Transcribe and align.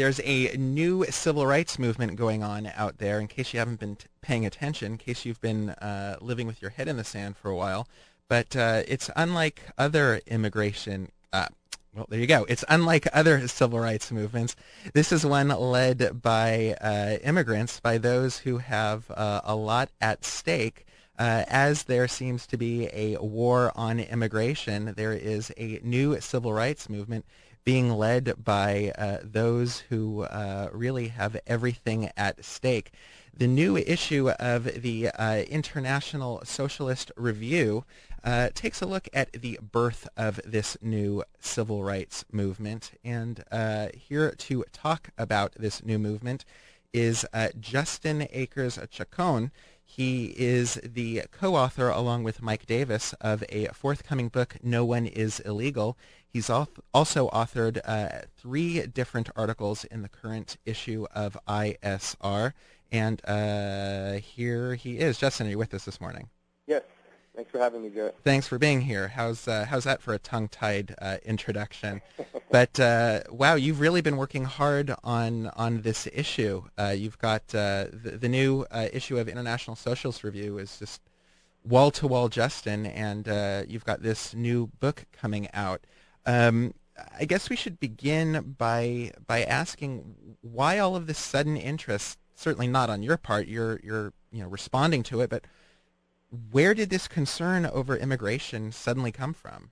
there's 0.00 0.20
a 0.24 0.56
new 0.56 1.04
civil 1.10 1.46
rights 1.46 1.78
movement 1.78 2.16
going 2.16 2.42
on 2.42 2.72
out 2.74 2.96
there. 2.96 3.20
In 3.20 3.28
case 3.28 3.52
you 3.52 3.58
haven't 3.58 3.80
been 3.80 3.96
t- 3.96 4.06
paying 4.22 4.46
attention, 4.46 4.92
in 4.92 4.98
case 4.98 5.26
you've 5.26 5.42
been 5.42 5.70
uh, 5.70 6.16
living 6.22 6.46
with 6.46 6.62
your 6.62 6.70
head 6.70 6.88
in 6.88 6.96
the 6.96 7.04
sand 7.04 7.36
for 7.36 7.50
a 7.50 7.54
while, 7.54 7.86
but 8.26 8.56
uh, 8.56 8.82
it's 8.88 9.10
unlike 9.14 9.60
other 9.76 10.22
immigration. 10.26 11.12
Uh, 11.34 11.48
well, 11.94 12.06
there 12.08 12.18
you 12.18 12.26
go. 12.26 12.46
It's 12.48 12.64
unlike 12.70 13.08
other 13.12 13.46
civil 13.46 13.78
rights 13.78 14.10
movements. 14.10 14.56
This 14.94 15.12
is 15.12 15.26
one 15.26 15.48
led 15.48 16.22
by 16.22 16.76
uh, 16.80 17.18
immigrants, 17.22 17.78
by 17.78 17.98
those 17.98 18.38
who 18.38 18.56
have 18.56 19.10
uh, 19.10 19.42
a 19.44 19.54
lot 19.54 19.90
at 20.00 20.24
stake. 20.24 20.86
Uh, 21.18 21.44
as 21.48 21.82
there 21.82 22.08
seems 22.08 22.46
to 22.46 22.56
be 22.56 22.88
a 22.94 23.18
war 23.18 23.70
on 23.76 24.00
immigration, 24.00 24.94
there 24.96 25.12
is 25.12 25.52
a 25.58 25.78
new 25.82 26.18
civil 26.22 26.54
rights 26.54 26.88
movement 26.88 27.26
being 27.64 27.90
led 27.90 28.34
by 28.42 28.92
uh, 28.96 29.18
those 29.22 29.80
who 29.88 30.22
uh, 30.22 30.68
really 30.72 31.08
have 31.08 31.40
everything 31.46 32.10
at 32.16 32.44
stake. 32.44 32.92
The 33.36 33.46
new 33.46 33.76
issue 33.76 34.30
of 34.30 34.82
the 34.82 35.08
uh, 35.08 35.42
International 35.48 36.42
Socialist 36.44 37.12
Review 37.16 37.84
uh, 38.22 38.50
takes 38.54 38.82
a 38.82 38.86
look 38.86 39.08
at 39.12 39.32
the 39.32 39.58
birth 39.62 40.08
of 40.16 40.40
this 40.44 40.76
new 40.82 41.24
civil 41.38 41.82
rights 41.82 42.24
movement. 42.30 42.92
And 43.04 43.42
uh, 43.50 43.88
here 43.94 44.32
to 44.32 44.64
talk 44.72 45.10
about 45.16 45.54
this 45.54 45.84
new 45.84 45.98
movement 45.98 46.44
is 46.92 47.24
uh, 47.32 47.48
Justin 47.58 48.26
Akers 48.30 48.78
Chacon. 48.90 49.52
He 49.84 50.26
is 50.36 50.74
the 50.84 51.22
co-author, 51.32 51.88
along 51.88 52.22
with 52.22 52.42
Mike 52.42 52.66
Davis, 52.66 53.12
of 53.20 53.42
a 53.48 53.66
forthcoming 53.68 54.28
book, 54.28 54.56
No 54.62 54.84
One 54.84 55.06
is 55.06 55.40
Illegal. 55.40 55.96
He's 56.32 56.48
also 56.48 56.82
authored 56.94 57.80
uh, 57.84 58.26
three 58.36 58.86
different 58.86 59.30
articles 59.34 59.84
in 59.84 60.02
the 60.02 60.08
current 60.08 60.56
issue 60.64 61.06
of 61.14 61.36
ISR. 61.48 62.52
And 62.92 63.20
uh, 63.24 64.14
here 64.14 64.74
he 64.74 64.98
is. 64.98 65.18
Justin, 65.18 65.48
are 65.48 65.50
you 65.50 65.58
with 65.58 65.74
us 65.74 65.84
this 65.84 66.00
morning? 66.00 66.28
Yes. 66.66 66.82
Thanks 67.34 67.52
for 67.52 67.58
having 67.58 67.82
me, 67.82 67.90
Jarrett. 67.90 68.16
Thanks 68.24 68.48
for 68.48 68.58
being 68.58 68.80
here. 68.80 69.08
How's 69.08 69.46
uh, 69.46 69.64
how's 69.64 69.84
that 69.84 70.02
for 70.02 70.12
a 70.12 70.18
tongue-tied 70.18 70.94
uh, 71.00 71.18
introduction? 71.24 72.02
but 72.50 72.78
uh, 72.80 73.20
wow, 73.30 73.54
you've 73.54 73.80
really 73.80 74.00
been 74.00 74.16
working 74.16 74.44
hard 74.44 74.94
on 75.04 75.46
on 75.56 75.82
this 75.82 76.08
issue. 76.12 76.64
Uh, 76.76 76.88
you've 76.88 77.18
got 77.18 77.42
uh, 77.54 77.86
the, 77.92 78.18
the, 78.20 78.28
new 78.28 78.66
uh, 78.70 78.88
issue 78.92 79.16
of 79.16 79.28
International 79.28 79.76
Socialist 79.76 80.24
Review 80.24 80.58
is 80.58 80.78
just 80.78 81.00
wall 81.64 81.90
to 81.92 82.08
wall 82.08 82.28
Justin, 82.28 82.84
and 82.84 83.26
you've 83.70 83.84
got 83.84 84.02
this 84.02 84.34
new 84.34 84.66
book 84.80 85.06
coming 85.12 85.48
out. 85.54 85.86
Um, 86.26 86.74
I 87.18 87.24
guess 87.24 87.48
we 87.48 87.56
should 87.56 87.80
begin 87.80 88.54
by 88.58 89.12
by 89.26 89.42
asking 89.42 90.36
why 90.42 90.78
all 90.78 90.96
of 90.96 91.06
this 91.06 91.18
sudden 91.18 91.56
interest. 91.56 92.18
Certainly 92.34 92.68
not 92.68 92.90
on 92.90 93.02
your 93.02 93.16
part. 93.16 93.48
You're 93.48 93.80
you're 93.82 94.12
you 94.30 94.42
know 94.42 94.48
responding 94.48 95.02
to 95.04 95.20
it, 95.20 95.30
but 95.30 95.44
where 96.50 96.74
did 96.74 96.90
this 96.90 97.08
concern 97.08 97.66
over 97.66 97.96
immigration 97.96 98.72
suddenly 98.72 99.12
come 99.12 99.34
from? 99.34 99.70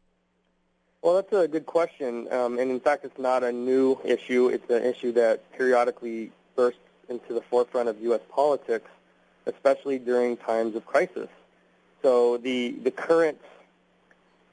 Well, 1.02 1.14
that's 1.14 1.32
a 1.32 1.46
good 1.46 1.66
question. 1.66 2.30
Um, 2.32 2.58
and 2.58 2.70
in 2.70 2.80
fact, 2.80 3.04
it's 3.04 3.18
not 3.18 3.44
a 3.44 3.52
new 3.52 3.98
issue. 4.04 4.48
It's 4.48 4.68
an 4.68 4.82
issue 4.82 5.12
that 5.12 5.50
periodically 5.52 6.32
bursts 6.56 6.80
into 7.08 7.34
the 7.34 7.40
forefront 7.40 7.88
of 7.88 8.00
U.S. 8.02 8.20
politics, 8.30 8.90
especially 9.46 9.98
during 9.98 10.36
times 10.36 10.74
of 10.74 10.84
crisis. 10.86 11.28
So 12.02 12.36
the, 12.36 12.72
the 12.82 12.90
current 12.90 13.40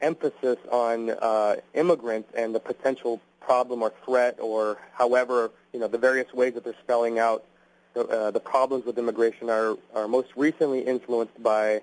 emphasis 0.05 0.57
on 0.71 1.09
uh, 1.09 1.55
immigrants 1.73 2.29
and 2.37 2.53
the 2.53 2.59
potential 2.59 3.19
problem 3.41 3.81
or 3.81 3.91
threat 4.05 4.37
or 4.39 4.77
however, 4.93 5.51
you 5.73 5.79
know, 5.79 5.87
the 5.87 5.97
various 5.97 6.31
ways 6.33 6.53
that 6.53 6.63
they're 6.63 6.81
spelling 6.83 7.17
out 7.19 7.43
the, 7.95 8.07
uh, 8.07 8.31
the 8.31 8.39
problems 8.39 8.85
with 8.85 8.97
immigration 8.99 9.49
are, 9.49 9.75
are 9.95 10.07
most 10.07 10.29
recently 10.35 10.81
influenced 10.81 11.41
by 11.41 11.81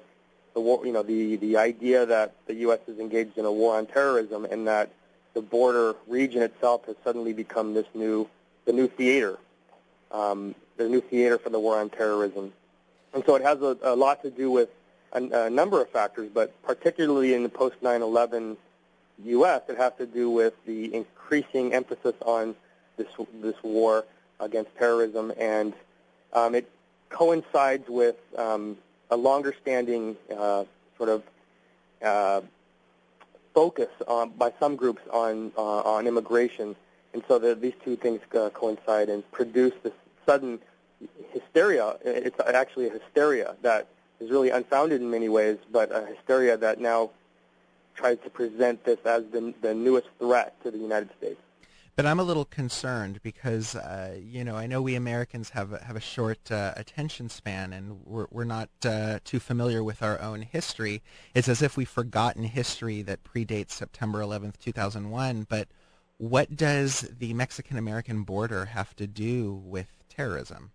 the 0.54 0.60
war, 0.60 0.86
you 0.86 0.92
know, 0.92 1.02
the, 1.02 1.36
the 1.36 1.56
idea 1.56 2.06
that 2.06 2.34
the 2.46 2.54
U.S. 2.66 2.80
is 2.86 2.98
engaged 2.98 3.38
in 3.38 3.44
a 3.44 3.52
war 3.52 3.76
on 3.76 3.86
terrorism 3.86 4.44
and 4.44 4.68
that 4.68 4.90
the 5.34 5.40
border 5.40 5.96
region 6.06 6.42
itself 6.42 6.84
has 6.86 6.96
suddenly 7.02 7.32
become 7.32 7.74
this 7.74 7.86
new, 7.94 8.28
the 8.66 8.72
new 8.72 8.86
theater, 8.86 9.38
um, 10.12 10.54
the 10.76 10.88
new 10.88 11.00
theater 11.00 11.38
for 11.38 11.50
the 11.50 11.58
war 11.58 11.80
on 11.80 11.88
terrorism. 11.88 12.52
And 13.14 13.24
so 13.24 13.34
it 13.34 13.42
has 13.42 13.60
a, 13.62 13.76
a 13.82 13.96
lot 13.96 14.22
to 14.22 14.30
do 14.30 14.50
with 14.50 14.68
a, 15.12 15.46
a 15.46 15.50
number 15.50 15.80
of 15.80 15.90
factors, 15.90 16.30
but 16.32 16.60
particularly 16.62 17.34
in 17.34 17.42
the 17.42 17.48
post 17.48 17.76
9/11 17.82 18.56
U.S., 19.24 19.62
it 19.68 19.76
has 19.76 19.92
to 19.98 20.06
do 20.06 20.30
with 20.30 20.54
the 20.66 20.94
increasing 20.94 21.72
emphasis 21.72 22.14
on 22.24 22.54
this 22.96 23.08
this 23.40 23.56
war 23.62 24.04
against 24.40 24.74
terrorism, 24.76 25.32
and 25.38 25.72
um, 26.32 26.54
it 26.54 26.68
coincides 27.10 27.88
with 27.88 28.16
um, 28.36 28.76
a 29.10 29.16
longer-standing 29.16 30.16
uh, 30.36 30.64
sort 30.96 31.08
of 31.08 31.22
uh, 32.02 32.40
focus 33.54 33.90
on, 34.08 34.30
by 34.30 34.52
some 34.58 34.76
groups 34.76 35.02
on 35.12 35.52
uh, 35.56 35.80
on 35.82 36.06
immigration, 36.06 36.74
and 37.12 37.22
so 37.28 37.38
the, 37.38 37.54
these 37.54 37.74
two 37.84 37.96
things 37.96 38.20
uh, 38.34 38.50
coincide 38.50 39.08
and 39.08 39.30
produce 39.30 39.74
this 39.82 39.92
sudden 40.26 40.58
hysteria. 41.32 41.96
It's 42.04 42.38
actually 42.40 42.88
a 42.88 42.90
hysteria 42.90 43.56
that 43.62 43.88
is 44.22 44.30
really 44.30 44.50
unfounded 44.50 45.00
in 45.00 45.10
many 45.10 45.28
ways, 45.28 45.58
but 45.70 45.90
a 45.94 46.06
hysteria 46.06 46.56
that 46.56 46.80
now 46.80 47.10
tries 47.94 48.18
to 48.24 48.30
present 48.30 48.84
this 48.84 48.98
as 49.04 49.24
the, 49.32 49.52
the 49.60 49.74
newest 49.74 50.08
threat 50.18 50.60
to 50.62 50.70
the 50.70 50.78
United 50.78 51.10
States. 51.18 51.40
But 51.94 52.06
I'm 52.06 52.18
a 52.18 52.22
little 52.22 52.46
concerned 52.46 53.20
because 53.22 53.76
uh, 53.76 54.18
you 54.18 54.44
know 54.44 54.56
I 54.56 54.66
know 54.66 54.80
we 54.80 54.94
Americans 54.94 55.50
have 55.50 55.74
a, 55.74 55.84
have 55.84 55.94
a 55.94 56.00
short 56.00 56.50
uh, 56.50 56.72
attention 56.74 57.28
span 57.28 57.74
and 57.74 58.00
we're 58.06 58.28
we're 58.30 58.44
not 58.44 58.70
uh, 58.82 59.18
too 59.24 59.38
familiar 59.38 59.84
with 59.84 60.02
our 60.02 60.18
own 60.18 60.40
history. 60.40 61.02
It's 61.34 61.48
as 61.48 61.60
if 61.60 61.76
we've 61.76 61.88
forgotten 61.88 62.44
history 62.44 63.02
that 63.02 63.24
predates 63.24 63.72
September 63.72 64.20
11th, 64.20 64.56
2001. 64.58 65.46
But 65.50 65.68
what 66.16 66.56
does 66.56 67.00
the 67.18 67.34
Mexican 67.34 67.76
American 67.76 68.22
border 68.22 68.66
have 68.66 68.96
to 68.96 69.06
do 69.06 69.52
with 69.52 70.02
terrorism? 70.08 70.70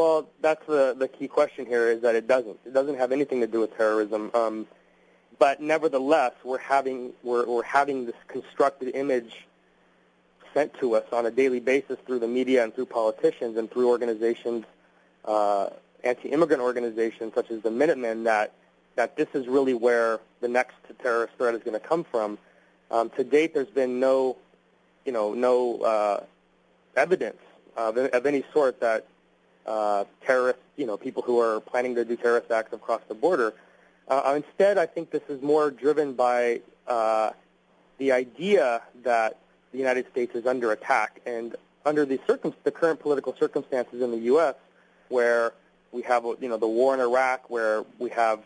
Well, 0.00 0.30
that's 0.40 0.64
the 0.66 0.96
the 0.96 1.08
key 1.08 1.28
question 1.28 1.66
here 1.66 1.90
is 1.90 2.00
that 2.00 2.14
it 2.14 2.26
doesn't. 2.26 2.58
It 2.64 2.72
doesn't 2.72 2.96
have 2.96 3.12
anything 3.12 3.42
to 3.42 3.46
do 3.46 3.60
with 3.60 3.76
terrorism. 3.76 4.30
Um, 4.32 4.66
but 5.38 5.60
nevertheless, 5.60 6.32
we're 6.42 6.56
having 6.56 7.12
we're 7.22 7.44
we're 7.44 7.62
having 7.62 8.06
this 8.06 8.14
constructed 8.26 8.94
image 8.94 9.46
sent 10.54 10.72
to 10.80 10.96
us 10.96 11.04
on 11.12 11.26
a 11.26 11.30
daily 11.30 11.60
basis 11.60 11.98
through 12.06 12.20
the 12.20 12.26
media 12.26 12.64
and 12.64 12.74
through 12.74 12.86
politicians 12.86 13.58
and 13.58 13.70
through 13.70 13.90
organizations, 13.90 14.64
uh, 15.26 15.68
anti-immigrant 16.02 16.62
organizations 16.62 17.34
such 17.34 17.50
as 17.50 17.60
the 17.60 17.70
Minutemen, 17.70 18.24
that 18.24 18.54
that 18.94 19.16
this 19.16 19.28
is 19.34 19.46
really 19.48 19.74
where 19.74 20.18
the 20.40 20.48
next 20.48 20.76
terrorist 21.02 21.34
threat 21.36 21.54
is 21.54 21.62
going 21.62 21.78
to 21.78 21.86
come 21.86 22.04
from. 22.04 22.38
Um, 22.90 23.10
to 23.10 23.22
date, 23.22 23.52
there's 23.52 23.68
been 23.68 24.00
no, 24.00 24.38
you 25.04 25.12
know, 25.12 25.34
no 25.34 25.80
uh, 25.82 26.24
evidence 26.96 27.42
of, 27.76 27.98
of 27.98 28.24
any 28.24 28.44
sort 28.54 28.80
that 28.80 29.06
uh, 29.66 30.04
terrorists, 30.24 30.62
you 30.76 30.86
know, 30.86 30.96
people 30.96 31.22
who 31.22 31.40
are 31.40 31.60
planning 31.60 31.94
to 31.94 32.04
do 32.04 32.16
terrorist 32.16 32.50
acts 32.50 32.72
across 32.72 33.00
the 33.08 33.14
border. 33.14 33.54
Uh, 34.08 34.34
instead, 34.36 34.78
I 34.78 34.86
think 34.86 35.10
this 35.10 35.22
is 35.28 35.40
more 35.42 35.70
driven 35.70 36.14
by 36.14 36.60
uh, 36.86 37.30
the 37.98 38.12
idea 38.12 38.82
that 39.04 39.38
the 39.72 39.78
United 39.78 40.10
States 40.10 40.34
is 40.34 40.46
under 40.46 40.72
attack. 40.72 41.20
And 41.26 41.54
under 41.86 42.04
the, 42.04 42.18
circum- 42.26 42.54
the 42.64 42.70
current 42.70 43.00
political 43.00 43.34
circumstances 43.38 44.02
in 44.02 44.10
the 44.10 44.18
U.S., 44.18 44.54
where 45.08 45.52
we 45.92 46.02
have 46.02 46.24
you 46.40 46.48
know 46.48 46.56
the 46.56 46.68
war 46.68 46.94
in 46.94 47.00
Iraq, 47.00 47.50
where 47.50 47.84
we 47.98 48.10
have 48.10 48.40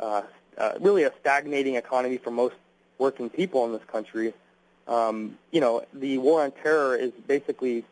uh, 0.00 0.22
uh, 0.58 0.72
really 0.80 1.04
a 1.04 1.12
stagnating 1.20 1.76
economy 1.76 2.18
for 2.18 2.30
most 2.30 2.56
working 2.98 3.30
people 3.30 3.64
in 3.64 3.72
this 3.72 3.84
country, 3.86 4.34
um, 4.88 5.38
you 5.52 5.60
know 5.60 5.84
the 5.94 6.18
war 6.18 6.42
on 6.42 6.50
terror 6.50 6.96
is 6.96 7.12
basically 7.26 7.84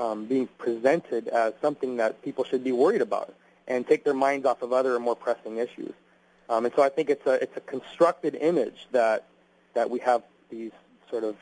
um, 0.00 0.24
being 0.24 0.48
presented 0.58 1.28
as 1.28 1.52
something 1.60 1.98
that 1.98 2.22
people 2.22 2.44
should 2.44 2.64
be 2.64 2.72
worried 2.72 3.02
about 3.02 3.34
and 3.68 3.86
take 3.86 4.02
their 4.02 4.14
minds 4.14 4.46
off 4.46 4.62
of 4.62 4.72
other 4.72 4.98
more 4.98 5.14
pressing 5.14 5.58
issues. 5.58 5.92
Um, 6.48 6.64
and 6.64 6.74
so 6.74 6.82
I 6.82 6.88
think 6.88 7.10
it's 7.10 7.26
a 7.26 7.34
it's 7.34 7.56
a 7.56 7.60
constructed 7.60 8.34
image 8.34 8.88
that 8.92 9.26
that 9.74 9.90
we 9.90 10.00
have 10.00 10.22
these 10.48 10.72
sort 11.10 11.22
of 11.22 11.36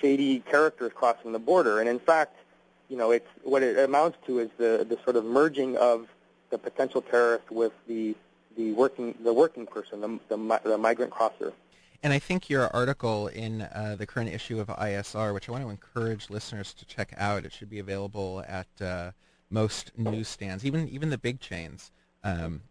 shady 0.00 0.40
characters 0.40 0.92
crossing 0.94 1.32
the 1.32 1.38
border. 1.38 1.80
And 1.80 1.88
in 1.88 1.98
fact, 1.98 2.36
you 2.88 2.96
know, 2.96 3.10
it's 3.10 3.28
what 3.42 3.62
it 3.62 3.78
amounts 3.78 4.16
to 4.26 4.38
is 4.38 4.48
the 4.56 4.86
the 4.88 4.98
sort 5.04 5.16
of 5.16 5.24
merging 5.24 5.76
of 5.76 6.08
the 6.50 6.58
potential 6.58 7.02
terrorist 7.02 7.50
with 7.50 7.72
the 7.88 8.14
the 8.56 8.72
working 8.72 9.14
the 9.22 9.34
working 9.34 9.66
person, 9.66 10.00
the 10.00 10.18
the, 10.28 10.60
the 10.64 10.78
migrant 10.78 11.10
crosser. 11.10 11.52
And 12.02 12.12
I 12.12 12.20
think 12.20 12.48
your 12.48 12.68
article 12.74 13.26
in 13.26 13.62
uh, 13.62 13.96
the 13.98 14.06
current 14.06 14.32
issue 14.32 14.60
of 14.60 14.68
ISR, 14.68 15.34
which 15.34 15.48
I 15.48 15.52
want 15.52 15.64
to 15.64 15.70
encourage 15.70 16.30
listeners 16.30 16.72
to 16.74 16.84
check 16.84 17.12
out, 17.16 17.44
it 17.44 17.52
should 17.52 17.68
be 17.68 17.80
available 17.80 18.44
at 18.46 18.68
uh, 18.80 19.10
most 19.50 19.90
newsstands, 19.96 20.64
even 20.64 20.88
even 20.88 21.10
the 21.10 21.18
big 21.18 21.40
chains. 21.40 21.90
Um, 22.22 22.62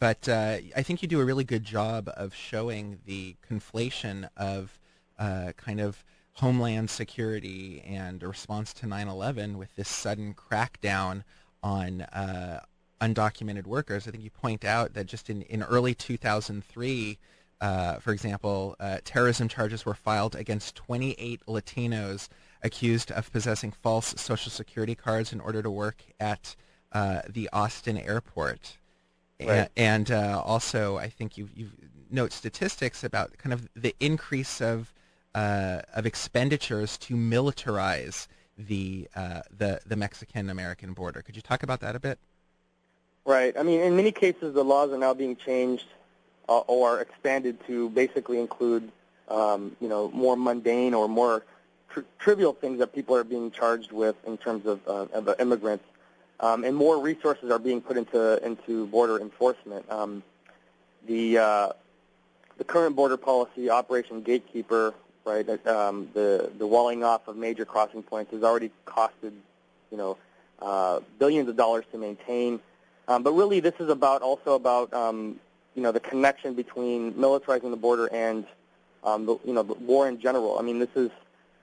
but 0.00 0.28
uh, 0.28 0.58
I 0.76 0.82
think 0.82 1.00
you 1.00 1.06
do 1.06 1.20
a 1.20 1.24
really 1.24 1.44
good 1.44 1.62
job 1.62 2.10
of 2.16 2.34
showing 2.34 2.98
the 3.06 3.36
conflation 3.48 4.28
of 4.36 4.80
uh, 5.16 5.52
kind 5.56 5.80
of 5.80 6.04
homeland 6.34 6.90
security 6.90 7.82
and 7.86 8.20
a 8.22 8.28
response 8.28 8.72
to 8.74 8.86
9/11 8.86 9.56
with 9.56 9.76
this 9.76 9.88
sudden 9.88 10.34
crackdown 10.34 11.22
on 11.62 12.00
uh, 12.00 12.60
undocumented 13.00 13.66
workers. 13.66 14.08
I 14.08 14.10
think 14.10 14.24
you 14.24 14.30
point 14.30 14.64
out 14.64 14.94
that 14.94 15.06
just 15.06 15.30
in, 15.30 15.42
in 15.42 15.62
early 15.62 15.94
2003, 15.94 17.18
uh, 17.62 18.00
for 18.00 18.12
example, 18.12 18.74
uh, 18.80 18.98
terrorism 19.04 19.46
charges 19.46 19.86
were 19.86 19.94
filed 19.94 20.34
against 20.34 20.74
28 20.74 21.40
Latinos 21.46 22.28
accused 22.60 23.12
of 23.12 23.30
possessing 23.32 23.70
false 23.70 24.14
Social 24.20 24.50
Security 24.50 24.96
cards 24.96 25.32
in 25.32 25.40
order 25.40 25.62
to 25.62 25.70
work 25.70 26.02
at 26.18 26.56
uh, 26.90 27.22
the 27.28 27.48
Austin 27.52 27.96
airport. 27.96 28.78
Right. 29.40 29.68
And, 29.76 30.10
uh, 30.10 30.42
also, 30.44 30.98
I 30.98 31.08
think 31.08 31.38
you 31.38 31.48
you 31.54 31.70
note 32.10 32.32
statistics 32.32 33.04
about 33.04 33.38
kind 33.38 33.52
of 33.52 33.68
the 33.74 33.94
increase 34.00 34.60
of 34.60 34.92
uh, 35.34 35.82
of 35.94 36.04
expenditures 36.04 36.98
to 36.98 37.14
militarize 37.14 38.26
the 38.58 39.08
uh, 39.16 39.42
the 39.56 39.80
the 39.86 39.96
Mexican 39.96 40.50
American 40.50 40.92
border. 40.94 41.22
Could 41.22 41.36
you 41.36 41.42
talk 41.42 41.62
about 41.62 41.80
that 41.80 41.96
a 41.96 42.00
bit? 42.00 42.18
Right. 43.24 43.56
I 43.56 43.62
mean, 43.62 43.80
in 43.80 43.96
many 43.96 44.12
cases, 44.12 44.54
the 44.54 44.64
laws 44.64 44.90
are 44.90 44.98
now 44.98 45.14
being 45.14 45.36
changed 45.36 45.86
uh, 46.48 46.58
or 46.60 47.00
expanded 47.00 47.58
to 47.66 47.88
basically 47.90 48.40
include, 48.40 48.90
um, 49.28 49.76
you 49.80 49.88
know, 49.88 50.10
more 50.10 50.36
mundane 50.36 50.94
or 50.94 51.08
more 51.08 51.44
tr- 51.90 52.00
trivial 52.18 52.52
things 52.52 52.78
that 52.78 52.94
people 52.94 53.14
are 53.16 53.24
being 53.24 53.50
charged 53.50 53.92
with 53.92 54.16
in 54.26 54.36
terms 54.36 54.66
of, 54.66 54.80
uh, 54.86 55.06
of 55.12 55.40
immigrants, 55.40 55.84
um, 56.40 56.64
and 56.64 56.76
more 56.76 56.98
resources 56.98 57.50
are 57.50 57.58
being 57.58 57.80
put 57.80 57.96
into 57.96 58.44
into 58.44 58.86
border 58.86 59.20
enforcement. 59.20 59.90
Um, 59.90 60.22
the 61.06 61.38
uh, 61.38 61.72
the 62.58 62.64
current 62.64 62.96
border 62.96 63.16
policy, 63.16 63.70
Operation 63.70 64.22
Gatekeeper, 64.22 64.94
right, 65.24 65.48
um, 65.66 66.08
the 66.14 66.50
the 66.58 66.66
walling 66.66 67.04
off 67.04 67.28
of 67.28 67.36
major 67.36 67.64
crossing 67.64 68.02
points 68.02 68.32
has 68.32 68.42
already 68.42 68.70
costed, 68.86 69.32
you 69.90 69.96
know, 69.96 70.16
uh, 70.60 71.00
billions 71.18 71.48
of 71.48 71.56
dollars 71.56 71.84
to 71.92 71.98
maintain. 71.98 72.60
Um, 73.08 73.22
but 73.22 73.32
really, 73.32 73.60
this 73.60 73.74
is 73.80 73.88
about 73.88 74.22
also 74.22 74.54
about 74.54 74.92
um, 74.92 75.40
you 75.74 75.82
know 75.82 75.92
the 75.92 76.00
connection 76.00 76.54
between 76.54 77.12
militarizing 77.14 77.70
the 77.70 77.76
border 77.76 78.06
and 78.12 78.46
um, 79.04 79.26
the, 79.26 79.38
you 79.44 79.52
know 79.52 79.62
the 79.62 79.74
war 79.74 80.08
in 80.08 80.20
general. 80.20 80.58
I 80.58 80.62
mean, 80.62 80.78
this 80.78 80.94
is 80.94 81.10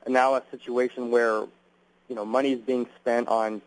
now 0.08 0.36
a 0.36 0.44
situation 0.52 1.12
where 1.12 1.46
you 2.08 2.16
know 2.16 2.26
money 2.26 2.54
is 2.54 2.60
being 2.60 2.88
spent 3.00 3.28
on 3.28 3.62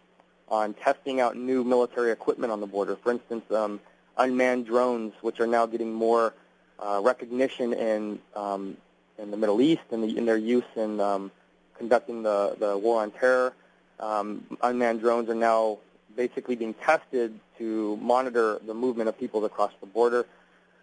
on 0.48 0.74
testing 0.74 1.20
out 1.20 1.36
new 1.36 1.64
military 1.64 2.10
equipment 2.10 2.52
on 2.52 2.60
the 2.60 2.66
border. 2.66 2.96
For 2.96 3.12
instance, 3.12 3.50
um, 3.50 3.80
unmanned 4.16 4.66
drones, 4.66 5.14
which 5.22 5.40
are 5.40 5.46
now 5.46 5.66
getting 5.66 5.92
more 5.92 6.34
uh, 6.78 7.00
recognition 7.02 7.72
in 7.72 8.18
um, 8.34 8.76
in 9.18 9.30
the 9.30 9.36
Middle 9.36 9.60
East 9.60 9.82
and 9.90 10.02
the, 10.02 10.16
in 10.16 10.26
their 10.26 10.36
use 10.36 10.64
in 10.76 11.00
um, 11.00 11.30
conducting 11.78 12.22
the 12.22 12.56
the 12.58 12.76
war 12.76 13.02
on 13.02 13.10
terror. 13.10 13.54
Um, 14.00 14.44
unmanned 14.62 15.00
drones 15.00 15.28
are 15.28 15.34
now 15.34 15.78
basically 16.16 16.56
being 16.56 16.74
tested 16.74 17.38
to 17.62 17.96
monitor 18.02 18.58
the 18.66 18.74
movement 18.74 19.08
of 19.08 19.16
people 19.16 19.44
across 19.44 19.70
the 19.80 19.86
border. 19.86 20.26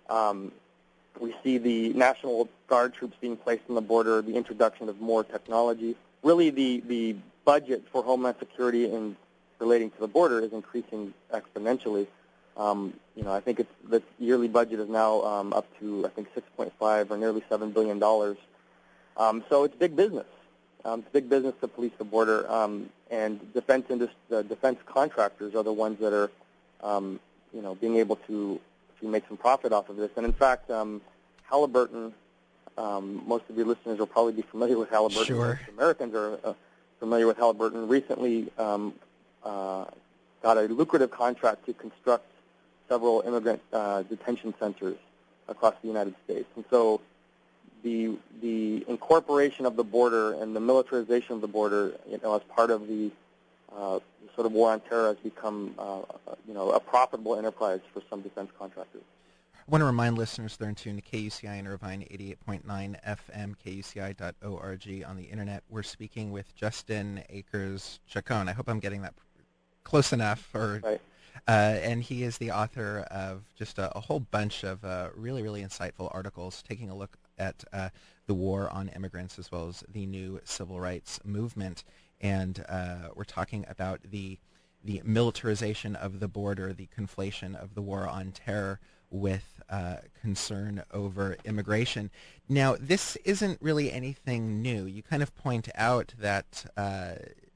Um, 0.09 0.53
we 1.19 1.35
see 1.43 1.57
the 1.57 1.91
National 1.93 2.47
Guard 2.67 2.93
troops 2.93 3.17
being 3.19 3.35
placed 3.35 3.63
on 3.67 3.75
the 3.75 3.81
border, 3.81 4.21
the 4.21 4.35
introduction 4.35 4.87
of 4.87 5.01
more 5.01 5.25
technology. 5.25 5.97
Really, 6.23 6.49
the, 6.49 6.81
the 6.87 7.17
budget 7.43 7.83
for 7.91 8.01
Homeland 8.01 8.37
Security 8.39 8.85
in 8.85 9.17
relating 9.59 9.91
to 9.91 9.99
the 9.99 10.07
border 10.07 10.39
is 10.39 10.53
increasing 10.53 11.13
exponentially. 11.33 12.07
Um, 12.55 12.93
you 13.15 13.23
know, 13.23 13.33
I 13.33 13.41
think 13.41 13.59
it's 13.59 13.75
the 13.89 14.01
yearly 14.17 14.47
budget 14.47 14.79
is 14.79 14.87
now 14.87 15.21
um, 15.23 15.51
up 15.51 15.67
to 15.79 16.05
I 16.05 16.09
think 16.09 16.29
6.5 16.33 17.11
or 17.11 17.17
nearly 17.17 17.43
7 17.49 17.71
billion 17.71 17.99
dollars. 17.99 18.37
Um, 19.17 19.43
so 19.49 19.65
it's 19.65 19.75
big 19.75 19.97
business. 19.97 20.27
Um, 20.85 21.01
it's 21.01 21.09
big 21.11 21.29
business 21.29 21.55
to 21.59 21.67
police 21.67 21.91
the 21.97 22.05
border, 22.05 22.49
um, 22.49 22.89
and 23.11 23.53
defense 23.53 23.85
industry, 23.89 24.15
uh, 24.31 24.43
defense 24.43 24.79
contractors 24.85 25.53
are 25.53 25.63
the 25.63 25.73
ones 25.73 25.99
that 25.99 26.13
are, 26.13 26.31
um, 26.81 27.19
you 27.53 27.61
know, 27.61 27.75
being 27.75 27.97
able 27.97 28.15
to 28.27 28.59
to 28.99 29.07
make 29.07 29.27
some 29.27 29.37
profit 29.37 29.71
off 29.71 29.89
of 29.89 29.95
this. 29.95 30.11
And 30.17 30.25
in 30.25 30.33
fact, 30.33 30.69
um, 30.69 31.01
Halliburton, 31.49 32.13
um, 32.77 33.23
most 33.25 33.45
of 33.49 33.57
your 33.57 33.65
listeners 33.65 33.97
will 33.97 34.07
probably 34.07 34.33
be 34.33 34.41
familiar 34.41 34.77
with 34.77 34.89
Halliburton. 34.89 35.25
Sure. 35.25 35.59
Most 35.59 35.77
Americans 35.77 36.13
are 36.15 36.39
uh, 36.43 36.53
familiar 36.99 37.25
with 37.27 37.37
Halliburton. 37.37 37.87
Recently, 37.87 38.51
um, 38.57 38.93
uh, 39.43 39.85
got 40.41 40.57
a 40.57 40.61
lucrative 40.61 41.11
contract 41.11 41.65
to 41.65 41.73
construct 41.73 42.25
several 42.87 43.21
immigrant 43.25 43.61
uh, 43.71 44.03
detention 44.03 44.53
centers 44.59 44.97
across 45.47 45.75
the 45.81 45.87
United 45.87 46.15
States. 46.25 46.47
And 46.55 46.65
so 46.69 47.01
the 47.83 48.17
the 48.41 48.83
incorporation 48.87 49.65
of 49.65 49.75
the 49.75 49.83
border 49.83 50.33
and 50.33 50.55
the 50.55 50.59
militarization 50.59 51.33
of 51.33 51.41
the 51.41 51.47
border, 51.47 51.93
you 52.09 52.19
know, 52.21 52.35
as 52.35 52.41
part 52.55 52.71
of 52.71 52.87
the 52.87 53.11
uh, 53.75 53.99
sort 54.35 54.45
of 54.45 54.51
war 54.51 54.71
on 54.71 54.79
terror 54.81 55.07
has 55.07 55.17
become, 55.17 55.73
uh, 55.77 56.01
you 56.47 56.53
know, 56.53 56.71
a 56.71 56.79
profitable 56.79 57.35
enterprise 57.35 57.81
for 57.93 58.01
some 58.09 58.21
defense 58.21 58.49
contractors. 58.57 59.03
I 59.53 59.71
want 59.71 59.81
to 59.81 59.85
remind 59.85 60.17
listeners 60.17 60.57
they're 60.57 60.69
in 60.69 60.75
tune 60.75 60.99
to 60.99 61.01
KUCI 61.01 61.59
in 61.59 61.67
Irvine, 61.67 62.01
88.9 62.09 62.63
FM, 63.05 63.55
kuci.org 63.63 65.03
on 65.07 65.15
the 65.15 65.23
internet. 65.25 65.63
We're 65.69 65.83
speaking 65.83 66.31
with 66.31 66.55
Justin 66.55 67.23
Akers 67.29 67.99
Chacon. 68.07 68.49
I 68.49 68.53
hope 68.53 68.67
I'm 68.67 68.79
getting 68.79 69.03
that 69.03 69.13
close 69.83 70.11
enough. 70.11 70.49
Or, 70.55 70.81
right. 70.83 71.01
uh, 71.47 71.51
and 71.51 72.01
he 72.01 72.23
is 72.23 72.39
the 72.39 72.49
author 72.49 73.05
of 73.11 73.43
just 73.55 73.77
a, 73.77 73.95
a 73.95 73.99
whole 73.99 74.21
bunch 74.21 74.63
of 74.63 74.83
uh, 74.83 75.09
really, 75.15 75.43
really 75.43 75.61
insightful 75.61 76.09
articles 76.15 76.63
taking 76.67 76.89
a 76.89 76.95
look 76.95 77.17
at 77.37 77.63
uh, 77.71 77.89
the 78.25 78.33
war 78.33 78.71
on 78.71 78.89
immigrants 78.89 79.37
as 79.37 79.51
well 79.51 79.67
as 79.67 79.83
the 79.87 80.07
new 80.07 80.39
civil 80.43 80.79
rights 80.79 81.19
movement. 81.23 81.83
And 82.21 82.63
uh, 82.67 83.09
we're 83.15 83.23
talking 83.23 83.65
about 83.69 84.01
the 84.03 84.39
the 84.81 85.01
militarization 85.03 85.93
of 85.95 86.21
the 86.21 86.27
border, 86.29 86.71
the 86.71 86.87
conflation 86.97 87.53
of 87.53 87.75
the 87.75 87.81
war 87.81 88.07
on 88.07 88.31
terror 88.31 88.79
with 89.09 89.61
uh, 89.69 89.97
concern 90.21 90.83
over 90.91 91.37
immigration. 91.43 92.09
Now, 92.47 92.75
this 92.79 93.17
isn't 93.25 93.61
really 93.61 93.91
anything 93.91 94.61
new. 94.61 94.85
You 94.85 95.03
kind 95.03 95.21
of 95.21 95.35
point 95.35 95.67
out 95.75 96.13
that 96.19 96.65
uh, 96.77 97.13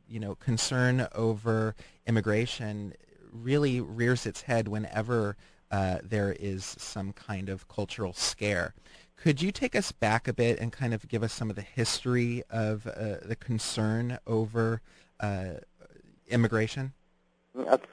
you 0.08 0.20
know 0.20 0.36
concern 0.36 1.08
over 1.16 1.76
immigration 2.06 2.94
really 3.32 3.82
rears 3.82 4.26
its 4.26 4.42
head 4.44 4.68
whenever 4.68 5.36
uh, 5.72 5.98
there 6.04 6.36
is 6.40 6.64
some 6.64 7.14
kind 7.14 7.50
of 7.50 7.68
cultural 7.68 8.14
scare. 8.14 8.76
Could 9.16 9.42
you 9.42 9.52
take 9.52 9.76
us 9.76 9.92
back 9.92 10.28
a 10.28 10.34
bit 10.34 10.60
and 10.60 10.72
kind 10.72 10.94
of 10.94 11.08
give 11.08 11.24
us 11.24 11.32
some 11.32 11.50
of 11.50 11.56
the 11.56 11.62
history 11.62 12.44
of 12.50 12.86
uh, 12.88 13.16
the 13.24 13.38
concern 13.40 14.20
over 14.28 14.82
uh, 15.20 15.56
immigration? 16.28 16.94
That's 17.56 17.86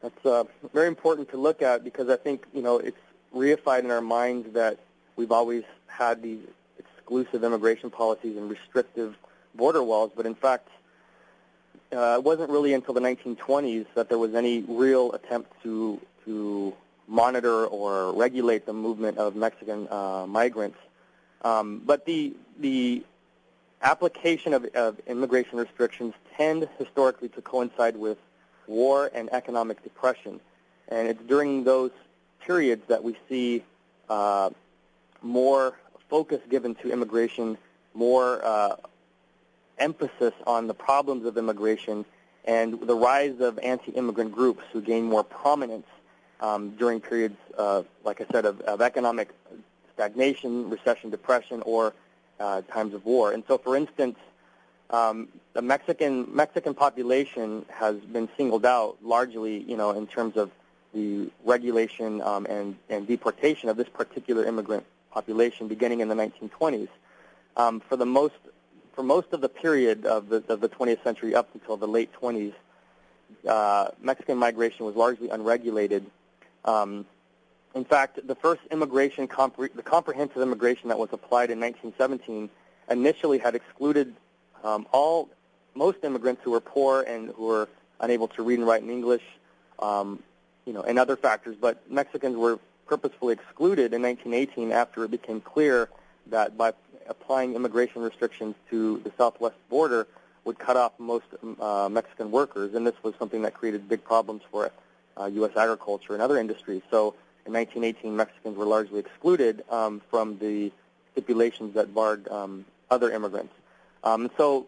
that's 0.00 0.26
uh, 0.26 0.44
very 0.72 0.88
important 0.88 1.30
to 1.30 1.36
look 1.36 1.62
at 1.62 1.84
because 1.84 2.08
I 2.08 2.16
think 2.16 2.44
you 2.54 2.62
know 2.62 2.78
it's 2.78 2.96
reified 3.34 3.80
in 3.80 3.90
our 3.90 4.00
minds 4.00 4.52
that 4.54 4.78
we've 5.16 5.32
always 5.32 5.64
had 5.86 6.22
these 6.22 6.40
exclusive 6.78 7.44
immigration 7.44 7.90
policies 7.90 8.36
and 8.36 8.50
restrictive 8.50 9.16
border 9.54 9.82
walls, 9.82 10.12
but 10.16 10.24
in 10.24 10.34
fact, 10.34 10.68
uh, 11.92 12.16
it 12.18 12.24
wasn't 12.24 12.50
really 12.50 12.72
until 12.72 12.94
the 12.94 13.00
1920s 13.00 13.86
that 13.94 14.08
there 14.08 14.18
was 14.18 14.34
any 14.34 14.62
real 14.62 15.12
attempt 15.12 15.52
to 15.62 16.00
to 16.24 16.74
monitor 17.06 17.66
or 17.66 18.12
regulate 18.12 18.66
the 18.66 18.72
movement 18.72 19.18
of 19.18 19.36
Mexican 19.36 19.88
uh, 19.90 20.26
migrants. 20.26 20.78
Um, 21.42 21.82
but 21.84 22.06
the 22.06 22.34
the 22.60 23.02
application 23.82 24.54
of, 24.54 24.64
of 24.74 25.00
immigration 25.06 25.58
restrictions 25.58 26.14
tend 26.36 26.68
historically 26.78 27.28
to 27.30 27.42
coincide 27.42 27.96
with 27.96 28.18
war 28.66 29.10
and 29.12 29.32
economic 29.32 29.82
depression, 29.82 30.40
and 30.88 31.08
it's 31.08 31.22
during 31.22 31.64
those 31.64 31.90
periods 32.40 32.82
that 32.88 33.02
we 33.02 33.16
see 33.28 33.64
uh, 34.08 34.50
more 35.20 35.76
focus 36.08 36.40
given 36.48 36.74
to 36.76 36.92
immigration, 36.92 37.58
more 37.94 38.44
uh, 38.44 38.76
emphasis 39.78 40.34
on 40.46 40.66
the 40.66 40.74
problems 40.74 41.26
of 41.26 41.36
immigration, 41.36 42.04
and 42.44 42.80
the 42.80 42.94
rise 42.94 43.40
of 43.40 43.58
anti-immigrant 43.58 44.32
groups 44.32 44.62
who 44.72 44.80
gain 44.80 45.04
more 45.04 45.24
prominence 45.24 45.86
um, 46.42 46.70
during 46.70 47.00
periods, 47.00 47.36
uh, 47.56 47.84
like 48.04 48.20
I 48.20 48.26
said, 48.30 48.44
of, 48.44 48.60
of, 48.62 48.82
economic 48.82 49.30
stagnation, 49.94 50.68
recession, 50.68 51.08
depression, 51.08 51.62
or 51.64 51.94
uh, 52.40 52.62
times 52.62 52.94
of 52.94 53.04
war. 53.06 53.32
And 53.32 53.44
so, 53.46 53.56
for 53.56 53.76
instance, 53.76 54.18
um, 54.90 55.28
the 55.54 55.62
Mexican 55.62 56.26
Mexican 56.34 56.74
population 56.74 57.64
has 57.68 57.96
been 57.96 58.28
singled 58.36 58.66
out 58.66 58.98
largely, 59.02 59.60
you 59.60 59.76
know, 59.76 59.92
in 59.92 60.06
terms 60.06 60.36
of 60.36 60.50
the 60.92 61.30
regulation 61.44 62.20
um, 62.20 62.44
and, 62.46 62.76
and 62.90 63.06
deportation 63.06 63.68
of 63.68 63.76
this 63.76 63.88
particular 63.88 64.44
immigrant 64.44 64.84
population 65.10 65.68
beginning 65.68 66.00
in 66.00 66.08
the 66.08 66.14
1920s. 66.14 66.88
Um, 67.56 67.80
for 67.80 67.96
the 67.96 68.06
most 68.06 68.34
for 68.94 69.02
most 69.02 69.28
of 69.32 69.40
the 69.40 69.48
period 69.48 70.04
of 70.04 70.28
the, 70.28 70.44
of 70.48 70.60
the 70.60 70.68
20th 70.68 71.02
century 71.02 71.34
up 71.34 71.48
until 71.54 71.78
the 71.78 71.88
late 71.88 72.10
20s, 72.20 72.52
uh, 73.48 73.88
Mexican 74.02 74.36
migration 74.36 74.84
was 74.84 74.96
largely 74.96 75.30
unregulated 75.30 76.04
in 76.66 77.84
fact, 77.84 78.26
the 78.26 78.34
first 78.34 78.60
immigration, 78.70 79.26
the 79.26 79.82
comprehensive 79.82 80.42
immigration 80.42 80.88
that 80.88 80.98
was 80.98 81.08
applied 81.12 81.50
in 81.50 81.58
1917 81.60 82.50
initially 82.90 83.38
had 83.38 83.54
excluded 83.54 84.14
um, 84.62 84.86
all 84.92 85.28
most 85.74 85.98
immigrants 86.04 86.42
who 86.44 86.50
were 86.50 86.60
poor 86.60 87.02
and 87.02 87.30
who 87.30 87.46
were 87.46 87.68
unable 88.00 88.28
to 88.28 88.42
read 88.42 88.58
and 88.58 88.68
write 88.68 88.82
in 88.82 88.90
English, 88.90 89.22
um, 89.78 90.22
you 90.66 90.72
know, 90.72 90.82
and 90.82 90.98
other 90.98 91.16
factors. 91.16 91.56
But 91.58 91.90
Mexicans 91.90 92.36
were 92.36 92.58
purposefully 92.86 93.32
excluded 93.32 93.94
in 93.94 94.02
1918 94.02 94.72
after 94.72 95.04
it 95.04 95.10
became 95.10 95.40
clear 95.40 95.88
that 96.26 96.56
by 96.58 96.74
applying 97.08 97.54
immigration 97.54 98.02
restrictions 98.02 98.54
to 98.70 98.98
the 98.98 99.12
southwest 99.16 99.56
border 99.68 100.06
would 100.44 100.58
cut 100.58 100.76
off 100.76 100.92
most 100.98 101.24
uh, 101.60 101.88
Mexican 101.90 102.30
workers, 102.30 102.74
and 102.74 102.86
this 102.86 102.94
was 103.02 103.14
something 103.18 103.42
that 103.42 103.54
created 103.54 103.88
big 103.88 104.04
problems 104.04 104.42
for 104.50 104.66
uh, 105.18 105.26
U.S. 105.26 105.56
agriculture 105.56 106.12
and 106.12 106.22
other 106.22 106.38
industries. 106.38 106.82
So 106.90 107.14
in 107.46 107.52
1918, 107.52 108.14
Mexicans 108.16 108.56
were 108.56 108.64
largely 108.64 109.00
excluded 109.00 109.64
um, 109.70 110.00
from 110.10 110.38
the 110.38 110.72
stipulations 111.12 111.74
that 111.74 111.94
barred 111.94 112.28
um, 112.28 112.64
other 112.90 113.10
immigrants. 113.10 113.52
Um, 114.04 114.30
so 114.36 114.66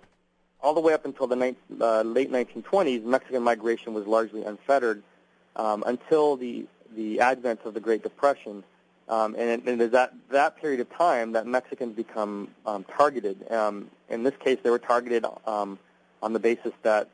all 0.61 0.75
the 0.75 0.81
way 0.81 0.93
up 0.93 1.05
until 1.05 1.27
the 1.27 1.37
ni- 1.37 1.57
uh, 1.81 2.03
late 2.03 2.31
1920s, 2.31 3.05
Mexican 3.05 3.43
migration 3.43 3.95
was 3.95 4.07
largely 4.07 4.45
unfettered 4.45 5.03
um, 5.57 5.85
until 5.87 6.37
the 6.37 6.67
the 6.97 7.19
advent 7.19 7.61
of 7.65 7.75
the 7.75 7.81
Great 7.81 8.05
Depression. 8.05 8.63
Um, 9.09 9.35
and, 9.37 9.51
it, 9.51 9.69
it 9.69 9.81
is 9.81 9.93
at 9.95 10.15
that 10.31 10.57
period 10.57 10.79
of 10.79 10.89
time 10.91 11.33
that 11.33 11.45
Mexicans 11.45 11.97
become 11.97 12.49
um, 12.65 12.85
targeted. 12.85 13.43
In 14.09 14.23
this 14.23 14.35
case, 14.39 14.59
they 14.63 14.71
were 14.71 14.79
targeted 14.79 15.27
on 15.45 15.79
the 16.33 16.39
basis 16.39 16.73
that 16.83 17.09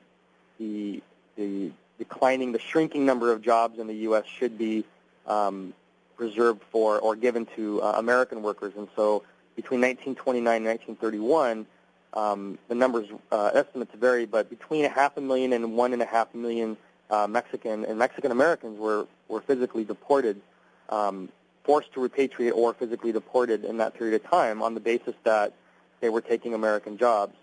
the, 0.58 1.02
the 1.36 1.72
declining, 2.00 2.50
the 2.50 2.58
shrinking 2.58 3.06
number 3.06 3.30
of 3.30 3.42
jobs 3.42 3.78
in 3.78 3.86
the 3.86 3.94
U.S. 4.08 4.24
should 4.26 4.56
be 4.58 4.84
um, 5.26 5.74
reserved 6.16 6.62
for 6.72 6.98
or 6.98 7.14
given 7.14 7.46
to 7.56 7.80
uh, 7.82 7.94
American 7.98 8.42
workers. 8.42 8.72
And 8.76 8.88
so 8.96 9.22
between 9.54 9.80
1929 9.80 10.56
and 10.56 10.64
1931, 10.64 11.66
um, 12.14 12.58
the 12.68 12.74
numbers 12.74 13.06
uh, 13.30 13.50
estimates 13.54 13.94
vary, 13.94 14.26
but 14.26 14.48
between 14.48 14.84
a 14.86 14.88
half 14.88 15.16
a 15.16 15.20
million 15.20 15.52
and 15.52 15.76
one 15.76 15.92
and 15.92 16.02
a 16.02 16.06
half 16.06 16.34
million 16.34 16.76
uh, 17.10 17.26
Mexican 17.26 17.84
and 17.84 17.98
Mexican 17.98 18.32
Americans 18.32 18.78
were 18.78 19.06
were 19.28 19.42
physically 19.42 19.84
deported, 19.84 20.40
um, 20.88 21.28
forced 21.64 21.92
to 21.92 22.00
repatriate 22.00 22.52
or 22.54 22.72
physically 22.72 23.12
deported 23.12 23.64
in 23.64 23.76
that 23.76 23.94
period 23.94 24.20
of 24.20 24.28
time 24.28 24.62
on 24.62 24.74
the 24.74 24.80
basis 24.80 25.14
that 25.24 25.52
they 26.00 26.08
were 26.08 26.20
taking 26.20 26.54
American 26.54 26.96
jobs, 26.96 27.36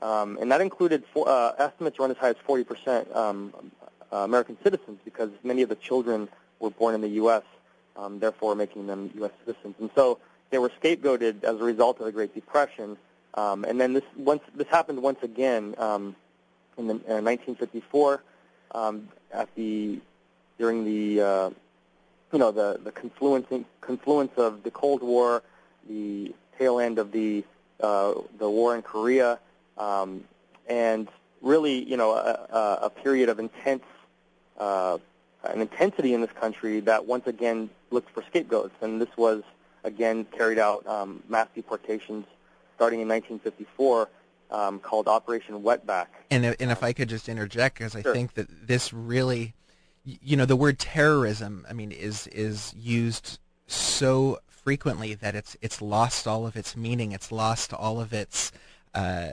um, 0.00 0.38
and 0.40 0.50
that 0.50 0.60
included 0.60 1.04
for, 1.12 1.28
uh, 1.28 1.52
estimates 1.58 1.98
run 1.98 2.10
as 2.10 2.16
high 2.16 2.30
as 2.30 2.36
40 2.44 2.64
percent 2.64 3.14
um, 3.14 3.52
American 4.12 4.56
citizens 4.62 4.98
because 5.04 5.30
many 5.42 5.62
of 5.62 5.68
the 5.68 5.76
children 5.76 6.28
were 6.60 6.70
born 6.70 6.94
in 6.94 7.00
the 7.00 7.08
U.S., 7.08 7.42
um, 7.96 8.18
therefore 8.18 8.54
making 8.54 8.86
them 8.86 9.10
U.S. 9.16 9.32
citizens. 9.44 9.74
And 9.80 9.90
so 9.94 10.18
they 10.50 10.58
were 10.58 10.70
scapegoated 10.82 11.44
as 11.44 11.60
a 11.60 11.64
result 11.64 11.98
of 12.00 12.06
the 12.06 12.12
Great 12.12 12.34
Depression. 12.34 12.96
Um, 13.34 13.64
and 13.64 13.80
then 13.80 13.92
this 13.92 14.04
once 14.16 14.42
this 14.54 14.66
happened 14.68 15.02
once 15.02 15.22
again 15.22 15.74
um, 15.78 16.16
in 16.76 16.86
the, 16.86 16.94
uh, 16.94 17.20
1954 17.20 18.22
um, 18.72 19.08
at 19.32 19.48
the 19.54 20.00
during 20.58 20.84
the 20.84 21.20
uh, 21.20 21.50
you 22.32 22.38
know 22.38 22.50
the 22.50 22.80
the 22.82 22.90
confluence 22.90 23.46
confluence 23.80 24.32
of 24.36 24.62
the 24.62 24.70
Cold 24.70 25.02
War, 25.02 25.42
the 25.88 26.34
tail 26.58 26.80
end 26.80 26.98
of 26.98 27.12
the 27.12 27.44
uh, 27.80 28.14
the 28.38 28.48
war 28.48 28.74
in 28.74 28.82
Korea, 28.82 29.38
um, 29.76 30.24
and 30.68 31.08
really 31.42 31.84
you 31.84 31.96
know 31.96 32.12
a, 32.12 32.78
a 32.82 32.90
period 32.90 33.28
of 33.28 33.38
intense 33.38 33.84
uh, 34.58 34.98
an 35.44 35.60
intensity 35.60 36.14
in 36.14 36.20
this 36.20 36.32
country 36.32 36.80
that 36.80 37.06
once 37.06 37.26
again 37.26 37.70
looked 37.90 38.10
for 38.10 38.22
scapegoats, 38.24 38.74
and 38.80 39.00
this 39.00 39.16
was 39.16 39.42
again 39.84 40.24
carried 40.36 40.58
out 40.58 40.86
um, 40.86 41.22
mass 41.28 41.48
deportations 41.54 42.26
starting 42.74 43.00
in 43.00 43.08
1954 43.08 44.08
um, 44.50 44.78
called 44.78 45.08
Operation 45.08 45.62
Wetback. 45.62 46.06
And, 46.30 46.44
and 46.44 46.70
if 46.70 46.82
I 46.82 46.92
could 46.92 47.08
just 47.08 47.28
interject, 47.28 47.78
because 47.78 47.96
I 47.96 48.02
sure. 48.02 48.14
think 48.14 48.34
that 48.34 48.66
this 48.66 48.92
really, 48.92 49.54
you 50.04 50.36
know, 50.36 50.44
the 50.44 50.56
word 50.56 50.78
terrorism, 50.78 51.66
I 51.68 51.72
mean, 51.72 51.92
is 51.92 52.26
is 52.28 52.74
used 52.76 53.38
so 53.66 54.38
frequently 54.48 55.14
that 55.14 55.34
it's 55.34 55.56
it's 55.60 55.82
lost 55.82 56.26
all 56.26 56.46
of 56.46 56.56
its 56.56 56.76
meaning. 56.76 57.12
It's 57.12 57.32
lost 57.32 57.72
all 57.72 58.00
of 58.00 58.12
its 58.12 58.52
uh, 58.94 59.30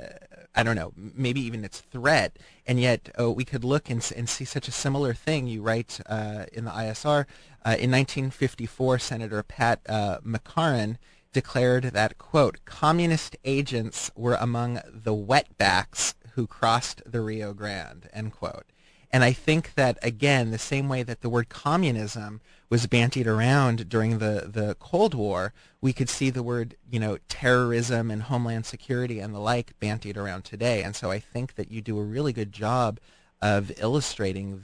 I 0.56 0.64
don't 0.64 0.76
know, 0.76 0.94
maybe 0.96 1.42
even 1.42 1.66
its 1.66 1.82
threat. 1.82 2.38
And 2.66 2.80
yet 2.80 3.10
oh, 3.18 3.32
we 3.32 3.44
could 3.46 3.64
look 3.64 3.90
and, 3.90 4.12
and 4.16 4.30
see 4.30 4.46
such 4.46 4.68
a 4.68 4.72
similar 4.72 5.14
thing. 5.14 5.48
You 5.48 5.62
write 5.62 6.00
uh, 6.08 6.46
in 6.54 6.66
the 6.66 6.72
ISR, 6.72 7.26
uh, 7.66 7.76
in 7.78 7.92
1954, 7.92 9.00
Senator 9.00 9.44
Pat 9.44 9.82
uh, 9.90 10.20
McCarran 10.20 10.98
declared 11.34 11.86
that, 11.86 12.18
quote, 12.18 12.64
communist 12.64 13.36
agents 13.44 14.10
were 14.16 14.36
among 14.36 14.80
the 14.88 15.14
wetbacks 15.14 16.14
who 16.36 16.48
crossed 16.48 17.02
the 17.06 17.22
Rio 17.22 17.54
Grande, 17.54 18.08
end 18.14 18.32
quote. 18.32 18.66
And 19.12 19.24
I 19.24 19.34
think 19.34 19.74
that, 19.76 19.98
again, 20.02 20.52
the 20.52 20.58
same 20.58 20.88
way 20.88 21.04
that 21.04 21.22
the 21.22 21.30
word 21.30 21.50
communism 21.50 22.42
was 22.76 22.88
bantied 22.88 23.26
around 23.26 23.88
during 23.88 24.18
the, 24.18 24.50
the 24.52 24.76
Cold 24.82 25.14
War, 25.14 25.54
we 25.80 25.94
could 25.94 26.10
see 26.10 26.30
the 26.30 26.44
word, 26.44 26.76
you 26.92 27.00
know, 27.00 27.18
terrorism 27.30 28.12
and 28.12 28.24
homeland 28.24 28.66
security 28.66 29.22
and 29.22 29.34
the 29.34 29.40
like 29.40 29.80
bantied 29.80 30.18
around 30.18 30.44
today. 30.44 30.84
And 30.84 30.94
so 30.94 31.10
I 31.10 31.20
think 31.20 31.56
that 31.56 31.72
you 31.72 31.82
do 31.82 31.98
a 31.98 32.04
really 32.04 32.34
good 32.34 32.52
job 32.52 33.00
of 33.42 33.72
illustrating 33.78 34.62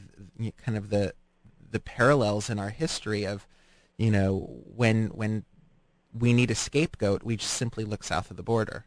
kind 0.57 0.77
of 0.77 0.89
the 0.89 1.13
the 1.69 1.79
parallels 1.79 2.49
in 2.49 2.59
our 2.59 2.71
history 2.71 3.25
of, 3.25 3.47
you 3.97 4.11
know, 4.11 4.61
when 4.75 5.07
when 5.07 5.45
we 6.13 6.33
need 6.33 6.51
a 6.51 6.55
scapegoat, 6.55 7.23
we 7.23 7.37
just 7.37 7.53
simply 7.53 7.85
look 7.85 8.03
south 8.03 8.29
of 8.29 8.35
the 8.35 8.43
border. 8.43 8.83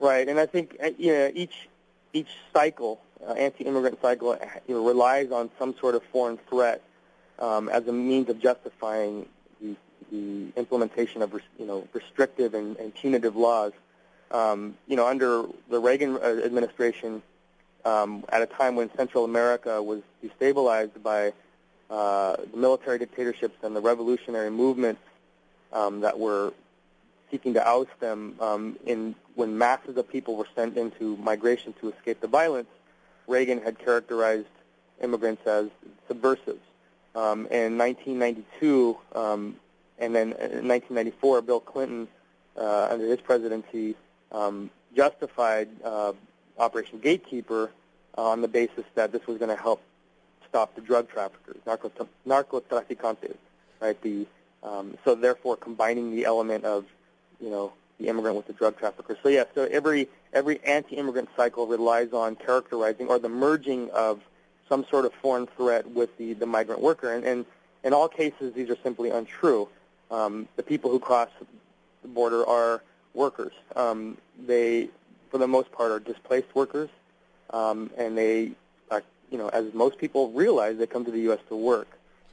Right, 0.00 0.28
and 0.28 0.40
I 0.40 0.46
think 0.46 0.76
uh, 0.82 0.90
you 0.98 1.12
know 1.12 1.30
each 1.32 1.68
each 2.12 2.32
cycle, 2.52 3.00
uh, 3.24 3.34
anti-immigrant 3.34 4.00
cycle, 4.02 4.32
uh, 4.32 4.46
you 4.66 4.74
know, 4.74 4.84
relies 4.84 5.30
on 5.30 5.48
some 5.60 5.76
sort 5.78 5.94
of 5.94 6.02
foreign 6.10 6.38
threat 6.50 6.82
um, 7.38 7.68
as 7.68 7.86
a 7.86 7.92
means 7.92 8.28
of 8.28 8.40
justifying 8.40 9.26
the, 9.60 9.76
the 10.10 10.52
implementation 10.56 11.22
of 11.22 11.32
you 11.58 11.66
know 11.66 11.86
restrictive 11.92 12.54
and, 12.54 12.76
and 12.76 12.94
punitive 12.94 13.36
laws. 13.36 13.72
Um, 14.30 14.76
you 14.86 14.96
know, 14.96 15.06
under 15.06 15.46
the 15.70 15.78
Reagan 15.78 16.16
uh, 16.16 16.42
administration, 16.44 17.22
um, 17.84 18.24
at 18.28 18.42
a 18.42 18.46
time 18.46 18.76
when 18.76 18.94
Central 18.94 19.24
America 19.24 19.82
was 19.82 20.02
destabilized 20.22 21.02
by 21.02 21.32
uh, 21.88 22.36
the 22.50 22.56
military 22.56 22.98
dictatorships 22.98 23.56
and 23.62 23.74
the 23.74 23.80
revolutionary 23.80 24.50
movements 24.50 25.00
um, 25.72 26.00
that 26.00 26.18
were 26.18 26.52
seeking 27.30 27.54
to 27.54 27.66
oust 27.66 27.98
them 28.00 28.34
um, 28.40 28.76
in 28.86 29.14
when 29.34 29.56
masses 29.56 29.96
of 29.96 30.08
people 30.08 30.36
were 30.36 30.48
sent 30.54 30.76
into 30.76 31.16
migration 31.18 31.74
to 31.80 31.90
escape 31.90 32.20
the 32.20 32.26
violence, 32.26 32.68
Reagan 33.26 33.62
had 33.62 33.78
characterized 33.78 34.46
immigrants 35.02 35.46
as 35.46 35.68
subversives. 36.08 36.60
Um, 37.14 37.46
in 37.46 37.78
1992, 37.78 38.96
um, 39.14 39.56
and 39.98 40.14
then 40.14 40.28
in 40.32 40.68
1994, 40.68 41.42
Bill 41.42 41.60
Clinton, 41.60 42.08
uh, 42.56 42.88
under 42.90 43.06
his 43.06 43.20
presidency, 43.20 43.96
um, 44.30 44.70
justified 44.94 45.68
uh, 45.84 46.12
Operation 46.58 46.98
Gatekeeper 47.00 47.70
on 48.16 48.40
the 48.40 48.48
basis 48.48 48.84
that 48.94 49.12
this 49.12 49.26
was 49.26 49.38
going 49.38 49.54
to 49.54 49.60
help 49.60 49.82
stop 50.48 50.74
the 50.74 50.80
drug 50.80 51.08
traffickers, 51.08 51.56
narcotraficantes, 51.66 53.36
right? 53.80 54.00
The 54.02 54.26
um, 54.62 54.98
so 55.04 55.14
therefore 55.14 55.56
combining 55.56 56.14
the 56.14 56.24
element 56.24 56.64
of, 56.64 56.84
you 57.40 57.50
know, 57.50 57.72
the 57.98 58.08
immigrant 58.08 58.36
with 58.36 58.46
the 58.46 58.52
drug 58.52 58.76
trafficker. 58.78 59.16
So 59.22 59.28
yeah, 59.28 59.44
so 59.54 59.64
every 59.70 60.08
every 60.32 60.62
anti-immigrant 60.64 61.28
cycle 61.36 61.66
relies 61.66 62.12
on 62.12 62.36
characterizing 62.36 63.08
or 63.08 63.18
the 63.18 63.28
merging 63.28 63.90
of 63.90 64.20
some 64.68 64.84
sort 64.90 65.04
of 65.04 65.12
foreign 65.14 65.46
threat 65.46 65.88
with 65.90 66.16
the, 66.18 66.34
the 66.34 66.46
migrant 66.46 66.80
worker. 66.80 67.12
And, 67.12 67.24
and 67.24 67.46
in 67.84 67.92
all 67.92 68.08
cases, 68.08 68.54
these 68.54 68.70
are 68.70 68.76
simply 68.82 69.10
untrue. 69.10 69.68
Um, 70.10 70.48
the 70.56 70.62
people 70.62 70.90
who 70.90 70.98
cross 70.98 71.28
the 72.02 72.08
border 72.08 72.46
are 72.46 72.82
workers. 73.14 73.52
Um, 73.76 74.16
they, 74.46 74.88
for 75.30 75.38
the 75.38 75.48
most 75.48 75.70
part, 75.72 75.90
are 75.90 76.00
displaced 76.00 76.54
workers, 76.54 76.90
um, 77.50 77.90
and 77.96 78.16
they, 78.16 78.52
are, 78.90 79.02
you 79.30 79.38
know, 79.38 79.48
as 79.48 79.72
most 79.74 79.98
people 79.98 80.30
realize, 80.30 80.78
they 80.78 80.86
come 80.86 81.04
to 81.04 81.10
the 81.10 81.20
U.S. 81.20 81.40
to 81.48 81.56
work. 81.56 81.88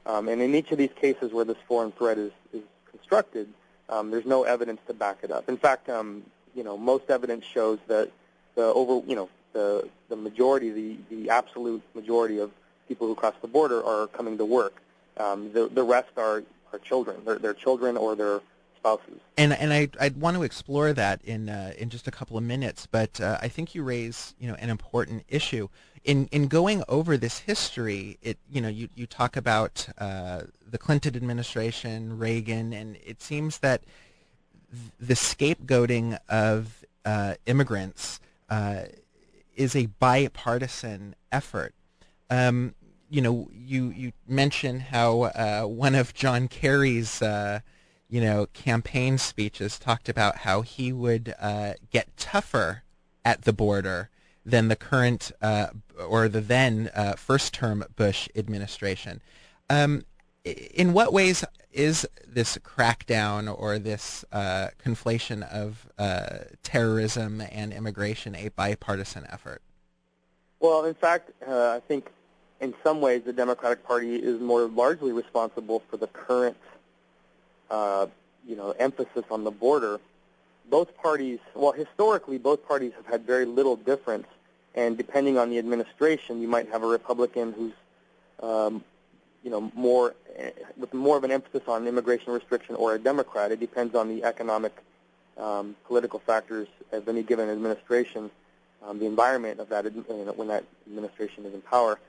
Um, 0.06 0.28
and 0.28 0.42
in 0.42 0.54
each 0.54 0.72
of 0.72 0.78
these 0.78 0.92
cases 0.96 1.34
where 1.34 1.46
this 1.46 1.58
foreign 1.68 1.92
threat 1.92 2.18
is, 2.18 2.32
is 2.54 2.62
constructed, 2.90 3.50
um, 3.90 4.12
there's 4.12 4.26
no 4.26 4.44
evidence 4.44 4.80
to 4.88 4.94
back 4.94 5.20
it 5.24 5.32
up. 5.32 5.50
In 5.50 5.58
fact, 5.58 5.90
um, 5.90 6.24
you 6.54 6.64
know, 6.64 6.78
most 6.78 7.10
evidence 7.10 7.46
shows 7.46 7.80
that 7.88 8.12
the 8.56 8.64
over, 8.64 9.06
you 9.08 9.16
know, 9.16 9.30
the 9.56 9.90
the 10.10 10.16
majority, 10.16 10.70
the 10.70 10.98
the 11.10 11.30
absolute 11.32 11.82
majority 11.96 12.38
of 12.38 12.52
people 12.88 13.08
who 13.08 13.16
cross 13.16 13.34
the 13.42 13.48
border 13.48 13.84
are 13.84 14.06
coming 14.08 14.38
to 14.38 14.46
work. 14.46 14.76
Um, 15.18 15.52
the 15.54 15.68
the 15.68 15.84
rest 15.84 16.12
are 16.18 16.44
are 16.72 16.80
children. 16.80 17.18
They're, 17.26 17.40
they're 17.40 17.54
children 17.54 17.98
or 17.98 18.16
their 18.16 18.42
spouses. 18.78 19.20
And 19.38 19.54
and 19.54 19.74
I 19.74 19.88
I'd 20.00 20.18
want 20.18 20.38
to 20.38 20.44
explore 20.44 20.94
that 20.94 21.22
in 21.24 21.50
uh, 21.50 21.74
in 21.78 21.90
just 21.90 22.08
a 22.08 22.12
couple 22.12 22.38
of 22.38 22.44
minutes, 22.44 22.86
but 22.86 23.20
uh, 23.20 23.40
I 23.42 23.48
think 23.48 23.74
you 23.74 23.82
raise 23.84 24.36
you 24.38 24.48
know 24.48 24.56
an 24.56 24.70
important 24.70 25.24
issue 25.30 25.70
in 26.04 26.28
in 26.32 26.48
going 26.48 26.84
over 26.88 27.18
this 27.18 27.40
history. 27.40 28.20
It 28.22 28.38
you 28.52 28.62
know 28.62 28.70
you 28.70 28.90
you 28.94 29.08
talk 29.08 29.38
about 29.38 29.88
uh, 29.98 30.42
the 30.70 30.78
Clinton 30.78 31.16
administration, 31.16 32.20
Reagan, 32.20 32.74
and 32.74 32.98
it 33.04 33.22
seems 33.22 33.60
that 33.60 33.84
the 35.00 35.14
scapegoating 35.14 36.20
of 36.28 36.84
uh, 37.06 37.36
immigrants 37.46 38.20
uh, 38.50 38.82
is 39.56 39.76
a 39.76 39.88
bipartisan 39.88 41.16
effort. 41.32 41.74
Um, 42.30 42.76
you 43.10 43.22
know, 43.22 43.50
you 43.54 43.90
you 43.90 44.12
mentioned 44.28 44.84
how 44.84 45.24
uh, 45.24 45.64
one 45.64 45.96
of 45.96 46.14
John 46.14 46.48
Kerry's 46.48 47.22
uh, 47.22 47.60
you 48.10 48.22
know 48.22 48.48
campaign 48.54 49.18
speeches 49.18 49.80
talked 49.80 50.10
about 50.10 50.40
how 50.40 50.62
he 50.62 50.92
would 50.92 51.34
uh, 51.40 51.74
get 51.92 52.16
tougher 52.18 52.84
at 53.24 53.44
the 53.44 53.54
border 53.54 54.10
than 54.46 54.68
the 54.68 54.76
current 54.76 55.32
uh, 55.42 55.68
or 56.08 56.30
the 56.30 56.42
then 56.42 56.92
uh, 56.94 57.14
first 57.14 57.54
term 57.54 57.84
Bush 57.96 58.28
administration. 58.36 59.22
Um, 59.70 60.04
in 60.44 60.94
what 60.94 61.12
ways 61.12 61.44
is 61.76 62.08
this 62.26 62.58
crackdown 62.60 63.54
or 63.56 63.78
this 63.78 64.24
uh, 64.32 64.70
conflation 64.84 65.44
of 65.52 65.88
terrorism 66.64 67.42
and 67.52 67.74
immigration 67.74 68.36
a 68.36 68.50
bipartisan 68.50 69.26
effort? 69.30 69.62
Well, 70.60 70.86
in 70.86 70.96
fact, 70.96 71.32
I 71.48 71.82
think 71.88 72.10
in 72.62 72.74
some 72.84 73.02
ways 73.02 73.24
the 73.26 73.34
Democratic 73.34 73.86
Party 73.86 74.16
is 74.16 74.40
more 74.40 74.68
largely 74.68 75.12
responsible 75.12 75.84
for 75.90 75.98
the 75.98 76.08
current, 76.08 76.58
uh, 77.70 78.08
you 78.48 78.56
know, 78.56 78.72
emphasis 78.80 79.26
on 79.30 79.44
the 79.44 79.52
border. 79.52 80.00
Both 80.70 80.96
parties, 80.98 81.40
well, 81.54 81.74
historically, 81.74 82.38
both 82.38 82.66
parties 82.68 82.94
have 82.96 83.06
had 83.06 83.26
very 83.26 83.46
little 83.46 83.76
difference, 83.76 84.28
and 84.74 84.98
depending 84.98 85.38
on 85.38 85.50
the 85.50 85.60
administration, 85.60 86.42
you 86.42 86.48
might 86.48 86.70
have 86.70 86.82
a 86.84 86.88
Republican 86.88 87.54
who's, 87.54 87.74
um, 88.42 88.84
you 89.46 89.52
know, 89.52 89.72
more 89.76 90.16
with 90.76 90.92
more 90.94 91.16
of 91.16 91.24
an 91.24 91.32
emphasis 91.32 91.62
on 91.68 91.88
immigration 91.88 92.34
restriction, 92.34 92.74
or 92.76 92.96
a 92.96 93.00
Democrat. 93.00 93.52
It 93.52 93.60
depends 93.60 93.94
on 93.96 94.10
the 94.10 94.24
economic, 94.24 94.76
um, 95.38 95.76
political 95.86 96.20
factors 96.20 96.68
of 96.92 97.08
any 97.08 97.22
given 97.22 97.48
administration, 97.48 98.32
um, 98.84 98.98
the 98.98 99.06
environment 99.06 99.60
of 99.60 99.70
that 99.70 99.86
you 99.86 100.04
know, 100.10 100.34
when 100.36 100.48
that 100.48 100.64
administration 100.88 101.46
is 101.46 101.54
in 101.54 101.62
power. 101.62 102.00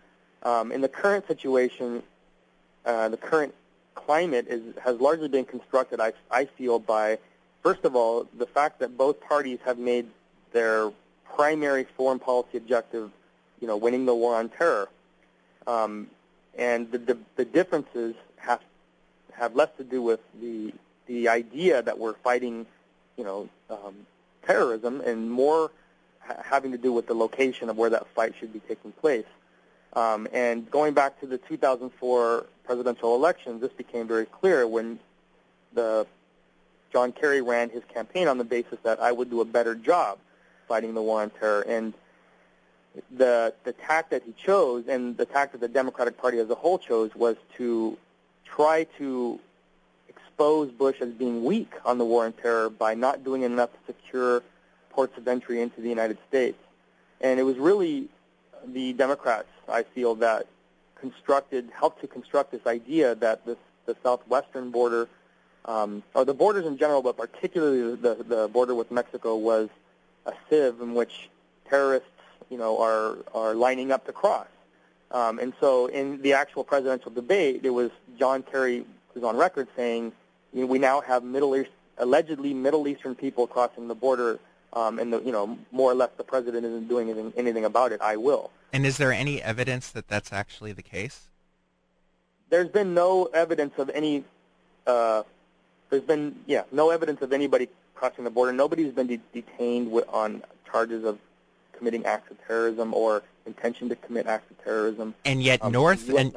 Um, 0.43 0.73
in 0.73 0.81
the 0.81 0.88
current 0.88 1.28
situation, 1.28 2.02
uh, 2.87 3.11
the 3.11 3.19
current 3.19 3.55
climate 3.95 4.47
is, 4.49 4.62
has 4.83 4.99
largely 4.99 5.28
been 5.28 5.45
constructed, 5.45 6.00
I, 6.00 6.14
I 6.31 6.47
feel, 6.47 6.78
by, 6.78 7.19
first 7.62 7.85
of 7.85 7.95
all, 7.95 8.26
the 8.38 8.47
fact 8.47 8.78
that 8.81 8.97
both 8.97 9.21
parties 9.21 9.59
have 9.66 9.78
made 9.78 10.07
their 10.52 10.90
primary 11.35 11.85
foreign 11.97 12.19
policy 12.19 12.57
objective, 12.57 13.11
you 13.61 13.66
know, 13.66 13.76
winning 13.76 14.07
the 14.07 14.14
war 14.14 14.37
on 14.37 14.49
terror. 14.49 14.88
Um, 15.66 16.07
and 16.58 16.90
the, 16.90 16.98
the, 16.98 17.18
the 17.36 17.44
differences 17.44 18.14
have, 18.36 18.60
have 19.32 19.54
less 19.54 19.68
to 19.76 19.84
do 19.84 20.02
with 20.02 20.20
the, 20.40 20.72
the 21.06 21.28
idea 21.28 21.82
that 21.82 21.98
we're 21.98 22.14
fighting, 22.14 22.66
you 23.16 23.25
know, 23.25 23.48
um, 23.70 23.94
terrorism 24.44 25.00
and 25.00 25.30
more 25.30 25.70
ha- 26.20 26.42
having 26.42 26.72
to 26.72 26.78
do 26.78 26.92
with 26.92 27.06
the 27.06 27.14
location 27.14 27.68
of 27.68 27.76
where 27.76 27.90
that 27.90 28.06
fight 28.08 28.34
should 28.38 28.52
be 28.52 28.60
taking 28.60 28.92
place. 28.92 29.26
Um, 29.92 30.28
and 30.32 30.70
going 30.70 30.94
back 30.94 31.20
to 31.20 31.26
the 31.26 31.38
2004 31.38 32.46
presidential 32.64 33.14
elections, 33.14 33.60
this 33.60 33.72
became 33.72 34.06
very 34.06 34.26
clear 34.26 34.66
when 34.66 34.98
the 35.72 36.06
John 36.92 37.12
Kerry 37.12 37.40
ran 37.40 37.70
his 37.70 37.82
campaign 37.92 38.28
on 38.28 38.38
the 38.38 38.44
basis 38.44 38.78
that 38.82 39.00
I 39.00 39.12
would 39.12 39.30
do 39.30 39.40
a 39.40 39.44
better 39.44 39.75
job 39.75 40.18
fighting 40.68 40.94
the 40.94 41.02
war 41.02 41.22
on 41.22 41.30
terror. 41.30 41.62
And 41.62 41.94
the 43.17 43.55
the 43.65 43.73
tack 43.73 44.11
that 44.11 44.23
he 44.25 44.33
chose, 44.33 44.85
and 44.88 45.17
the 45.17 45.26
tack 45.26 45.53
that 45.53 45.61
the 45.61 45.69
Democratic 45.69 46.19
Party 46.19 46.38
as 46.38 46.50
a 46.50 46.55
whole 46.55 46.79
chose, 46.79 47.15
was 47.15 47.37
to 47.57 47.97
try 48.45 48.85
to 48.99 49.38
expose 50.09 50.71
Bush 50.71 50.97
as 51.00 51.11
being 51.11 51.45
weak 51.45 51.73
on 51.85 51.99
the 51.99 52.05
war 52.05 52.25
on 52.25 52.33
terror 52.33 52.71
by 52.71 52.95
not 52.95 53.25
doing 53.25 53.43
enough 53.43 53.71
to 53.73 53.79
secure 53.93 54.43
ports 54.91 55.17
of 55.19 55.29
entry 55.29 55.61
into 55.61 55.81
the 55.81 55.88
United 55.88 56.19
States. 56.29 56.59
And 57.21 57.38
it 57.41 57.43
was 57.43 57.57
really 57.57 58.09
the 58.67 58.93
Democrats, 58.95 59.49
I 59.69 59.83
feel, 59.83 60.15
that 60.17 60.47
constructed, 60.95 61.71
helped 61.75 62.00
to 62.00 62.07
construct 62.07 62.50
this 62.53 62.67
idea 62.67 63.15
that 63.17 63.45
this, 63.47 63.59
the 63.85 63.97
southwestern 64.02 64.71
border, 64.71 65.09
um, 65.67 66.02
or 66.15 66.25
the 66.25 66.35
borders 66.35 66.67
in 66.67 66.76
general, 66.78 67.02
but 67.02 67.17
particularly 67.17 67.95
the, 67.97 68.15
the 68.26 68.49
border 68.49 68.75
with 68.75 68.91
Mexico, 68.91 69.37
was 69.37 69.69
a 70.25 70.32
sieve 70.49 70.80
in 70.80 70.95
which 70.95 71.28
terrorists, 71.69 72.09
you 72.50 72.59
know, 72.59 72.80
are 72.80 73.19
are 73.35 73.54
lining 73.54 73.93
up 73.93 74.06
to 74.06 74.13
cross. 74.13 74.47
Um, 75.11 75.39
and 75.39 75.52
so, 75.61 75.87
in 75.87 76.21
the 76.23 76.32
actual 76.32 76.65
presidential 76.65 77.11
debate, 77.11 77.61
it 77.65 77.71
was 77.71 77.91
John 78.19 78.43
Kerry 78.43 78.85
was 79.15 79.23
on 79.25 79.37
record 79.37 79.69
saying, 79.76 80.13
you 80.52 80.63
know, 80.63 80.67
"We 80.67 80.78
now 80.78 81.00
have 81.00 81.23
Middle 81.23 81.56
East, 81.56 81.71
allegedly 81.99 82.54
Middle 82.54 82.89
Eastern 82.89 83.15
people 83.15 83.47
crossing 83.47 83.89
the 83.89 83.95
border 83.95 84.39
um, 84.76 84.99
and 84.99 85.13
the, 85.13 85.21
you 85.23 85.32
know 85.32 85.59
more 85.73 85.91
or 85.91 85.95
less 85.95 86.11
the 86.17 86.25
president 86.25 86.65
isn't 86.65 86.89
doing 86.89 87.09
anything, 87.09 87.32
anything 87.37 87.65
about 87.65 87.93
it. 87.93 88.00
I 88.00 88.17
will. 88.17 88.50
And 88.73 88.85
is 88.85 88.99
there 88.99 89.13
any 89.13 89.43
evidence 89.43 89.91
that 89.91 90.06
that's 90.06 90.32
actually 90.32 90.73
the 90.73 90.82
case? 90.82 91.28
There's 92.50 92.69
been 92.69 92.95
no 92.95 93.25
evidence 93.26 93.73
of 93.78 93.91
any. 93.91 94.25
Uh, 94.87 95.23
there's 95.91 96.02
been 96.02 96.37
yeah 96.47 96.65
no 96.73 96.91
evidence 96.91 97.23
of 97.23 97.32
anybody 97.32 97.69
crossing 97.95 98.25
the 98.25 98.30
border. 98.30 98.52
Nobody's 98.52 98.93
been 98.93 99.06
de- 99.06 99.21
detained 99.32 99.91
with, 99.91 100.06
on 100.09 100.43
charges 100.71 101.04
of 101.04 101.19
committing 101.76 102.04
acts 102.04 102.30
of 102.30 102.36
terrorism 102.47 102.95
or 102.95 103.23
intention 103.47 103.89
to 103.89 103.97
commit 103.97 104.26
acts 104.26 104.50
of 104.50 104.62
terrorism. 104.62 105.15
And 105.25 105.43
yet, 105.43 105.62
um, 105.65 105.73
north 105.73 106.08
and 106.08 106.34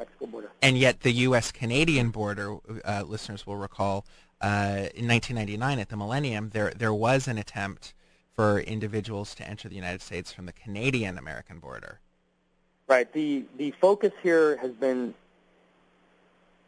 and 0.62 0.78
yet 0.78 1.00
the 1.00 1.12
U.S. 1.12 1.50
Canadian 1.52 2.10
border, 2.10 2.56
uh, 2.84 3.04
listeners 3.06 3.46
will 3.46 3.56
recall, 3.56 4.04
uh, 4.40 4.88
in 4.94 5.08
1999 5.08 5.78
at 5.78 5.88
the 5.88 5.96
Millennium, 5.96 6.50
there 6.50 6.72
there 6.76 6.94
was 6.94 7.28
an 7.28 7.38
attempt 7.38 7.94
for 8.34 8.60
individuals 8.60 9.34
to 9.34 9.46
enter 9.46 9.68
the 9.68 9.74
United 9.74 10.00
States 10.00 10.32
from 10.32 10.46
the 10.46 10.52
Canadian-American 10.52 11.58
border. 11.58 12.00
Right. 12.88 13.12
The 13.12 13.44
the 13.56 13.72
focus 13.72 14.12
here 14.22 14.56
has 14.58 14.72
been 14.72 15.14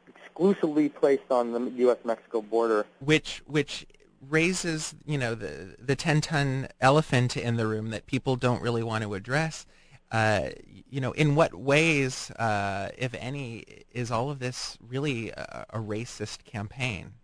exclusively 0.06 0.88
placed 0.88 1.30
on 1.30 1.52
the 1.52 1.70
U.S.-Mexico 1.82 2.48
border, 2.48 2.86
which 3.00 3.42
which 3.46 3.86
raises 4.28 4.94
you 5.04 5.18
know 5.18 5.34
the 5.34 5.74
the 5.78 5.96
ten 5.96 6.20
ton 6.20 6.68
elephant 6.80 7.36
in 7.36 7.56
the 7.56 7.66
room 7.66 7.90
that 7.90 8.06
people 8.06 8.36
don't 8.36 8.62
really 8.62 8.82
want 8.82 9.04
to 9.04 9.14
address. 9.14 9.66
Uh, 10.10 10.50
you 10.90 11.00
know, 11.00 11.12
in 11.12 11.34
what 11.34 11.54
ways, 11.54 12.30
uh, 12.32 12.90
if 12.98 13.14
any, 13.14 13.64
is 13.92 14.10
all 14.10 14.28
of 14.28 14.40
this 14.40 14.76
really 14.86 15.30
a, 15.30 15.64
a 15.70 15.78
racist 15.78 16.44
campaign? 16.44 17.14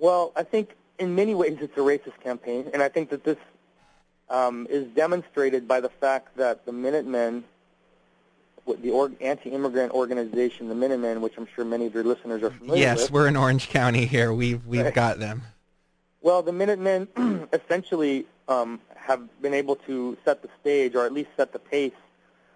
Well, 0.00 0.32
I 0.34 0.42
think 0.42 0.70
in 0.98 1.14
many 1.14 1.36
ways 1.36 1.56
it's 1.60 1.76
a 1.76 1.80
racist 1.80 2.20
campaign, 2.20 2.68
and 2.72 2.82
I 2.82 2.88
think 2.88 3.10
that 3.10 3.22
this 3.22 3.36
um, 4.28 4.66
is 4.68 4.88
demonstrated 4.88 5.68
by 5.68 5.80
the 5.80 5.88
fact 5.88 6.36
that 6.36 6.66
the 6.66 6.72
Minutemen, 6.72 7.44
the 8.66 8.90
or- 8.90 9.12
anti-immigrant 9.20 9.92
organization, 9.92 10.68
the 10.68 10.74
Minutemen, 10.74 11.20
which 11.20 11.34
I'm 11.38 11.46
sure 11.54 11.64
many 11.64 11.86
of 11.86 11.94
your 11.94 12.04
listeners 12.04 12.42
are 12.42 12.50
familiar 12.50 12.82
yes, 12.82 12.96
with. 12.96 13.02
Yes, 13.04 13.10
we're 13.12 13.28
in 13.28 13.36
Orange 13.36 13.68
County 13.68 14.04
here. 14.04 14.32
We've 14.32 14.66
we've 14.66 14.84
right. 14.84 14.94
got 14.94 15.20
them. 15.20 15.42
Well, 16.24 16.40
the 16.40 16.52
Minutemen 16.52 17.06
essentially 17.52 18.24
um, 18.48 18.80
have 18.96 19.20
been 19.42 19.52
able 19.52 19.76
to 19.76 20.16
set 20.24 20.40
the 20.40 20.48
stage, 20.58 20.94
or 20.94 21.04
at 21.04 21.12
least 21.12 21.28
set 21.36 21.52
the 21.52 21.58
pace 21.58 21.92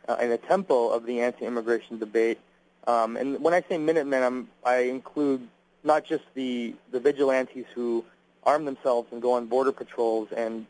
uh, 0.08 0.16
and 0.18 0.32
the 0.32 0.38
tempo 0.38 0.88
of 0.88 1.04
the 1.04 1.20
anti-immigration 1.20 1.98
debate. 1.98 2.38
Um, 2.86 3.18
and 3.18 3.38
when 3.44 3.52
I 3.52 3.62
say 3.68 3.76
Minutemen, 3.76 4.22
I'm, 4.22 4.48
I 4.64 4.84
include 4.84 5.46
not 5.84 6.06
just 6.06 6.24
the, 6.32 6.76
the 6.92 6.98
vigilantes 6.98 7.66
who 7.74 8.06
arm 8.42 8.64
themselves 8.64 9.12
and 9.12 9.20
go 9.20 9.32
on 9.32 9.44
border 9.44 9.72
patrols 9.72 10.28
and 10.34 10.64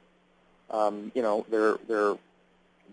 um, 0.70 1.12
you 1.14 1.22
know 1.22 1.46
their 1.50 1.76
their 1.86 2.16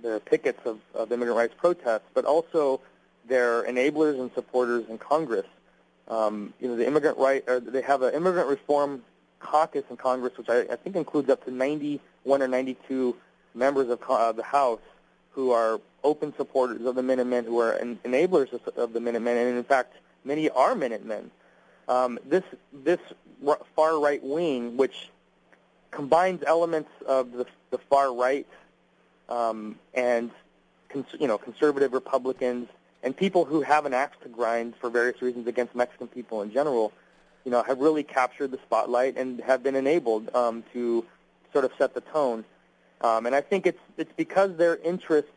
their 0.03 0.19
pickets 0.19 0.59
of, 0.65 0.79
of 0.93 1.11
immigrant 1.11 1.35
rights 1.35 1.55
protests, 1.57 2.05
but 2.13 2.25
also 2.25 2.79
their 3.27 3.63
enablers 3.63 4.19
and 4.19 4.29
supporters 4.35 4.85
in 4.87 4.99
Congress. 4.99 5.47
Um, 6.07 6.53
you 6.61 6.67
know 6.67 6.75
the 6.75 6.85
immigrant 6.85 7.17
right 7.17 7.43
or 7.47 7.59
they 7.59 7.81
have 7.81 8.03
an 8.03 8.13
immigrant 8.13 8.47
reform 8.47 9.01
caucus 9.45 9.83
in 9.89 9.97
Congress, 9.97 10.37
which 10.37 10.49
I, 10.49 10.61
I 10.61 10.75
think 10.75 10.95
includes 10.95 11.29
up 11.29 11.45
to 11.45 11.51
91 11.51 12.41
or 12.41 12.47
92 12.47 13.15
members 13.53 13.89
of 13.89 14.01
uh, 14.09 14.31
the 14.31 14.43
House 14.43 14.79
who 15.31 15.51
are 15.51 15.79
open 16.03 16.33
supporters 16.35 16.85
of 16.85 16.95
the 16.95 17.03
Minutemen, 17.03 17.45
who 17.45 17.59
are 17.59 17.73
en- 17.73 17.99
enablers 18.03 18.51
of, 18.53 18.67
of 18.77 18.93
the 18.93 18.99
Minutemen, 18.99 19.37
and 19.37 19.57
in 19.57 19.63
fact, 19.63 19.93
many 20.23 20.49
are 20.49 20.75
Minutemen. 20.75 21.29
Um, 21.87 22.17
this 22.25 22.43
this 22.73 22.99
far 23.75 23.99
right 23.99 24.23
wing, 24.23 24.75
which 24.77 25.09
combines 25.91 26.43
elements 26.47 26.89
of 27.07 27.31
the, 27.31 27.45
the 27.69 27.77
far 27.77 28.13
right 28.13 28.47
um, 29.29 29.77
and 29.93 30.31
cons- 30.89 31.15
you 31.19 31.27
know 31.27 31.37
conservative 31.37 31.93
Republicans 31.93 32.67
and 33.03 33.15
people 33.15 33.45
who 33.45 33.61
have 33.61 33.85
an 33.85 33.93
axe 33.93 34.17
to 34.23 34.29
grind 34.29 34.73
for 34.81 34.89
various 34.89 35.21
reasons 35.21 35.47
against 35.47 35.75
Mexican 35.75 36.07
people 36.07 36.41
in 36.41 36.51
general, 36.51 36.91
you 37.45 37.51
know, 37.51 37.63
have 37.63 37.79
really 37.79 38.03
captured 38.03 38.51
the 38.51 38.59
spotlight 38.65 39.17
and 39.17 39.39
have 39.41 39.63
been 39.63 39.75
enabled 39.75 40.35
um, 40.35 40.63
to 40.73 41.05
sort 41.53 41.63
of 41.63 41.71
set 41.77 41.93
the 41.93 42.01
tone. 42.01 42.43
Um, 43.01 43.25
and 43.27 43.35
I 43.35 43.41
think 43.41 43.67
it's 43.67 43.79
it's 43.97 44.11
because 44.17 44.57
their 44.57 44.77
interests, 44.77 45.31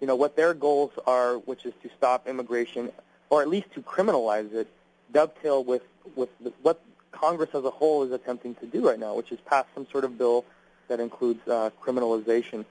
you 0.00 0.06
know, 0.06 0.14
what 0.14 0.36
their 0.36 0.52
goals 0.52 0.92
are, 1.06 1.38
which 1.38 1.64
is 1.64 1.72
to 1.82 1.90
stop 1.96 2.28
immigration 2.28 2.92
or 3.30 3.40
at 3.40 3.48
least 3.48 3.72
to 3.72 3.80
criminalize 3.80 4.52
it, 4.52 4.68
dovetail 5.10 5.64
with 5.64 5.82
with 6.14 6.28
the, 6.40 6.52
what 6.62 6.80
Congress 7.12 7.50
as 7.54 7.64
a 7.64 7.70
whole 7.70 8.02
is 8.02 8.12
attempting 8.12 8.54
to 8.56 8.66
do 8.66 8.86
right 8.86 8.98
now, 8.98 9.14
which 9.14 9.32
is 9.32 9.38
pass 9.46 9.64
some 9.74 9.86
sort 9.90 10.04
of 10.04 10.18
bill 10.18 10.44
that 10.88 11.00
includes 11.00 11.40
uh, 11.48 11.70
criminalization. 11.82 12.64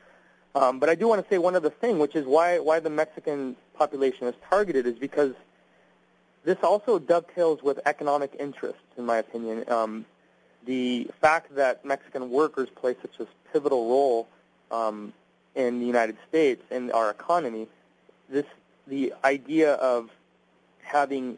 Um, 0.54 0.80
but 0.80 0.90
I 0.90 0.96
do 0.96 1.08
want 1.08 1.24
to 1.24 1.30
say 1.34 1.38
one 1.38 1.56
other 1.56 1.70
thing, 1.70 1.98
which 1.98 2.16
is 2.16 2.26
why 2.26 2.60
why 2.60 2.80
the 2.80 2.90
Mexican 2.90 3.56
population 3.74 4.28
is 4.28 4.36
targeted 4.48 4.86
is 4.86 5.00
because 5.00 5.34
this 6.44 6.58
also 6.64 7.00
dovetails 7.00 7.62
with 7.62 7.80
economic 7.86 8.36
interests, 8.40 8.82
in 8.98 9.06
my 9.06 9.18
opinion. 9.18 9.70
Um, 9.70 10.06
the 10.66 11.10
fact 11.20 11.56
that 11.56 11.86
Mexican 11.86 12.30
workers 12.30 12.70
play 12.70 12.96
such 13.02 13.20
a 13.20 13.28
pivotal 13.52 13.90
role 13.90 14.28
um, 14.72 15.14
in 15.56 15.80
the 15.80 15.86
United 15.86 16.18
States 16.30 16.64
in 16.72 16.92
our 16.92 17.10
economy, 17.10 17.68
this 18.30 18.46
the 18.88 19.14
idea 19.24 19.74
of 19.74 20.10
having 20.82 21.38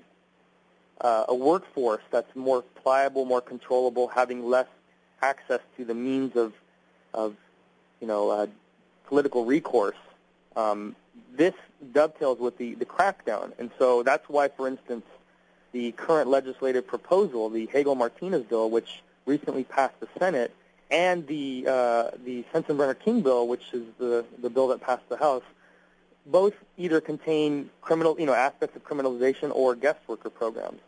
uh, 1.02 1.26
a 1.28 1.36
workforce 1.36 2.02
that's 2.12 2.34
more 2.36 2.62
pliable, 2.62 3.26
more 3.26 3.42
controllable, 3.42 4.08
having 4.08 4.46
less 4.46 4.68
access 5.22 5.60
to 5.78 5.86
the 5.86 5.94
means 5.94 6.36
of, 6.36 6.54
of 7.14 7.36
you 8.00 8.08
know, 8.08 8.30
uh, 8.30 8.48
political 9.08 9.46
recourse. 9.46 9.98
Um, 10.56 10.96
this 11.36 11.54
dovetails 11.92 12.40
with 12.40 12.58
the, 12.58 12.76
the 12.76 12.86
crackdown, 12.86 13.52
and 13.60 13.72
so 13.80 14.04
that's 14.04 14.28
why, 14.30 14.48
for 14.50 14.68
instance, 14.68 15.06
the 15.72 15.92
current 15.94 16.30
legislative 16.30 16.86
proposal, 16.86 17.50
the 17.50 17.66
Hagel-Martinez 17.68 18.44
bill, 18.44 18.70
which 18.70 19.02
recently 19.26 19.64
passed 19.64 20.00
the 20.00 20.08
Senate, 20.20 20.54
and 20.92 21.26
the 21.28 21.66
uh, 21.68 22.12
the 22.24 22.46
Sensenbrenner-King 22.54 23.22
bill, 23.22 23.48
which 23.48 23.74
is 23.74 23.84
the 23.98 24.26
the 24.42 24.50
bill 24.50 24.68
that 24.68 24.82
passed 24.82 25.08
the 25.10 25.18
House, 25.18 25.44
both 26.26 26.54
either 26.78 27.02
contain 27.02 27.70
criminal, 27.82 28.16
you 28.20 28.26
know, 28.26 28.34
aspects 28.34 28.76
of 28.76 28.84
criminalization 28.84 29.52
or 29.54 29.76
guest 29.76 30.00
worker 30.08 30.30
programs. 30.30 30.82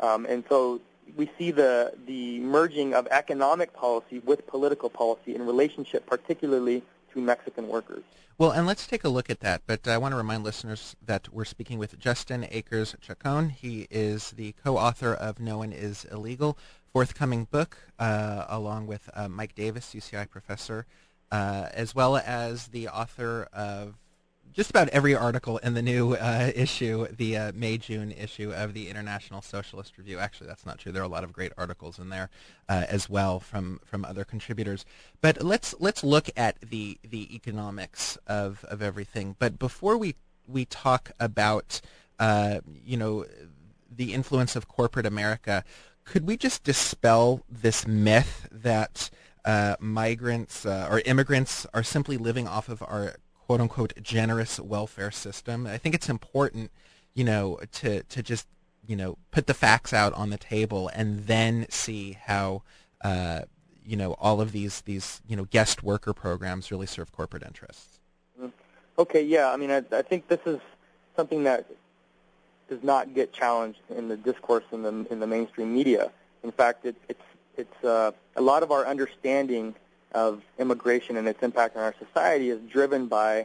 Um, 0.00 0.26
and 0.26 0.44
so 0.48 0.80
we 1.16 1.30
see 1.38 1.50
the 1.50 1.94
the 2.06 2.40
merging 2.40 2.92
of 2.92 3.06
economic 3.10 3.72
policy 3.72 4.18
with 4.18 4.46
political 4.46 4.90
policy 4.90 5.34
in 5.34 5.46
relationship, 5.46 6.04
particularly 6.06 6.82
to 7.16 7.22
Mexican 7.22 7.66
workers. 7.68 8.04
Well, 8.38 8.50
and 8.50 8.66
let's 8.66 8.86
take 8.86 9.02
a 9.02 9.08
look 9.08 9.30
at 9.30 9.40
that. 9.40 9.62
But 9.66 9.88
I 9.88 9.98
want 9.98 10.12
to 10.12 10.16
remind 10.16 10.44
listeners 10.44 10.94
that 11.04 11.32
we're 11.32 11.46
speaking 11.46 11.78
with 11.78 11.98
Justin 11.98 12.46
Akers 12.50 12.94
Chacon. 13.00 13.48
He 13.48 13.86
is 13.90 14.32
the 14.32 14.52
co-author 14.62 15.14
of 15.14 15.40
No 15.40 15.58
One 15.58 15.72
Is 15.72 16.04
Illegal, 16.12 16.58
forthcoming 16.92 17.44
book, 17.50 17.78
uh, 17.98 18.44
along 18.48 18.86
with 18.86 19.08
uh, 19.14 19.28
Mike 19.28 19.54
Davis, 19.54 19.94
UCI 19.94 20.28
professor, 20.28 20.86
uh, 21.32 21.68
as 21.72 21.94
well 21.94 22.18
as 22.18 22.68
the 22.68 22.88
author 22.88 23.48
of 23.54 23.94
just 24.56 24.70
about 24.70 24.88
every 24.88 25.14
article 25.14 25.58
in 25.58 25.74
the 25.74 25.82
new 25.82 26.14
uh, 26.14 26.50
issue, 26.54 27.06
the 27.08 27.36
uh, 27.36 27.52
May-June 27.54 28.10
issue 28.10 28.52
of 28.52 28.72
the 28.72 28.88
International 28.88 29.42
Socialist 29.42 29.98
Review. 29.98 30.18
Actually, 30.18 30.46
that's 30.46 30.64
not 30.64 30.78
true. 30.78 30.92
There 30.92 31.02
are 31.02 31.04
a 31.04 31.08
lot 31.08 31.24
of 31.24 31.32
great 31.32 31.52
articles 31.58 31.98
in 31.98 32.08
there 32.08 32.30
uh, 32.66 32.86
as 32.88 33.06
well 33.10 33.38
from, 33.38 33.80
from 33.84 34.02
other 34.06 34.24
contributors. 34.24 34.86
But 35.20 35.42
let's 35.44 35.74
let's 35.78 36.02
look 36.02 36.30
at 36.38 36.58
the 36.62 36.98
the 37.08 37.34
economics 37.36 38.16
of, 38.26 38.64
of 38.64 38.80
everything. 38.80 39.36
But 39.38 39.58
before 39.58 39.98
we 39.98 40.14
we 40.46 40.64
talk 40.64 41.10
about 41.20 41.82
uh, 42.18 42.60
you 42.82 42.96
know 42.96 43.26
the 43.94 44.14
influence 44.14 44.56
of 44.56 44.68
corporate 44.68 45.04
America, 45.04 45.64
could 46.04 46.26
we 46.26 46.38
just 46.38 46.64
dispel 46.64 47.44
this 47.50 47.86
myth 47.86 48.48
that 48.50 49.10
uh, 49.44 49.76
migrants 49.78 50.64
uh, 50.64 50.88
or 50.90 51.00
immigrants 51.00 51.66
are 51.74 51.82
simply 51.82 52.16
living 52.16 52.48
off 52.48 52.70
of 52.70 52.82
our 52.82 53.16
quote 53.46 53.60
unquote 53.60 53.92
generous 54.02 54.58
welfare 54.58 55.10
system. 55.10 55.66
I 55.66 55.78
think 55.78 55.94
it's 55.94 56.08
important, 56.08 56.70
you 57.14 57.24
know, 57.24 57.60
to 57.72 58.02
to 58.02 58.22
just 58.22 58.46
you 58.86 58.96
know 58.96 59.18
put 59.30 59.46
the 59.46 59.54
facts 59.54 59.92
out 59.92 60.12
on 60.14 60.30
the 60.30 60.38
table 60.38 60.90
and 60.94 61.26
then 61.26 61.66
see 61.70 62.18
how 62.24 62.62
uh, 63.02 63.42
you 63.84 63.96
know 63.96 64.14
all 64.14 64.40
of 64.40 64.52
these 64.52 64.80
these 64.82 65.22
you 65.28 65.36
know 65.36 65.44
guest 65.44 65.82
worker 65.82 66.12
programs 66.12 66.70
really 66.70 66.86
serve 66.86 67.12
corporate 67.12 67.44
interests. 67.44 68.00
Mm-hmm. 68.36 68.48
Okay, 68.98 69.22
yeah, 69.22 69.50
I 69.50 69.56
mean, 69.56 69.70
I, 69.70 69.82
I 69.92 70.02
think 70.02 70.26
this 70.28 70.40
is 70.46 70.58
something 71.14 71.44
that 71.44 71.66
does 72.68 72.82
not 72.82 73.14
get 73.14 73.32
challenged 73.32 73.80
in 73.96 74.08
the 74.08 74.16
discourse 74.16 74.64
in 74.72 74.82
the 74.82 75.06
in 75.10 75.20
the 75.20 75.26
mainstream 75.26 75.72
media. 75.72 76.10
In 76.42 76.50
fact, 76.50 76.84
it, 76.84 76.96
it's 77.08 77.22
it's 77.56 77.84
uh, 77.84 78.10
a 78.34 78.42
lot 78.42 78.64
of 78.64 78.72
our 78.72 78.86
understanding 78.86 79.74
of 80.16 80.40
immigration 80.58 81.18
and 81.18 81.28
its 81.28 81.42
impact 81.42 81.76
on 81.76 81.82
our 81.82 81.94
society 81.98 82.48
is 82.48 82.58
driven 82.72 83.06
by 83.06 83.44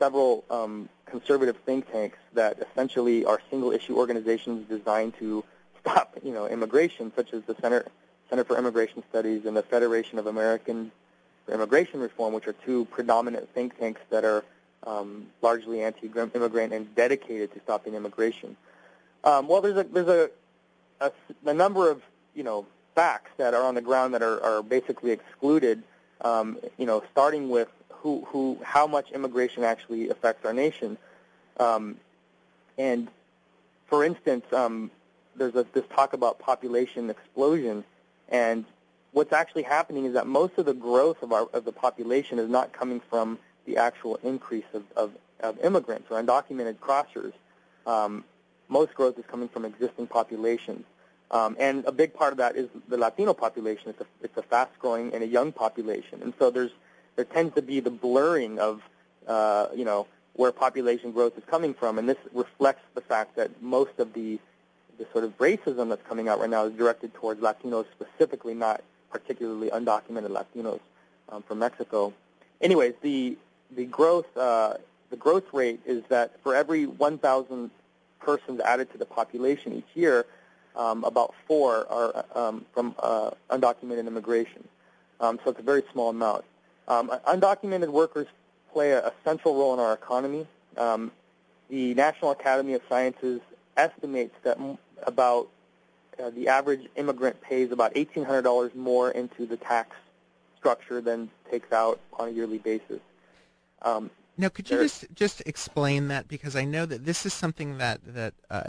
several 0.00 0.44
um, 0.50 0.88
conservative 1.06 1.56
think 1.64 1.90
tanks 1.92 2.18
that 2.34 2.58
essentially 2.58 3.24
are 3.24 3.40
single-issue 3.50 3.96
organizations 3.96 4.68
designed 4.68 5.14
to 5.16 5.44
stop, 5.80 6.18
you 6.24 6.32
know, 6.32 6.48
immigration, 6.48 7.12
such 7.14 7.32
as 7.32 7.42
the 7.44 7.54
Center 7.60 7.86
Center 8.28 8.42
for 8.42 8.58
Immigration 8.58 9.04
Studies 9.10 9.44
and 9.44 9.56
the 9.56 9.62
Federation 9.62 10.18
of 10.18 10.26
American 10.26 10.90
Immigration 11.48 12.00
Reform, 12.00 12.34
which 12.34 12.48
are 12.48 12.54
two 12.54 12.84
predominant 12.86 13.48
think 13.54 13.78
tanks 13.78 14.00
that 14.10 14.24
are 14.24 14.42
um, 14.84 15.26
largely 15.40 15.82
anti-immigrant 15.82 16.72
and 16.72 16.92
dedicated 16.96 17.52
to 17.52 17.60
stopping 17.60 17.94
immigration. 17.94 18.56
Um, 19.22 19.46
well, 19.46 19.60
there's 19.60 19.76
a 19.76 19.84
there's 19.84 20.08
a, 20.08 20.30
a, 21.00 21.12
a 21.46 21.54
number 21.54 21.88
of 21.88 22.02
you 22.34 22.42
know 22.42 22.66
facts 22.96 23.30
that 23.36 23.54
are 23.54 23.62
on 23.62 23.76
the 23.76 23.80
ground 23.80 24.14
that 24.14 24.22
are, 24.22 24.42
are 24.42 24.62
basically 24.64 25.12
excluded 25.12 25.84
um, 26.22 26.58
you 26.78 26.86
know, 26.86 27.02
starting 27.10 27.48
with 27.48 27.68
who, 27.88 28.24
who, 28.26 28.58
how 28.62 28.86
much 28.86 29.10
immigration 29.12 29.64
actually 29.64 30.08
affects 30.08 30.44
our 30.44 30.52
nation. 30.52 30.98
Um, 31.60 31.96
and 32.78 33.08
for 33.86 34.04
instance, 34.04 34.44
um, 34.52 34.90
there's 35.36 35.54
a, 35.54 35.66
this 35.72 35.84
talk 35.94 36.12
about 36.12 36.38
population 36.38 37.10
explosion, 37.10 37.84
and 38.28 38.64
what's 39.12 39.32
actually 39.32 39.62
happening 39.62 40.04
is 40.04 40.14
that 40.14 40.26
most 40.26 40.58
of 40.58 40.66
the 40.66 40.74
growth 40.74 41.22
of, 41.22 41.32
our, 41.32 41.46
of 41.52 41.64
the 41.64 41.72
population 41.72 42.38
is 42.38 42.48
not 42.48 42.72
coming 42.72 43.00
from 43.10 43.38
the 43.66 43.76
actual 43.76 44.18
increase 44.22 44.64
of, 44.74 44.82
of, 44.96 45.12
of 45.40 45.58
immigrants 45.60 46.10
or 46.10 46.20
undocumented 46.22 46.76
crossers. 46.76 47.32
Um, 47.86 48.24
most 48.68 48.94
growth 48.94 49.18
is 49.18 49.24
coming 49.26 49.48
from 49.48 49.64
existing 49.64 50.06
populations. 50.06 50.84
Um, 51.32 51.56
and 51.58 51.84
a 51.86 51.92
big 51.92 52.12
part 52.12 52.32
of 52.32 52.38
that 52.38 52.56
is 52.56 52.68
the 52.88 52.98
Latino 52.98 53.32
population. 53.32 53.90
It's 53.90 54.00
a, 54.00 54.06
it's 54.22 54.36
a 54.36 54.42
fast-growing 54.42 55.14
and 55.14 55.22
a 55.22 55.26
young 55.26 55.50
population, 55.50 56.20
and 56.22 56.34
so 56.38 56.50
there's 56.50 56.72
there 57.16 57.24
tends 57.24 57.54
to 57.54 57.62
be 57.62 57.80
the 57.80 57.90
blurring 57.90 58.58
of 58.58 58.82
uh, 59.26 59.68
you 59.74 59.84
know 59.84 60.06
where 60.34 60.52
population 60.52 61.12
growth 61.12 61.36
is 61.38 61.44
coming 61.46 61.74
from, 61.74 61.98
and 61.98 62.08
this 62.08 62.18
reflects 62.32 62.84
the 62.94 63.00
fact 63.00 63.36
that 63.36 63.62
most 63.62 63.98
of 63.98 64.12
the 64.12 64.38
the 64.98 65.06
sort 65.12 65.24
of 65.24 65.36
racism 65.38 65.88
that's 65.88 66.06
coming 66.06 66.28
out 66.28 66.38
right 66.38 66.50
now 66.50 66.66
is 66.66 66.74
directed 66.74 67.14
towards 67.14 67.40
Latinos 67.40 67.86
specifically, 67.92 68.54
not 68.54 68.82
particularly 69.10 69.70
undocumented 69.70 70.28
Latinos 70.28 70.80
um, 71.30 71.42
from 71.42 71.58
Mexico. 71.58 72.12
Anyways, 72.60 72.94
the 73.00 73.38
the 73.74 73.86
growth 73.86 74.36
uh, 74.36 74.74
the 75.08 75.16
growth 75.16 75.52
rate 75.52 75.80
is 75.86 76.02
that 76.08 76.40
for 76.42 76.54
every 76.54 76.86
1,000 76.86 77.70
persons 78.18 78.60
added 78.60 78.90
to 78.92 78.98
the 78.98 79.04
population 79.04 79.74
each 79.74 79.94
year, 79.94 80.24
um, 80.76 81.04
about 81.04 81.34
four 81.46 81.86
are 81.90 82.24
um, 82.34 82.64
from 82.72 82.94
uh, 82.98 83.30
undocumented 83.50 84.06
immigration. 84.06 84.66
Um, 85.20 85.38
so 85.44 85.50
it's 85.50 85.60
a 85.60 85.62
very 85.62 85.82
small 85.92 86.10
amount. 86.10 86.44
Um, 86.88 87.10
undocumented 87.26 87.88
workers 87.88 88.26
play 88.72 88.92
a, 88.92 89.06
a, 89.06 89.12
central 89.24 89.54
role 89.54 89.74
in 89.74 89.80
our 89.80 89.92
economy. 89.92 90.46
Um, 90.76 91.12
the 91.68 91.94
National 91.94 92.32
Academy 92.32 92.74
of 92.74 92.82
Sciences 92.88 93.40
estimates 93.76 94.34
that 94.42 94.58
m- 94.58 94.78
about 95.06 95.48
uh, 96.22 96.30
the 96.30 96.48
average 96.48 96.88
immigrant 96.96 97.40
pays 97.40 97.70
about 97.70 97.94
$1,800 97.94 98.74
more 98.74 99.10
into 99.10 99.46
the 99.46 99.56
tax 99.56 99.96
structure 100.56 101.00
than 101.00 101.30
takes 101.50 101.72
out 101.72 102.00
on 102.18 102.28
a 102.28 102.30
yearly 102.30 102.58
basis. 102.58 103.00
Um, 103.82 104.10
now, 104.38 104.48
could 104.48 104.70
you 104.70 104.78
just 104.78 105.04
just 105.14 105.42
explain 105.44 106.08
that 106.08 106.26
because 106.26 106.56
I 106.56 106.64
know 106.64 106.86
that 106.86 107.04
this 107.04 107.26
is 107.26 107.34
something 107.34 107.78
that 107.78 108.00
that 108.14 108.34
uh, 108.50 108.64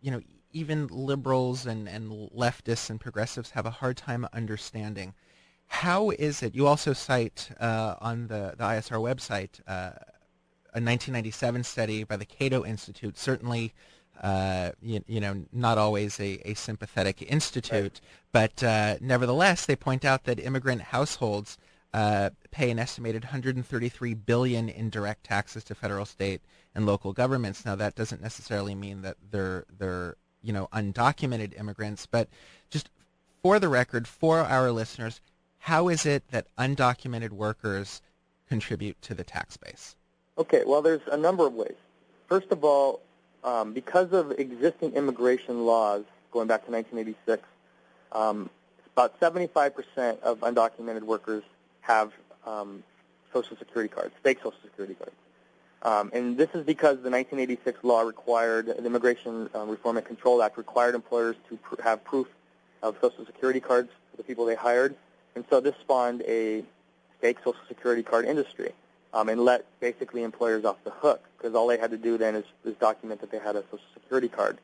you 0.00 0.10
know 0.10 0.20
even 0.52 0.86
liberals 0.88 1.66
and, 1.66 1.88
and 1.88 2.30
leftists 2.30 2.90
and 2.90 3.00
progressives 3.00 3.50
have 3.50 3.66
a 3.66 3.70
hard 3.70 3.96
time 3.96 4.26
understanding. 4.32 5.14
How 5.66 6.10
is 6.10 6.42
it? 6.42 6.54
You 6.54 6.66
also 6.66 6.92
cite 6.92 7.50
uh, 7.58 7.94
on 8.00 8.26
the, 8.28 8.54
the 8.56 8.64
ISR 8.64 9.00
website 9.00 9.60
uh, 9.66 9.92
a 10.74 10.80
1997 10.80 11.64
study 11.64 12.04
by 12.04 12.16
the 12.16 12.24
Cato 12.24 12.64
Institute, 12.64 13.18
certainly 13.18 13.74
uh, 14.22 14.70
you, 14.80 15.02
you, 15.06 15.20
know, 15.20 15.44
not 15.52 15.78
always 15.78 16.18
a, 16.20 16.40
a 16.48 16.54
sympathetic 16.54 17.22
institute, 17.22 18.00
right. 18.00 18.00
but 18.32 18.62
uh, 18.62 18.96
nevertheless, 19.00 19.66
they 19.66 19.76
point 19.76 20.04
out 20.04 20.24
that 20.24 20.38
immigrant 20.38 20.80
households 20.80 21.58
uh, 21.92 22.30
pay 22.50 22.70
an 22.70 22.78
estimated 22.78 23.24
133 23.24 24.14
billion 24.14 24.68
in 24.68 24.88
direct 24.88 25.24
taxes 25.24 25.64
to 25.64 25.74
federal, 25.74 26.06
state, 26.06 26.40
and 26.74 26.86
local 26.86 27.12
governments. 27.12 27.64
Now, 27.64 27.74
that 27.76 27.94
doesn't 27.94 28.22
necessarily 28.22 28.74
mean 28.74 29.02
that 29.02 29.16
they're 29.30 29.66
they're 29.78 30.16
you 30.42 30.52
know, 30.52 30.68
undocumented 30.72 31.58
immigrants, 31.58 32.06
but 32.06 32.28
just 32.70 32.90
for 33.42 33.58
the 33.58 33.68
record, 33.68 34.06
for 34.06 34.40
our 34.40 34.70
listeners, 34.70 35.20
how 35.58 35.88
is 35.88 36.06
it 36.06 36.24
that 36.30 36.46
undocumented 36.58 37.30
workers 37.30 38.02
contribute 38.48 39.00
to 39.02 39.14
the 39.14 39.24
tax 39.24 39.56
base? 39.56 39.96
Okay, 40.38 40.62
well, 40.66 40.82
there's 40.82 41.00
a 41.10 41.16
number 41.16 41.46
of 41.46 41.54
ways. 41.54 41.74
First 42.28 42.50
of 42.50 42.64
all, 42.64 43.00
um, 43.44 43.72
because 43.72 44.12
of 44.12 44.32
existing 44.32 44.94
immigration 44.94 45.66
laws 45.66 46.04
going 46.32 46.48
back 46.48 46.64
to 46.66 46.72
1986, 46.72 47.46
um, 48.12 48.48
about 48.94 49.18
75% 49.20 50.20
of 50.20 50.40
undocumented 50.40 51.02
workers 51.02 51.42
have 51.80 52.12
um, 52.46 52.82
Social 53.32 53.56
Security 53.56 53.92
cards, 53.92 54.14
fake 54.22 54.38
Social 54.38 54.54
Security 54.62 54.94
cards. 54.94 55.14
Um, 55.82 56.10
and 56.12 56.36
this 56.36 56.48
is 56.54 56.64
because 56.64 57.02
the 57.02 57.10
1986 57.10 57.82
law 57.82 58.02
required, 58.02 58.66
the 58.66 58.84
Immigration 58.84 59.50
um, 59.54 59.68
Reform 59.68 59.96
and 59.96 60.06
Control 60.06 60.42
Act 60.42 60.56
required 60.56 60.94
employers 60.94 61.34
to 61.48 61.56
pr- 61.56 61.82
have 61.82 62.04
proof 62.04 62.28
of 62.82 62.96
Social 63.00 63.26
Security 63.26 63.60
cards 63.60 63.90
for 64.10 64.16
the 64.16 64.22
people 64.22 64.44
they 64.44 64.54
hired. 64.54 64.94
And 65.34 65.44
so 65.50 65.60
this 65.60 65.74
spawned 65.80 66.22
a 66.22 66.62
fake 67.20 67.38
Social 67.38 67.60
Security 67.66 68.02
card 68.02 68.26
industry 68.26 68.72
um, 69.12 69.28
and 69.28 69.44
let 69.44 69.64
basically 69.80 70.22
employers 70.22 70.64
off 70.64 70.76
the 70.84 70.90
hook 70.90 71.24
because 71.36 71.54
all 71.54 71.66
they 71.66 71.78
had 71.78 71.90
to 71.90 71.96
do 71.96 72.16
then 72.16 72.36
is, 72.36 72.44
is 72.64 72.74
document 72.76 73.20
that 73.20 73.30
they 73.30 73.38
had 73.38 73.56
a 73.56 73.62
Social 73.64 73.86
Security 73.94 74.28
card. 74.28 74.58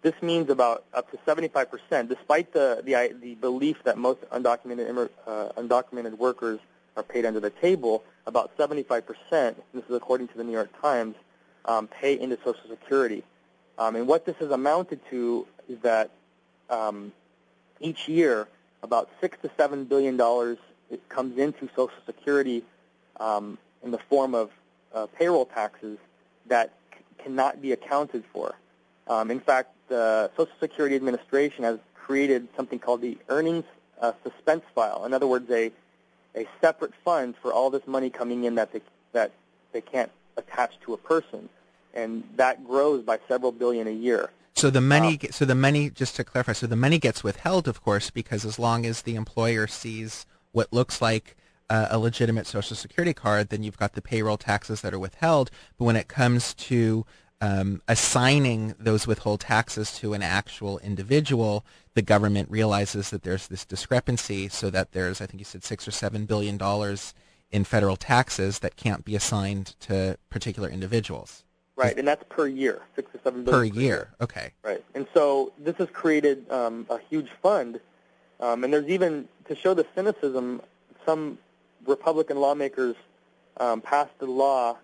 This 0.00 0.14
means 0.20 0.50
about 0.50 0.84
up 0.94 1.10
to 1.12 1.18
75%, 1.18 2.08
despite 2.08 2.52
the, 2.52 2.82
the, 2.84 3.14
the 3.20 3.34
belief 3.36 3.84
that 3.84 3.98
most 3.98 4.20
undocumented, 4.30 5.10
uh, 5.26 5.48
undocumented 5.56 6.18
workers 6.18 6.58
are 6.96 7.02
paid 7.02 7.24
under 7.24 7.40
the 7.40 7.50
table, 7.50 8.02
about 8.26 8.56
75%, 8.56 9.02
this 9.30 9.54
is 9.88 9.94
according 9.94 10.28
to 10.28 10.36
the 10.36 10.44
New 10.44 10.52
York 10.52 10.70
Times, 10.80 11.16
um, 11.64 11.88
pay 11.88 12.18
into 12.18 12.36
Social 12.38 12.68
Security. 12.68 13.24
Um, 13.78 13.96
and 13.96 14.06
what 14.06 14.26
this 14.26 14.36
has 14.36 14.50
amounted 14.50 15.00
to 15.10 15.46
is 15.68 15.78
that 15.80 16.10
um, 16.70 17.12
each 17.80 18.08
year, 18.08 18.48
about 18.82 19.08
six 19.20 19.38
to 19.42 19.50
seven 19.56 19.84
billion 19.84 20.16
dollars 20.16 20.58
comes 21.08 21.38
into 21.38 21.68
Social 21.74 21.90
Security 22.04 22.62
um, 23.18 23.58
in 23.82 23.90
the 23.90 23.98
form 23.98 24.34
of 24.34 24.50
uh, 24.94 25.06
payroll 25.06 25.46
taxes 25.46 25.98
that 26.46 26.72
c- 26.92 27.00
cannot 27.22 27.62
be 27.62 27.72
accounted 27.72 28.24
for. 28.32 28.54
Um, 29.08 29.30
in 29.30 29.40
fact, 29.40 29.70
the 29.88 30.30
Social 30.36 30.54
Security 30.60 30.96
Administration 30.96 31.64
has 31.64 31.78
created 31.94 32.48
something 32.56 32.78
called 32.78 33.00
the 33.00 33.16
Earnings 33.28 33.64
uh, 34.00 34.12
Suspense 34.22 34.64
File. 34.74 35.04
In 35.04 35.14
other 35.14 35.26
words, 35.26 35.50
a 35.50 35.70
a 36.34 36.46
separate 36.60 36.92
fund 37.04 37.34
for 37.40 37.52
all 37.52 37.70
this 37.70 37.86
money 37.86 38.10
coming 38.10 38.44
in 38.44 38.54
that 38.56 38.72
they 38.72 38.80
that 39.12 39.32
they 39.72 39.80
can't 39.80 40.10
attach 40.36 40.78
to 40.80 40.94
a 40.94 40.96
person, 40.96 41.48
and 41.94 42.24
that 42.36 42.66
grows 42.66 43.02
by 43.04 43.18
several 43.28 43.52
billion 43.52 43.86
a 43.86 43.92
year. 43.92 44.30
So 44.54 44.70
the 44.70 44.80
money, 44.80 45.18
uh, 45.22 45.32
so 45.32 45.44
the 45.44 45.54
money, 45.54 45.90
just 45.90 46.16
to 46.16 46.24
clarify, 46.24 46.52
so 46.52 46.66
the 46.66 46.76
money 46.76 46.98
gets 46.98 47.24
withheld, 47.24 47.68
of 47.68 47.82
course, 47.82 48.10
because 48.10 48.44
as 48.44 48.58
long 48.58 48.84
as 48.84 49.02
the 49.02 49.14
employer 49.14 49.66
sees 49.66 50.26
what 50.52 50.72
looks 50.72 51.00
like 51.00 51.36
uh, 51.70 51.88
a 51.90 51.98
legitimate 51.98 52.46
Social 52.46 52.76
Security 52.76 53.14
card, 53.14 53.48
then 53.48 53.62
you've 53.62 53.78
got 53.78 53.94
the 53.94 54.02
payroll 54.02 54.36
taxes 54.36 54.82
that 54.82 54.92
are 54.92 54.98
withheld. 54.98 55.50
But 55.78 55.86
when 55.86 55.96
it 55.96 56.08
comes 56.08 56.52
to 56.54 57.06
um, 57.42 57.82
assigning 57.88 58.74
those 58.78 59.08
withhold 59.08 59.40
taxes 59.40 59.92
to 59.98 60.14
an 60.14 60.22
actual 60.22 60.78
individual, 60.78 61.66
the 61.94 62.00
government 62.00 62.48
realizes 62.48 63.10
that 63.10 63.24
there's 63.24 63.48
this 63.48 63.64
discrepancy, 63.64 64.48
so 64.48 64.70
that 64.70 64.92
there's, 64.92 65.20
I 65.20 65.26
think 65.26 65.40
you 65.40 65.44
said, 65.44 65.64
six 65.64 65.88
or 65.88 65.90
seven 65.90 66.24
billion 66.24 66.56
dollars 66.56 67.14
in 67.50 67.64
federal 67.64 67.96
taxes 67.96 68.60
that 68.60 68.76
can't 68.76 69.04
be 69.04 69.16
assigned 69.16 69.74
to 69.80 70.16
particular 70.30 70.68
individuals. 70.68 71.42
Right, 71.74 71.98
and 71.98 72.06
that's 72.06 72.22
per 72.28 72.46
year, 72.46 72.82
six 72.94 73.12
or 73.12 73.18
seven 73.24 73.42
billion 73.42 73.74
per, 73.74 73.80
year. 73.80 73.84
year. 73.84 74.10
Okay. 74.20 74.52
Right, 74.62 74.84
and 74.94 75.08
so 75.12 75.52
this 75.58 75.74
has 75.78 75.88
created 75.90 76.48
um, 76.48 76.86
a 76.90 76.98
huge 77.10 77.30
fund, 77.42 77.80
um, 78.38 78.62
and 78.62 78.72
there's 78.72 78.88
even 78.88 79.26
to 79.48 79.56
show 79.56 79.74
the 79.74 79.84
cynicism, 79.96 80.62
some 81.04 81.38
Republican 81.88 82.36
lawmakers 82.36 82.94
um, 83.56 83.80
passed 83.80 84.12
a 84.20 84.26
law 84.26 84.76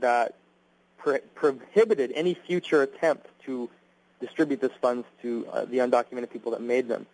that 0.00 0.34
pro- 1.02 1.18
prohibited 1.34 2.12
any 2.14 2.34
future 2.34 2.82
attempt 2.82 3.26
to 3.44 3.68
distribute 4.20 4.60
this 4.60 4.72
funds 4.80 5.06
to 5.20 5.46
uh, 5.52 5.64
the 5.64 5.78
undocumented 5.78 6.30
people 6.30 6.52
that 6.52 6.62
made 6.62 6.88
them. 6.88 7.06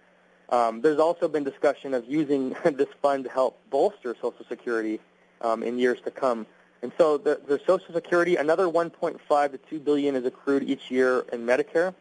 Um, 0.51 0.81
there's 0.81 0.99
also 0.99 1.29
been 1.29 1.45
discussion 1.45 1.95
of 1.95 2.05
using 2.07 2.51
this 2.65 2.89
fund 3.03 3.25
to 3.25 3.31
help 3.31 3.59
bolster 3.71 4.15
Social 4.15 4.45
Security 4.49 5.01
um, 5.41 5.63
in 5.63 5.79
years 5.79 6.01
to 6.03 6.11
come. 6.11 6.47
And 6.83 6.93
so 6.97 7.19
the, 7.19 7.41
the 7.47 7.61
Social 7.67 7.93
Security, 7.93 8.37
another 8.37 8.67
1.5 8.67 9.53
to 9.53 9.59
2 9.59 9.81
billion 9.81 10.15
is 10.15 10.25
accrued 10.25 10.63
each 10.63 10.91
year 10.91 11.25
in 11.33 11.45
Medicare. 11.45 11.95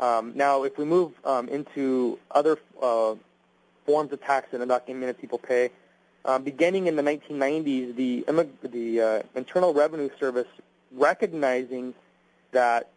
Um, 0.00 0.32
now, 0.34 0.64
if 0.64 0.76
we 0.76 0.84
move 0.84 1.12
um, 1.24 1.48
into 1.48 2.18
other 2.30 2.58
uh, 2.82 3.14
forms 3.86 4.12
of 4.12 4.20
tax 4.20 4.48
that 4.50 4.60
undocumented 4.60 5.18
people 5.18 5.38
pay, 5.38 5.70
uh, 6.24 6.38
beginning 6.38 6.88
in 6.88 6.96
the 6.96 7.02
1990s, 7.02 7.94
the, 7.94 8.24
the 8.68 9.00
uh, 9.00 9.22
Internal 9.36 9.72
Revenue 9.72 10.10
Service 10.18 10.48
recognizing 10.96 11.94
that 12.52 12.88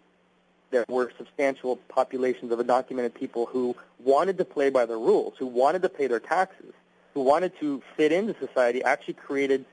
there 0.72 0.86
were 0.88 1.12
substantial 1.18 1.78
populations 1.88 2.52
of 2.52 2.60
undocumented 2.60 3.14
people 3.14 3.46
who 3.46 3.76
wanted 4.04 4.38
to 4.38 4.46
play 4.46 4.70
by 4.70 4.86
the 4.86 4.96
rules, 4.96 5.34
who 5.38 5.48
wanted 5.48 5.82
to 5.82 5.90
pay 5.90 6.08
their 6.08 6.20
taxes, 6.20 6.74
who 7.14 7.22
wanted 7.22 7.58
to 7.60 7.82
fit 7.98 8.12
into 8.12 8.36
society, 8.40 8.84
actually 8.84 9.16
created 9.16 9.66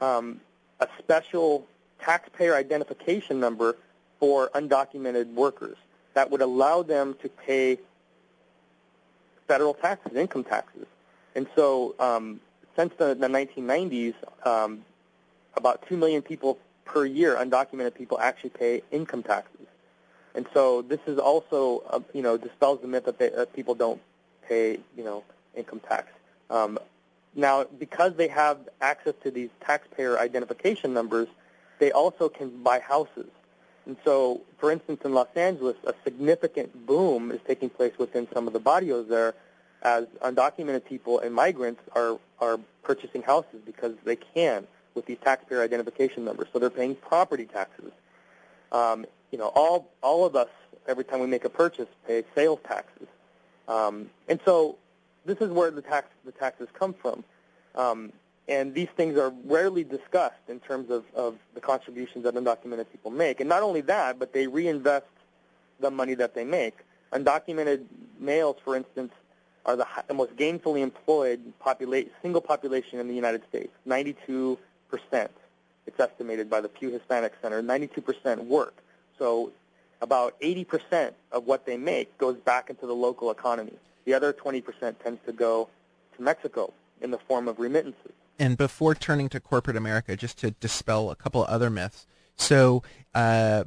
um, 0.00 0.40
a 0.80 0.88
special 0.98 1.66
taxpayer 2.00 2.54
identification 2.54 3.40
number 3.40 3.76
for 4.20 4.48
undocumented 4.54 5.32
workers 5.34 5.76
that 6.14 6.30
would 6.30 6.40
allow 6.40 6.82
them 6.82 7.16
to 7.22 7.28
pay 7.28 7.78
federal 9.46 9.74
taxes, 9.74 10.16
income 10.16 10.44
taxes. 10.44 10.86
And 11.34 11.46
so 11.54 11.94
um, 11.98 12.40
since 12.76 12.92
the, 12.98 13.14
the 13.14 13.26
1990s, 13.26 14.14
um, 14.44 14.82
about 15.56 15.86
2 15.88 15.96
million 15.96 16.22
people 16.22 16.58
per 16.86 17.04
year, 17.04 17.36
undocumented 17.36 17.94
people 17.94 18.18
actually 18.18 18.50
pay 18.50 18.82
income 18.90 19.22
taxes. 19.22 19.66
And 20.34 20.46
so 20.54 20.82
this 20.82 21.00
is 21.06 21.18
also, 21.18 21.82
uh, 21.90 22.00
you 22.14 22.22
know, 22.22 22.36
dispels 22.36 22.80
the 22.80 22.88
myth 22.88 23.04
that, 23.04 23.18
they, 23.18 23.28
that 23.30 23.52
people 23.52 23.74
don't 23.74 24.00
pay, 24.48 24.78
you 24.96 25.04
know, 25.04 25.24
income 25.54 25.80
tax. 25.86 26.08
Um, 26.48 26.78
now, 27.34 27.64
because 27.64 28.14
they 28.16 28.28
have 28.28 28.58
access 28.80 29.14
to 29.22 29.30
these 29.30 29.50
taxpayer 29.60 30.18
identification 30.18 30.94
numbers, 30.94 31.28
they 31.78 31.92
also 31.92 32.28
can 32.28 32.62
buy 32.62 32.78
houses. 32.80 33.28
And 33.84 33.96
so, 34.04 34.40
for 34.58 34.70
instance, 34.70 35.02
in 35.04 35.12
Los 35.12 35.28
Angeles, 35.36 35.76
a 35.84 35.94
significant 36.04 36.86
boom 36.86 37.30
is 37.30 37.40
taking 37.46 37.68
place 37.68 37.92
within 37.98 38.26
some 38.32 38.46
of 38.46 38.52
the 38.52 38.58
barrios 38.58 39.08
there 39.08 39.34
as 39.82 40.06
undocumented 40.22 40.84
people 40.84 41.20
and 41.20 41.34
migrants 41.34 41.80
are, 41.94 42.18
are 42.40 42.58
purchasing 42.82 43.22
houses 43.22 43.60
because 43.64 43.94
they 44.04 44.16
can 44.16 44.66
with 44.96 45.06
these 45.06 45.18
taxpayer 45.22 45.62
identification 45.62 46.24
numbers. 46.24 46.48
So 46.52 46.58
they're 46.58 46.70
paying 46.70 46.96
property 46.96 47.44
taxes. 47.44 47.92
Um, 48.72 49.06
you 49.30 49.38
know, 49.38 49.52
all 49.54 49.88
all 50.02 50.24
of 50.24 50.34
us 50.34 50.48
every 50.88 51.04
time 51.04 51.20
we 51.20 51.26
make 51.26 51.44
a 51.44 51.50
purchase 51.50 51.88
pay 52.06 52.24
sales 52.34 52.58
taxes, 52.66 53.06
um, 53.68 54.10
and 54.28 54.40
so 54.44 54.76
this 55.24 55.38
is 55.38 55.50
where 55.50 55.70
the 55.70 55.82
tax 55.82 56.08
the 56.24 56.32
taxes 56.32 56.68
come 56.74 56.94
from. 56.94 57.22
Um, 57.76 58.12
and 58.48 58.74
these 58.74 58.88
things 58.96 59.18
are 59.18 59.32
rarely 59.44 59.82
discussed 59.82 60.48
in 60.48 60.60
terms 60.60 60.90
of, 60.90 61.04
of 61.14 61.36
the 61.54 61.60
contributions 61.60 62.24
that 62.24 62.34
undocumented 62.34 62.86
people 62.92 63.10
make. 63.10 63.40
And 63.40 63.48
not 63.48 63.62
only 63.62 63.80
that, 63.82 64.20
but 64.20 64.32
they 64.32 64.46
reinvest 64.46 65.06
the 65.80 65.90
money 65.90 66.14
that 66.14 66.34
they 66.34 66.44
make. 66.44 66.76
Undocumented 67.12 67.84
males, 68.20 68.56
for 68.64 68.76
instance, 68.76 69.12
are 69.64 69.76
the, 69.76 69.86
most 70.14 70.36
gainfully 70.36 70.80
employed 70.80 71.40
single 72.22 72.40
population 72.40 73.00
in 73.00 73.08
the 73.08 73.14
United 73.14 73.42
States. 73.48 73.72
92 73.84 74.54
percent. 74.54 74.66
It's 75.86 76.00
estimated 76.00 76.50
by 76.50 76.60
the 76.60 76.68
Pew 76.68 76.90
Hispanic 76.90 77.32
Center. 77.40 77.62
92% 77.62 78.46
work. 78.46 78.74
So 79.18 79.52
about 80.00 80.38
80% 80.40 81.12
of 81.32 81.46
what 81.46 81.64
they 81.64 81.76
make 81.76 82.16
goes 82.18 82.36
back 82.38 82.70
into 82.70 82.86
the 82.86 82.94
local 82.94 83.30
economy. 83.30 83.72
The 84.04 84.14
other 84.14 84.32
20% 84.32 84.62
tends 85.02 85.20
to 85.26 85.32
go 85.32 85.68
to 86.16 86.22
Mexico 86.22 86.72
in 87.00 87.10
the 87.10 87.18
form 87.18 87.48
of 87.48 87.58
remittances. 87.58 88.12
And 88.38 88.56
before 88.56 88.94
turning 88.94 89.28
to 89.30 89.40
corporate 89.40 89.76
America, 89.76 90.16
just 90.16 90.38
to 90.38 90.50
dispel 90.52 91.10
a 91.10 91.16
couple 91.16 91.42
of 91.42 91.48
other 91.48 91.70
myths. 91.70 92.06
So, 92.36 92.82
uh, 93.14 93.64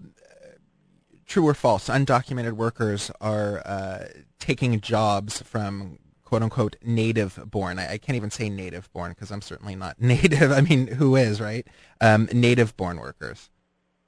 true 1.26 1.48
or 1.48 1.56
false, 1.56 1.90
undocumented 1.90 2.54
workers 2.54 3.10
are 3.20 3.62
uh, 3.66 4.06
taking 4.40 4.80
jobs 4.80 5.42
from 5.42 5.98
quote 6.30 6.44
unquote 6.44 6.76
native 6.84 7.40
born. 7.50 7.80
I, 7.80 7.94
I 7.94 7.98
can't 7.98 8.16
even 8.16 8.30
say 8.30 8.52
native 8.52 8.92
born 8.94 9.10
because 9.10 9.32
I'm 9.32 9.42
certainly 9.42 9.76
not 9.76 10.00
native. 10.02 10.52
I 10.52 10.62
mean, 10.62 10.86
who 10.86 11.16
is, 11.16 11.42
right? 11.42 11.66
Um, 12.02 12.30
native 12.32 12.78
born 12.78 12.98
workers. 13.00 13.50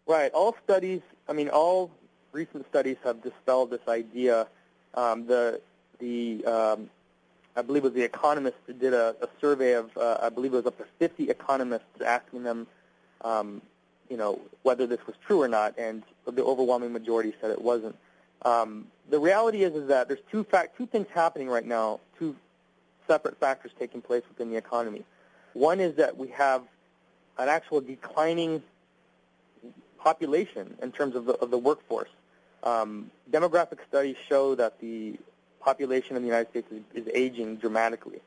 Right. 0.05 0.31
All 0.31 0.55
studies, 0.63 1.01
I 1.27 1.33
mean, 1.33 1.49
all 1.49 1.89
recent 2.31 2.67
studies 2.69 2.97
have 3.03 3.23
dispelled 3.23 3.71
this 3.71 3.81
idea. 3.87 4.47
Um, 4.93 5.25
the, 5.25 5.61
the 5.97 6.45
um, 6.45 6.91
I 7.55 7.63
believe 7.63 7.83
it 7.83 7.87
was 7.87 7.95
The 7.95 8.03
Economist 8.03 8.57
that 8.67 8.79
did 8.79 8.93
a, 8.93 9.15
a 9.21 9.27
survey 9.39 9.73
of, 9.73 9.97
uh, 9.97 10.19
I 10.21 10.29
believe 10.29 10.53
it 10.53 10.57
was 10.57 10.67
up 10.67 10.77
to 10.77 10.85
50 10.99 11.27
economists 11.29 12.01
asking 12.05 12.43
them, 12.43 12.67
um, 13.21 13.63
you 14.09 14.17
know, 14.17 14.39
whether 14.61 14.85
this 14.85 14.99
was 15.07 15.15
true 15.25 15.41
or 15.41 15.47
not, 15.47 15.73
and 15.79 16.03
the 16.25 16.43
overwhelming 16.43 16.93
majority 16.93 17.33
said 17.41 17.49
it 17.49 17.61
wasn't. 17.61 17.95
Um, 18.43 18.87
the 19.09 19.19
reality 19.19 19.63
is, 19.63 19.75
is 19.75 19.87
that 19.87 20.07
there's 20.07 20.21
two 20.31 20.43
fact, 20.43 20.77
two 20.77 20.85
things 20.85 21.07
happening 21.13 21.47
right 21.47 21.65
now, 21.65 21.99
two 22.17 22.35
separate 23.07 23.39
factors 23.39 23.71
taking 23.77 24.01
place 24.01 24.23
within 24.29 24.49
the 24.49 24.57
economy. 24.57 25.03
One 25.53 25.79
is 25.79 25.95
that 25.95 26.17
we 26.17 26.29
have 26.29 26.63
an 27.37 27.49
actual 27.49 27.81
declining 27.81 28.63
population 29.99 30.75
in 30.81 30.91
terms 30.91 31.15
of 31.15 31.25
the, 31.25 31.33
of 31.33 31.51
the 31.51 31.57
workforce. 31.57 32.09
Um, 32.63 33.11
demographic 33.29 33.79
studies 33.87 34.15
show 34.27 34.55
that 34.55 34.79
the 34.79 35.17
population 35.59 36.15
in 36.15 36.21
the 36.21 36.27
United 36.27 36.49
States 36.49 36.67
is, 36.71 37.05
is 37.05 37.11
aging 37.13 37.57
dramatically. 37.57 38.21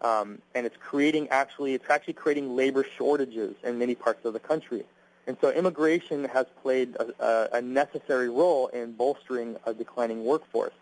Um, 0.00 0.40
and 0.54 0.66
it's 0.66 0.76
creating 0.76 1.28
actually, 1.30 1.74
it's 1.74 1.88
actually 1.88 2.14
creating 2.14 2.56
labor 2.56 2.84
shortages 2.96 3.54
in 3.62 3.78
many 3.78 3.94
parts 3.94 4.24
of 4.24 4.32
the 4.32 4.40
country. 4.40 4.84
And 5.26 5.36
so 5.40 5.50
immigration 5.50 6.24
has 6.24 6.46
played 6.62 6.96
a, 6.96 7.56
a, 7.56 7.62
necessary 7.62 8.28
role 8.28 8.66
in 8.68 8.92
bolstering 8.92 9.56
a 9.64 9.72
declining 9.72 10.24
workforce. 10.24 10.74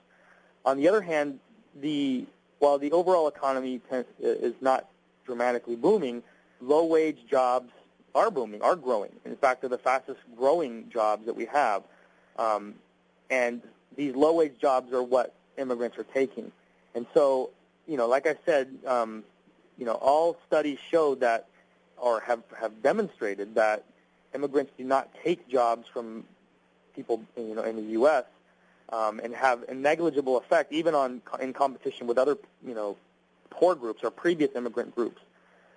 On 0.64 0.76
the 0.76 0.88
other 0.88 1.00
hand, 1.00 1.38
the 1.80 2.26
while 2.58 2.78
the 2.78 2.92
overall 2.92 3.28
economy 3.28 3.80
is 4.20 4.54
not 4.60 4.88
dramatically 5.24 5.74
booming, 5.74 6.22
low-wage 6.60 7.18
jobs 7.28 7.72
are 8.14 8.30
booming, 8.30 8.62
are 8.62 8.76
growing. 8.76 9.10
In 9.24 9.36
fact, 9.36 9.62
they're 9.62 9.70
the 9.70 9.78
fastest 9.78 10.20
growing 10.36 10.88
jobs 10.88 11.26
that 11.26 11.34
we 11.34 11.46
have. 11.46 11.82
Um, 12.38 12.74
and 13.30 13.62
these 13.96 14.14
low-wage 14.14 14.58
jobs 14.60 14.92
are 14.92 15.02
what 15.02 15.34
immigrants 15.58 15.98
are 15.98 16.04
taking. 16.04 16.52
And 16.94 17.06
so, 17.14 17.50
you 17.88 17.96
know, 17.96 18.06
like 18.06 18.28
I 18.28 18.36
said, 18.46 18.68
um, 18.86 19.24
you 19.76 19.84
know, 19.84 19.94
all 19.94 20.36
studies 20.46 20.78
show 20.90 21.16
that, 21.16 21.48
or 21.96 22.20
have, 22.20 22.42
have 22.60 22.80
demonstrated 22.82 23.56
that 23.56 23.84
immigrants 24.34 24.72
do 24.76 24.84
not 24.84 25.08
take 25.24 25.48
jobs 25.48 25.86
from 25.92 26.24
people, 26.94 27.22
you 27.36 27.54
know, 27.54 27.62
in 27.62 27.76
the 27.76 27.92
U.S 27.92 28.24
um, 28.92 29.20
and 29.20 29.34
have 29.34 29.62
a 29.68 29.74
negligible 29.74 30.36
effect 30.36 30.72
even 30.72 30.94
on 30.94 31.22
in 31.40 31.52
competition 31.52 32.06
with 32.06 32.18
other 32.18 32.36
you 32.64 32.74
know 32.74 32.96
poor 33.50 33.74
groups 33.74 34.04
or 34.04 34.10
previous 34.10 34.50
immigrant 34.54 34.94
groups. 34.94 35.20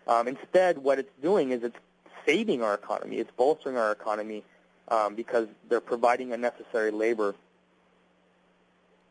Um, 0.08 0.28
instead, 0.28 0.78
what 0.78 1.00
it's 1.00 1.12
doing 1.22 1.52
is 1.52 1.64
it's 1.64 1.78
saving 2.26 2.62
our 2.62 2.76
economy. 2.76 3.18
It's 3.18 3.32
bolstering 3.32 3.78
our 3.78 3.92
economy 3.92 4.44
um, 4.90 5.16
because 5.16 5.48
they're 5.68 5.82
providing 5.82 6.32
a 6.32 6.38
necessary 6.38 6.92
labor. 6.92 7.36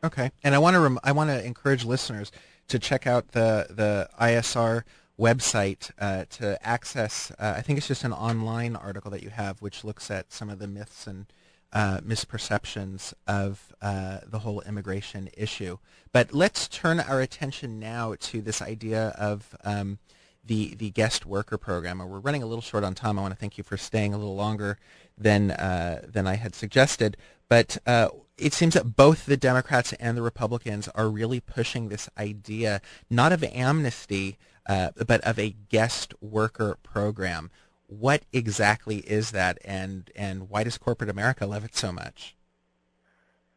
Okay, 0.03 0.31
and 0.43 0.55
I 0.55 0.59
want 0.59 0.75
to 0.75 0.79
rem- 0.79 0.99
I 1.03 1.11
want 1.11 1.31
to 1.31 1.43
encourage 1.43 1.83
listeners 1.83 2.31
to 2.69 2.79
check 2.79 3.07
out 3.07 3.31
the 3.31 3.67
the 3.69 4.09
ISR 4.21 4.83
website 5.19 5.91
uh, 5.99 6.25
to 6.29 6.59
access. 6.65 7.31
Uh, 7.39 7.53
I 7.57 7.61
think 7.61 7.77
it's 7.77 7.87
just 7.87 8.03
an 8.03 8.13
online 8.13 8.75
article 8.75 9.11
that 9.11 9.23
you 9.23 9.29
have, 9.29 9.61
which 9.61 9.83
looks 9.83 10.11
at 10.11 10.31
some 10.31 10.49
of 10.49 10.59
the 10.59 10.67
myths 10.67 11.07
and 11.07 11.25
uh, 11.73 11.99
misperceptions 11.99 13.13
of 13.27 13.73
uh, 13.81 14.19
the 14.25 14.39
whole 14.39 14.61
immigration 14.61 15.29
issue. 15.35 15.77
But 16.11 16.33
let's 16.33 16.67
turn 16.67 16.99
our 16.99 17.19
attention 17.21 17.79
now 17.79 18.15
to 18.21 18.41
this 18.41 18.61
idea 18.61 19.09
of 19.17 19.55
um, 19.63 19.99
the 20.45 20.75
the 20.75 20.91
guest 20.91 21.25
worker 21.25 21.57
program. 21.57 21.99
We're 21.99 22.19
running 22.19 22.43
a 22.43 22.45
little 22.45 22.61
short 22.61 22.83
on 22.83 22.93
time. 22.93 23.17
I 23.17 23.23
want 23.23 23.33
to 23.33 23.39
thank 23.39 23.57
you 23.57 23.63
for 23.63 23.77
staying 23.77 24.13
a 24.13 24.17
little 24.17 24.35
longer 24.35 24.77
than 25.17 25.51
uh, 25.51 26.01
than 26.07 26.27
I 26.27 26.35
had 26.35 26.55
suggested. 26.55 27.17
But 27.49 27.77
uh, 27.85 28.09
it 28.37 28.53
seems 28.53 28.73
that 28.73 28.95
both 28.95 29.25
the 29.25 29.37
Democrats 29.37 29.93
and 29.93 30.17
the 30.17 30.21
Republicans 30.21 30.87
are 30.89 31.09
really 31.09 31.39
pushing 31.39 31.89
this 31.89 32.09
idea, 32.17 32.81
not 33.09 33.31
of 33.31 33.43
amnesty, 33.43 34.37
uh, 34.67 34.89
but 35.05 35.21
of 35.21 35.37
a 35.39 35.55
guest 35.69 36.13
worker 36.21 36.77
program 36.83 37.51
what 37.87 38.23
exactly 38.33 38.97
is 38.97 39.31
that, 39.31 39.59
and 39.63 40.09
and 40.15 40.49
why 40.49 40.63
does 40.63 40.77
corporate 40.77 41.09
America 41.09 41.45
love 41.45 41.63
it 41.63 41.75
so 41.75 41.91
much? 41.91 42.35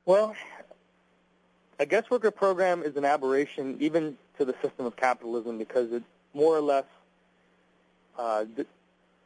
Well, 0.05 0.35
a 1.79 1.87
guest 1.87 2.11
worker 2.11 2.31
program 2.31 2.83
is 2.83 2.97
an 2.97 3.05
aberration 3.05 3.77
even 3.81 4.17
to 4.39 4.45
the 4.45 4.55
system 4.63 4.87
of 4.87 4.97
capitalism 4.97 5.59
because 5.59 5.93
it 5.93 6.03
more 6.35 6.57
or 6.57 6.61
less 6.61 6.85
uh, 8.19 8.45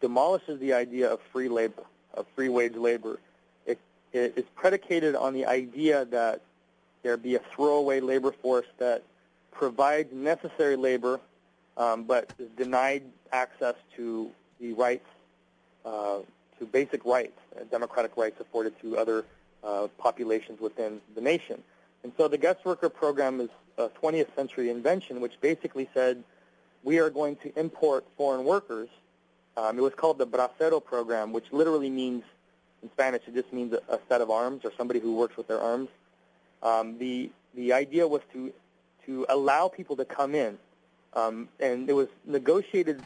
demolishes 0.01 0.61
the 0.61 0.73
idea 0.73 1.11
of 1.11 1.21
free 1.33 1.49
labor, 1.49 1.83
of 2.15 2.27
free 2.35 2.49
wage 2.49 2.77
labor. 2.77 3.19
It, 3.67 3.79
it, 4.13 4.35
it's 4.37 4.49
predicated 4.55 5.15
on 5.15 5.35
the 5.35 5.47
idea 5.47 6.05
that 6.07 6.43
there 7.03 7.17
be 7.17 7.35
a 7.35 7.41
throwaway 7.41 8.01
labor 8.01 8.33
force 8.33 8.67
that 8.79 9.03
provides 9.51 10.13
necessary 10.13 10.77
labor 10.77 11.21
but 11.77 12.33
is 12.39 12.49
denied 12.57 13.03
access 13.33 13.75
to 13.97 14.31
the 14.61 14.73
rights 14.75 15.07
uh, 15.85 16.19
to 16.59 16.67
basic 16.67 17.05
rights, 17.05 17.39
uh, 17.57 17.65
democratic 17.71 18.17
rights 18.17 18.41
afforded 18.41 18.79
to 18.81 18.97
other 18.97 19.25
uh, 19.65 19.89
populations 19.99 20.61
within 20.61 21.01
the 21.15 21.21
nation. 21.21 21.63
And 22.03 22.13
so 22.17 22.29
the 22.29 22.39
guest 22.39 22.65
worker 22.65 22.89
program 22.89 23.41
is 23.41 23.49
a 23.79 23.89
20th 23.89 24.35
century 24.37 24.71
invention, 24.71 25.21
which 25.21 25.41
basically 25.41 25.89
said 25.95 26.23
we 26.85 26.99
are 26.99 27.11
going 27.11 27.37
to 27.37 27.59
import 27.59 28.05
foreign 28.17 28.45
workers. 28.45 28.89
Um, 29.57 29.79
it 29.79 29.83
was 29.83 29.95
called 29.95 30.19
the 30.19 30.27
bracero 30.27 30.83
program, 30.83 31.33
which 31.33 31.47
literally 31.53 31.91
means, 31.91 32.25
in 32.83 32.91
Spanish, 32.93 33.23
it 33.27 33.35
just 33.35 33.53
means 33.53 33.73
a, 33.73 33.95
a 33.95 33.99
set 34.09 34.21
of 34.21 34.31
arms 34.31 34.65
or 34.65 34.73
somebody 34.77 35.01
who 35.01 35.15
works 35.15 35.37
with 35.37 35.49
their 35.49 35.61
arms. 35.61 35.89
Um, 36.63 36.99
the 36.99 37.31
the 37.55 37.73
idea 37.73 38.07
was 38.07 38.23
to 38.33 38.53
to 39.07 39.27
allow 39.29 39.69
people 39.69 39.97
to 39.97 40.05
come 40.05 40.35
in, 40.35 40.53
um, 40.53 40.59
and 41.15 41.89
it 41.89 41.93
was 41.93 42.09
negotiated 42.25 43.03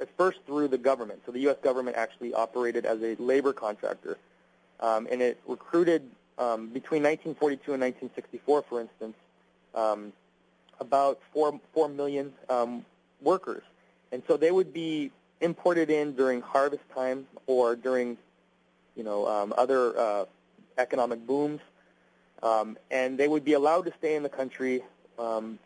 at 0.00 0.08
first 0.16 0.38
through 0.46 0.68
the 0.68 0.78
government. 0.78 1.20
So 1.24 1.32
the 1.32 1.40
U.S. 1.40 1.56
government 1.62 1.96
actually 1.96 2.34
operated 2.34 2.84
as 2.84 3.00
a 3.02 3.14
labor 3.16 3.52
contractor, 3.52 4.18
um, 4.80 5.08
and 5.10 5.22
it 5.22 5.40
recruited 5.46 6.02
um, 6.38 6.68
between 6.68 7.02
1942 7.02 7.72
and 7.72 7.82
1964, 7.82 8.62
for 8.62 8.80
instance, 8.80 9.16
um, 9.74 10.12
about 10.80 11.20
four 11.32 11.58
four 11.72 11.88
million 11.88 12.32
um, 12.48 12.84
workers, 13.20 13.62
and 14.10 14.22
so 14.26 14.36
they 14.36 14.50
would 14.50 14.72
be 14.72 15.10
imported 15.40 15.90
in 15.90 16.14
during 16.14 16.40
harvest 16.40 16.82
time 16.94 17.26
or 17.46 17.74
during, 17.74 18.16
you 18.96 19.02
know, 19.02 19.26
um, 19.26 19.52
other 19.56 19.98
uh, 19.98 20.24
economic 20.78 21.24
booms, 21.26 21.60
um, 22.42 22.76
and 22.90 23.18
they 23.18 23.28
would 23.28 23.44
be 23.44 23.52
allowed 23.52 23.84
to 23.84 23.92
stay 23.98 24.14
in 24.16 24.22
the 24.22 24.28
country 24.28 24.82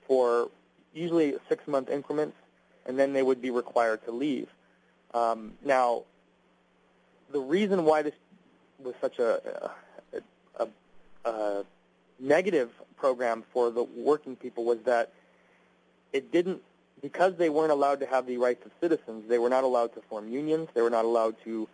for 0.07 0.51
usually 0.97 1.35
six-month 1.49 1.91
increments 1.91 2.37
and 2.87 2.99
then 2.99 3.13
they 3.13 3.23
would 3.23 3.43
be 3.43 3.51
required 3.51 4.05
to 4.05 4.13
leave. 4.13 4.49
Um, 5.13 5.55
now, 5.65 6.05
the 7.33 7.41
reason 7.41 7.85
why 7.85 8.03
this 8.03 8.15
was 8.79 8.95
such 9.01 9.19
a, 9.19 9.71
a, 10.13 10.21
a, 10.61 10.69
a 11.29 11.65
negative 12.21 12.71
program 12.97 13.45
for 13.53 13.71
the 13.71 13.83
working 13.83 14.37
people 14.37 14.65
was 14.65 14.79
that 14.85 15.13
it 16.13 16.33
didn't, 16.33 16.63
because 17.03 17.37
they 17.37 17.51
weren't 17.51 17.73
allowed 17.73 18.01
to 18.01 18.07
have 18.07 18.27
the 18.27 18.39
rights 18.39 18.65
of 18.65 18.73
citizens, 18.81 19.29
they 19.29 19.39
were 19.39 19.51
not 19.51 19.65
allowed 19.65 19.95
to 19.95 20.01
form 20.03 20.29
unions, 20.29 20.69
they 20.75 20.83
were 20.83 20.91
not 20.91 21.05
allowed 21.05 21.37
to 21.45 21.69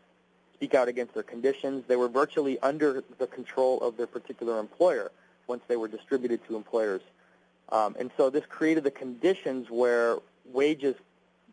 speak 0.54 0.74
out 0.74 0.88
against 0.88 1.14
their 1.14 1.22
conditions, 1.22 1.84
they 1.86 1.96
were 1.96 2.08
virtually 2.08 2.58
under 2.60 3.04
the 3.18 3.26
control 3.26 3.80
of 3.80 3.96
their 3.96 4.06
particular 4.06 4.58
employer 4.58 5.10
once 5.46 5.62
they 5.68 5.76
were 5.76 5.88
distributed 5.88 6.44
to 6.46 6.56
employers. 6.56 7.02
Um, 7.70 7.96
and 7.98 8.10
so 8.16 8.30
this 8.30 8.44
created 8.48 8.84
the 8.84 8.90
conditions 8.90 9.70
where 9.70 10.18
wages 10.52 10.94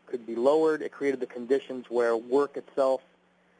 could 0.06 0.26
be 0.26 0.34
lowered. 0.34 0.82
It 0.82 0.92
created 0.92 1.20
the 1.20 1.26
conditions 1.26 1.86
where 1.88 2.16
work 2.16 2.56
itself 2.56 3.00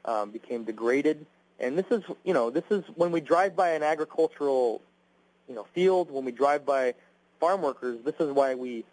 um, 0.04 0.30
became 0.30 0.64
degraded. 0.64 1.24
And 1.58 1.76
this 1.76 1.86
is, 1.90 2.02
you 2.24 2.34
know, 2.34 2.50
this 2.50 2.64
is 2.70 2.84
when 2.96 3.12
we 3.12 3.20
drive 3.20 3.54
by 3.54 3.70
an 3.70 3.82
agricultural, 3.82 4.80
you 5.48 5.54
know, 5.54 5.66
field, 5.74 6.10
when 6.10 6.24
we 6.24 6.32
drive 6.32 6.64
by 6.64 6.94
farm 7.38 7.62
workers, 7.62 7.98
this 8.04 8.14
is 8.18 8.32
why 8.32 8.54
we 8.54 8.84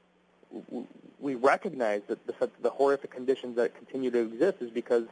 we 1.20 1.36
recognize 1.36 2.02
that 2.08 2.26
the, 2.28 2.50
the 2.62 2.70
horrific 2.70 3.12
conditions 3.12 3.56
that 3.58 3.76
continue 3.76 4.12
to 4.12 4.20
exist 4.20 4.58
is 4.62 4.70
because 4.70 5.04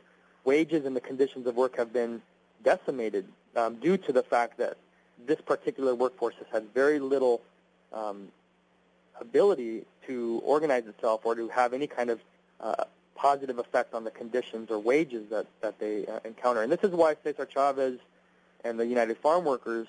wages 0.45 0.85
and 0.85 0.95
the 0.95 1.01
conditions 1.01 1.47
of 1.47 1.55
work 1.55 1.75
have 1.75 1.91
been 1.91 2.21
decimated 2.63 3.27
um, 3.55 3.75
due 3.75 3.97
to 3.97 4.13
the 4.13 4.23
fact 4.23 4.57
that 4.57 4.77
this 5.25 5.41
particular 5.41 5.95
workforce 5.95 6.35
has 6.35 6.47
had 6.51 6.63
very 6.73 6.99
little 6.99 7.41
um, 7.93 8.27
ability 9.19 9.83
to 10.07 10.41
organize 10.43 10.85
itself 10.87 11.21
or 11.23 11.35
to 11.35 11.47
have 11.49 11.73
any 11.73 11.87
kind 11.87 12.09
of 12.09 12.19
uh, 12.59 12.83
positive 13.15 13.59
effect 13.59 13.93
on 13.93 14.03
the 14.03 14.11
conditions 14.11 14.69
or 14.69 14.79
wages 14.79 15.29
that, 15.29 15.47
that 15.61 15.79
they 15.79 16.05
uh, 16.05 16.19
encounter. 16.25 16.61
And 16.61 16.71
this 16.71 16.83
is 16.83 16.91
why 16.91 17.15
Cesar 17.23 17.45
Chavez 17.45 17.99
and 18.63 18.79
the 18.79 18.85
United 18.85 19.17
Farm 19.17 19.45
Workers 19.45 19.87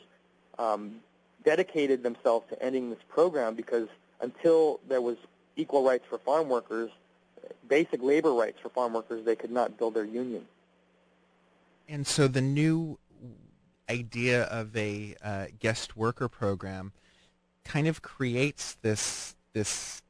um, 0.59 0.97
dedicated 1.45 2.03
themselves 2.03 2.49
to 2.51 2.63
ending 2.63 2.91
this 2.91 2.99
program 3.09 3.55
because 3.55 3.89
until 4.21 4.81
there 4.89 5.01
was 5.01 5.17
equal 5.57 5.85
rights 5.85 6.05
for 6.09 6.19
farm 6.19 6.49
workers, 6.49 6.91
basic 7.69 8.03
labor 8.03 8.33
rights 8.33 8.59
for 8.61 8.69
farm 8.69 8.93
workers, 8.93 9.25
they 9.25 9.37
could 9.37 9.51
not 9.51 9.79
build 9.79 9.95
their 9.95 10.05
union. 10.05 10.47
And 11.89 12.07
so 12.07 12.27
the 12.27 12.41
new 12.41 12.99
idea 13.89 14.45
of 14.45 14.77
a 14.77 15.15
uh, 15.23 15.47
guest 15.61 15.97
worker 15.97 16.29
program 16.29 16.93
kind 17.67 17.87
of 17.89 18.03
creates 18.03 18.77
this 18.83 19.35
this 19.53 20.03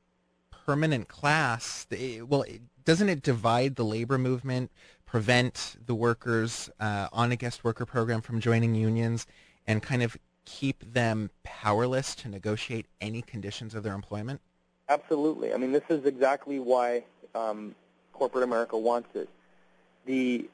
permanent 0.67 1.09
class. 1.09 1.87
Well, 2.29 2.45
doesn't 2.85 3.09
it 3.09 3.23
divide 3.23 3.77
the 3.77 3.85
labor 3.85 4.19
movement, 4.19 4.71
prevent 5.05 5.77
the 5.87 5.95
workers 5.95 6.69
uh, 6.81 7.09
on 7.13 7.33
a 7.33 7.37
guest 7.37 7.65
worker 7.65 7.87
program 7.87 8.21
from 8.21 8.41
joining 8.41 8.75
unions, 8.75 9.27
and 9.67 9.83
kind 9.83 10.03
of 10.03 10.17
keep 10.45 10.93
them 10.93 11.31
powerless 11.43 12.15
to 12.17 12.29
negotiate 12.29 12.87
any 13.01 13.23
conditions 13.23 13.75
of 13.75 13.83
their 13.83 13.95
employment? 13.95 14.41
Absolutely. 14.89 15.53
I 15.53 15.57
mean, 15.57 15.73
this 15.73 15.83
is 15.89 16.05
exactly 16.05 16.59
why 16.59 17.05
um, 17.35 17.75
corporate 18.13 18.45
America 18.45 18.79
wants 18.79 19.09
it. 19.15 19.29
The 20.05 20.49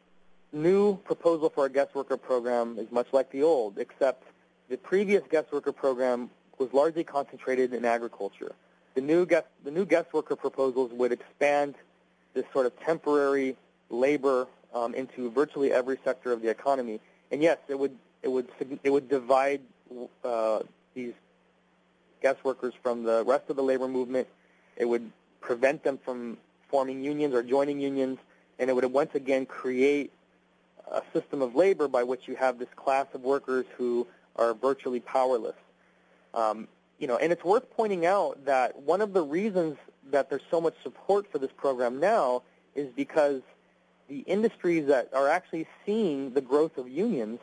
new 0.52 0.96
proposal 0.98 1.50
for 1.50 1.66
a 1.66 1.70
guest 1.70 1.94
worker 1.94 2.16
program 2.16 2.78
is 2.78 2.90
much 2.90 3.08
like 3.12 3.30
the 3.30 3.42
old, 3.42 3.78
except 3.78 4.24
the 4.68 4.76
previous 4.78 5.22
guest 5.30 5.52
worker 5.52 5.72
program 5.72 6.30
was 6.58 6.72
largely 6.72 7.04
concentrated 7.04 7.72
in 7.74 7.84
agriculture. 7.84 8.54
the 8.94 9.00
new 9.00 9.24
guest 9.26 9.46
the 9.64 9.70
new 9.70 9.84
guest 9.84 10.12
worker 10.12 10.36
proposals 10.36 10.92
would 10.92 11.12
expand 11.12 11.74
this 12.34 12.44
sort 12.52 12.66
of 12.66 12.78
temporary 12.80 13.56
labor 13.90 14.46
um, 14.74 14.94
into 14.94 15.30
virtually 15.30 15.72
every 15.72 15.98
sector 16.04 16.32
of 16.32 16.42
the 16.42 16.48
economy. 16.48 17.00
And 17.30 17.42
yes, 17.42 17.58
it 17.68 17.78
would 17.78 17.96
it 18.22 18.28
would 18.28 18.48
it 18.82 18.90
would 18.90 19.08
divide 19.08 19.60
uh, 20.24 20.60
these 20.94 21.14
guest 22.22 22.44
workers 22.44 22.74
from 22.82 23.02
the 23.02 23.24
rest 23.24 23.50
of 23.50 23.56
the 23.56 23.62
labor 23.62 23.88
movement. 23.88 24.28
It 24.76 24.86
would 24.86 25.10
prevent 25.40 25.82
them 25.82 25.98
from 26.04 26.38
forming 26.68 27.02
unions 27.04 27.34
or 27.34 27.42
joining 27.42 27.80
unions, 27.80 28.18
and 28.58 28.70
it 28.70 28.74
would 28.74 28.84
once 28.86 29.14
again 29.14 29.44
create 29.44 30.10
a 30.90 31.02
system 31.12 31.42
of 31.42 31.54
labor 31.54 31.88
by 31.88 32.02
which 32.02 32.28
you 32.28 32.36
have 32.36 32.58
this 32.58 32.68
class 32.76 33.06
of 33.14 33.22
workers 33.22 33.66
who 33.76 34.06
are 34.36 34.54
virtually 34.54 35.00
powerless. 35.00 35.56
Um, 36.34 36.68
you 36.98 37.06
know, 37.06 37.16
and 37.16 37.32
it's 37.32 37.44
worth 37.44 37.68
pointing 37.70 38.06
out 38.06 38.44
that 38.44 38.80
one 38.82 39.00
of 39.00 39.12
the 39.12 39.22
reasons 39.22 39.76
that 40.10 40.30
there's 40.30 40.42
so 40.50 40.60
much 40.60 40.74
support 40.82 41.30
for 41.30 41.38
this 41.38 41.50
program 41.56 41.98
now 41.98 42.42
is 42.74 42.88
because 42.94 43.42
the 44.08 44.20
industries 44.20 44.86
that 44.86 45.08
are 45.12 45.28
actually 45.28 45.66
seeing 45.84 46.32
the 46.32 46.40
growth 46.40 46.76
of 46.78 46.88
unions, 46.88 47.40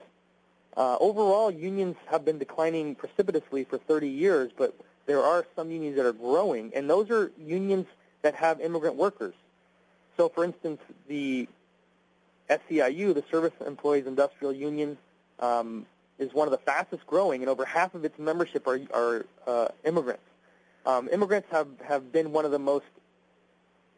uh, 0.77 0.97
overall 0.99 1.51
unions 1.51 1.95
have 2.09 2.23
been 2.23 2.37
declining 2.37 2.95
precipitously 2.95 3.63
for 3.63 3.77
30 3.77 4.07
years, 4.07 4.51
but 4.57 4.75
there 5.07 5.21
are 5.21 5.45
some 5.55 5.71
unions 5.71 5.97
that 5.97 6.05
are 6.05 6.13
growing, 6.13 6.71
and 6.75 6.89
those 6.89 7.09
are 7.09 7.31
unions 7.37 7.87
that 8.21 8.35
have 8.35 8.61
immigrant 8.61 8.95
workers. 8.95 9.33
So, 10.17 10.29
for 10.29 10.43
instance, 10.43 10.79
the 11.07 11.47
SEIU, 12.49 13.13
the 13.13 13.23
Service 13.31 13.53
Employees 13.65 14.05
Industrial 14.05 14.53
Union, 14.53 14.97
um, 15.39 15.85
is 16.19 16.33
one 16.33 16.47
of 16.47 16.51
the 16.51 16.57
fastest 16.59 17.07
growing, 17.07 17.41
and 17.41 17.49
over 17.49 17.65
half 17.65 17.95
of 17.95 18.05
its 18.05 18.19
membership 18.19 18.67
are, 18.67 18.81
are 18.93 19.25
uh, 19.47 19.67
immigrants. 19.85 20.23
Um, 20.85 21.09
immigrants 21.11 21.47
have, 21.51 21.67
have 21.87 22.11
been 22.11 22.31
one 22.31 22.45
of 22.45 22.51
the 22.51 22.59
most 22.59 22.85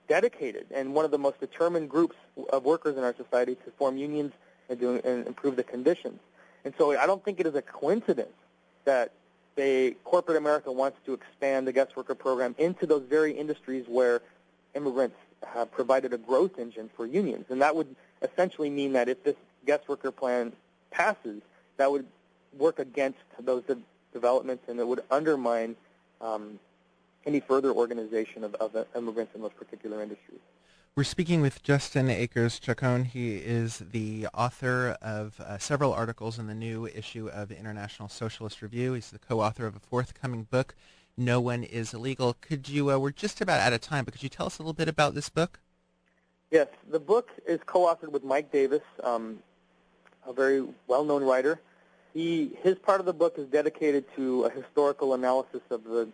dedicated 0.07 0.65
and 0.73 0.93
one 0.93 1.05
of 1.05 1.11
the 1.11 1.17
most 1.17 1.39
determined 1.39 1.89
groups 1.89 2.15
of 2.51 2.63
workers 2.63 2.97
in 2.97 3.03
our 3.03 3.15
society 3.15 3.55
to 3.55 3.71
form 3.77 3.97
unions 3.97 4.33
and, 4.69 4.79
do, 4.79 5.01
and 5.03 5.25
improve 5.25 5.55
the 5.55 5.63
conditions. 5.63 6.19
And 6.63 6.73
so 6.77 6.97
I 6.97 7.05
don't 7.05 7.23
think 7.23 7.39
it 7.39 7.47
is 7.47 7.55
a 7.55 7.61
coincidence 7.61 8.33
that 8.85 9.11
they, 9.55 9.91
corporate 10.03 10.37
America 10.37 10.71
wants 10.71 10.97
to 11.05 11.13
expand 11.13 11.67
the 11.67 11.73
guest 11.73 11.95
worker 11.95 12.15
program 12.15 12.55
into 12.57 12.85
those 12.85 13.03
very 13.03 13.31
industries 13.31 13.85
where 13.87 14.21
immigrants 14.75 15.17
have 15.45 15.71
provided 15.71 16.13
a 16.13 16.17
growth 16.17 16.59
engine 16.59 16.89
for 16.95 17.05
unions. 17.05 17.45
And 17.49 17.61
that 17.61 17.75
would 17.75 17.95
essentially 18.21 18.69
mean 18.69 18.93
that 18.93 19.09
if 19.09 19.23
this 19.23 19.35
guest 19.65 19.87
worker 19.87 20.11
plan 20.11 20.53
passes, 20.91 21.41
that 21.81 21.91
would 21.91 22.05
work 22.59 22.77
against 22.77 23.17
those 23.39 23.63
de- 23.63 23.77
developments 24.13 24.63
and 24.67 24.79
it 24.79 24.87
would 24.87 25.03
undermine 25.09 25.75
um, 26.21 26.59
any 27.25 27.39
further 27.39 27.71
organization 27.71 28.43
of, 28.43 28.53
of 28.55 28.85
immigrants 28.95 29.33
in 29.33 29.41
those 29.41 29.53
particular 29.53 29.99
industries. 30.03 30.39
We're 30.95 31.05
speaking 31.05 31.41
with 31.41 31.63
Justin 31.63 32.07
Akers 32.07 32.59
Chacon. 32.59 33.05
He 33.05 33.37
is 33.37 33.81
the 33.91 34.27
author 34.31 34.95
of 35.01 35.39
uh, 35.39 35.57
several 35.57 35.91
articles 35.91 36.37
in 36.37 36.45
the 36.45 36.53
new 36.53 36.85
issue 36.85 37.29
of 37.29 37.51
International 37.51 38.09
Socialist 38.09 38.61
Review. 38.61 38.93
He's 38.93 39.09
the 39.09 39.17
co-author 39.17 39.65
of 39.65 39.75
a 39.75 39.79
forthcoming 39.79 40.43
book, 40.51 40.75
No 41.17 41.41
One 41.41 41.63
Is 41.63 41.95
Illegal. 41.95 42.35
Could 42.41 42.69
you, 42.69 42.91
uh, 42.91 42.99
we're 42.99 43.09
just 43.09 43.41
about 43.41 43.59
out 43.59 43.73
of 43.73 43.81
time, 43.81 44.05
but 44.05 44.13
could 44.13 44.21
you 44.21 44.29
tell 44.29 44.45
us 44.45 44.59
a 44.59 44.61
little 44.61 44.73
bit 44.73 44.87
about 44.87 45.15
this 45.15 45.29
book? 45.29 45.59
Yes, 46.51 46.67
the 46.91 46.99
book 46.99 47.29
is 47.47 47.59
co-authored 47.65 48.11
with 48.11 48.23
Mike 48.23 48.51
Davis, 48.51 48.83
um, 49.03 49.39
a 50.27 50.33
very 50.33 50.63
well-known 50.85 51.23
writer. 51.23 51.59
He, 52.13 52.51
his 52.61 52.77
part 52.77 52.99
of 52.99 53.05
the 53.05 53.13
book 53.13 53.37
is 53.37 53.47
dedicated 53.47 54.05
to 54.15 54.43
a 54.43 54.49
historical 54.49 55.13
analysis 55.13 55.61
of 55.69 55.83
the 55.83 56.09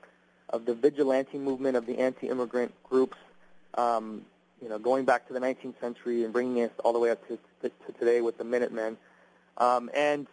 of 0.50 0.66
the 0.66 0.74
vigilante 0.74 1.38
movement 1.38 1.76
of 1.76 1.86
the 1.86 2.00
anti-immigrant 2.00 2.74
groups, 2.84 3.18
um, 3.74 4.22
you 4.62 4.70
know, 4.70 4.80
going 4.80 5.06
back 5.06 5.28
to 5.28 5.34
the 5.34 5.40
19th 5.40 5.80
century 5.82 6.24
and 6.24 6.32
bringing 6.32 6.64
us 6.64 6.72
all 6.84 6.94
the 6.94 7.00
way 7.00 7.12
up 7.12 7.28
to, 7.28 7.38
to, 7.62 7.70
to 7.70 7.92
today 8.00 8.22
with 8.22 8.38
the 8.38 8.44
Minutemen. 8.44 8.98
Um, 9.58 9.90
and, 9.94 10.26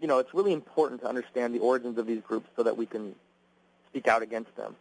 you 0.00 0.08
know, 0.08 0.18
it's 0.18 0.32
really 0.32 0.52
important 0.52 1.02
to 1.02 1.08
understand 1.08 1.54
the 1.54 1.58
origins 1.58 1.98
of 1.98 2.06
these 2.06 2.22
groups 2.22 2.48
so 2.56 2.62
that 2.62 2.76
we 2.76 2.86
can 2.86 3.14
speak 3.88 4.08
out 4.08 4.22
against 4.22 4.54
them. 4.56 4.74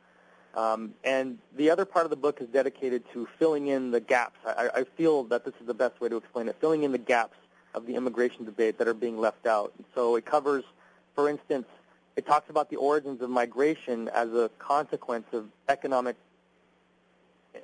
Um, 0.55 0.93
and 1.03 1.37
the 1.55 1.69
other 1.69 1.85
part 1.85 2.05
of 2.05 2.09
the 2.09 2.15
book 2.15 2.41
is 2.41 2.47
dedicated 2.47 3.03
to 3.13 3.27
filling 3.39 3.67
in 3.67 3.91
the 3.91 3.99
gaps. 3.99 4.39
I, 4.45 4.69
I 4.73 4.83
feel 4.83 5.23
that 5.25 5.45
this 5.45 5.53
is 5.61 5.67
the 5.67 5.73
best 5.73 5.99
way 6.01 6.09
to 6.09 6.17
explain 6.17 6.49
it, 6.49 6.55
filling 6.59 6.83
in 6.83 6.91
the 6.91 6.97
gaps 6.97 7.37
of 7.73 7.85
the 7.85 7.95
immigration 7.95 8.45
debate 8.45 8.77
that 8.77 8.87
are 8.87 8.93
being 8.93 9.19
left 9.19 9.45
out. 9.45 9.73
So 9.95 10.15
it 10.15 10.25
covers, 10.25 10.63
for 11.15 11.29
instance, 11.29 11.67
it 12.15 12.25
talks 12.25 12.49
about 12.49 12.69
the 12.69 12.75
origins 12.75 13.21
of 13.21 13.29
migration 13.29 14.09
as 14.09 14.29
a 14.33 14.49
consequence 14.59 15.25
of 15.31 15.47
economic 15.69 16.15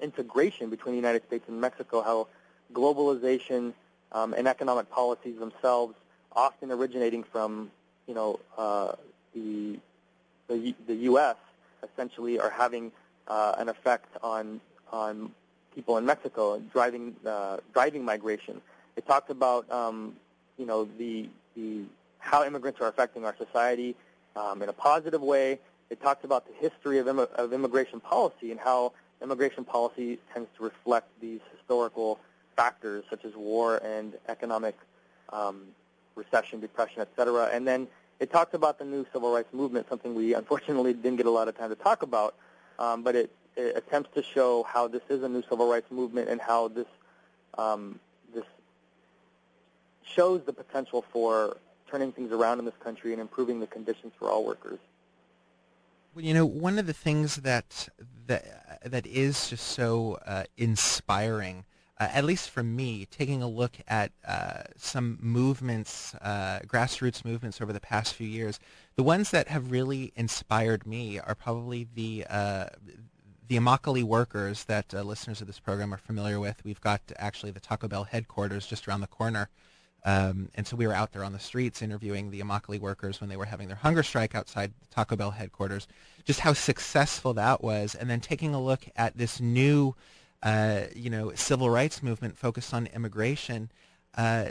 integration 0.02 0.70
between 0.70 0.94
the 0.94 0.98
United 0.98 1.26
States 1.28 1.46
and 1.48 1.60
Mexico, 1.60 2.02
how 2.02 2.28
globalization 2.74 3.74
um, 4.12 4.34
and 4.34 4.48
economic 4.48 4.90
policies 4.90 5.38
themselves, 5.40 5.96
often 6.34 6.72
originating 6.72 7.24
from, 7.24 7.72
you 8.08 8.14
know, 8.14 8.40
uh, 8.58 8.94
the, 9.34 9.78
the, 10.48 10.74
the 10.88 10.96
U.S., 10.96 11.36
essentially 11.84 12.40
are 12.40 12.50
having 12.50 12.92
uh, 13.28 13.56
an 13.58 13.70
effect 13.70 14.08
on 14.24 14.60
on 14.92 15.32
people 15.76 15.98
in 15.98 16.06
Mexico, 16.06 16.60
driving 16.72 17.16
uh, 17.26 17.58
driving 17.74 18.04
migration. 18.04 18.62
It 18.98 19.08
talks 19.08 19.30
about 19.30 19.72
um, 19.72 20.16
you 20.58 20.66
know 20.66 20.90
the 20.98 21.30
the 21.56 21.84
how 22.20 22.44
immigrants 22.44 22.82
are 22.82 22.88
affecting 22.88 23.24
our 23.24 23.36
society 23.38 23.96
um, 24.36 24.62
in 24.62 24.70
a 24.70 24.74
positive 24.74 25.22
way. 25.22 25.60
It 25.90 26.02
talks 26.02 26.26
about 26.26 26.46
the 26.46 26.54
history 26.60 26.98
of, 26.98 27.08
Im- 27.08 27.20
of 27.20 27.54
immigration 27.54 28.02
policy 28.02 28.52
and 28.52 28.60
how 28.60 28.92
immigration 29.22 29.64
policy 29.64 30.20
tends 30.34 30.50
to 30.58 30.64
reflect 30.64 31.08
these 31.22 31.40
historical 31.56 32.20
factors 32.58 33.06
such 33.10 33.24
as 33.24 33.34
war 33.36 33.78
and 33.78 34.16
economic 34.28 34.76
um, 35.32 35.62
recession, 36.16 36.60
depression, 36.60 37.02
et 37.02 37.10
cetera. 37.16 37.50
And 37.54 37.66
then 37.66 37.88
it 38.20 38.32
talks 38.32 38.54
about 38.54 38.80
the 38.80 38.86
new 38.86 39.06
civil 39.14 39.32
rights 39.32 39.54
movement, 39.54 39.88
something 39.88 40.14
we 40.16 40.34
unfortunately 40.34 40.94
didn't 41.04 41.18
get 41.18 41.26
a 41.26 41.32
lot 41.32 41.48
of 41.48 41.58
time 41.58 41.70
to 41.70 41.76
talk 41.76 42.02
about, 42.02 42.36
um, 42.80 43.04
but 43.04 43.16
it, 43.16 43.32
it, 43.56 43.78
attempts 43.78 44.10
to 44.16 44.24
show 44.24 44.64
how 44.64 44.88
this 44.88 45.04
is 45.10 45.24
a 45.24 45.30
new 45.30 45.44
civil 45.44 45.70
rights 45.70 45.90
movement 45.92 46.28
and 46.28 46.42
how 46.42 46.68
this 46.68 46.88
um, 47.58 48.00
shows 50.16 50.42
the 50.46 50.54
potential 50.54 51.06
for 51.12 51.58
turning 51.90 52.12
things 52.12 52.32
around 52.32 52.60
in 52.60 52.66
this 52.66 52.78
country 52.84 53.14
and 53.14 53.22
improving 53.22 53.60
the 53.60 53.68
conditions 53.68 54.14
for 54.18 54.30
all 54.30 54.46
workers. 54.46 54.80
Well, 56.14 56.26
you 56.26 56.34
know, 56.34 56.46
one 56.46 56.80
of 56.80 56.88
the 56.88 56.94
things 56.94 57.38
that 57.38 57.90
that 58.28 58.82
that 58.84 59.06
is 59.06 59.50
just 59.50 59.68
so 59.68 60.18
uh, 60.26 60.44
inspiring 60.58 61.66
uh, 62.00 62.08
at 62.12 62.24
least 62.24 62.50
for 62.50 62.62
me, 62.62 63.06
taking 63.10 63.42
a 63.42 63.48
look 63.48 63.78
at 63.88 64.12
uh, 64.28 64.64
some 64.76 65.18
movements, 65.20 66.14
uh, 66.16 66.60
grassroots 66.68 67.26
movements 67.26 67.60
over 67.60 67.74
the 67.74 67.80
past 67.80 68.14
few 68.14 68.28
years, 68.28 68.60
the 68.96 69.04
ones 69.04 69.32
that 69.32 69.48
have 69.48 69.72
really 69.72 70.14
inspired 70.16 70.86
me 70.86 71.20
are 71.20 71.36
probably 71.36 71.88
the 71.96 72.26
uh, 72.30 72.68
the 73.48 73.56
Immokalee 73.56 74.04
workers 74.04 74.66
that 74.66 74.94
uh, 74.94 75.02
listeners 75.02 75.40
of 75.40 75.48
this 75.48 75.60
program 75.60 75.94
are 75.94 75.98
familiar 75.98 76.38
with. 76.40 76.64
We've 76.66 76.82
got 76.82 77.02
actually 77.18 77.52
the 77.52 77.62
Taco 77.62 77.88
Bell 77.88 78.04
headquarters 78.04 78.68
just 78.68 78.88
around 78.88 79.02
the 79.02 79.08
corner. 79.08 79.50
Um, 80.06 80.50
and 80.56 80.66
so 80.66 80.78
we 80.78 80.88
were 80.88 80.94
out 80.94 81.12
there 81.12 81.24
on 81.24 81.34
the 81.34 81.40
streets 81.40 81.82
interviewing 81.82 82.32
the 82.32 82.40
Immokalee 82.40 82.80
workers 82.80 83.20
when 83.20 83.30
they 83.30 83.36
were 83.36 83.46
having 83.46 83.68
their 83.68 83.78
hunger 83.78 84.04
strike 84.04 84.36
outside 84.36 84.72
Taco 84.90 85.16
Bell 85.16 85.32
headquarters, 85.32 85.88
just 86.24 86.40
how 86.40 86.54
successful 86.54 87.34
that 87.34 87.62
was, 87.62 87.94
and 87.94 88.10
then 88.10 88.22
taking 88.22 88.54
a 88.54 88.62
look 88.62 88.86
at 88.96 89.18
this 89.18 89.42
new 89.42 89.96
uh, 90.44 90.82
you 90.96 91.10
know, 91.10 91.34
civil 91.36 91.70
rights 91.70 92.04
movement 92.04 92.38
focused 92.38 92.74
on 92.74 92.88
immigration, 92.88 93.72
uh, 94.16 94.46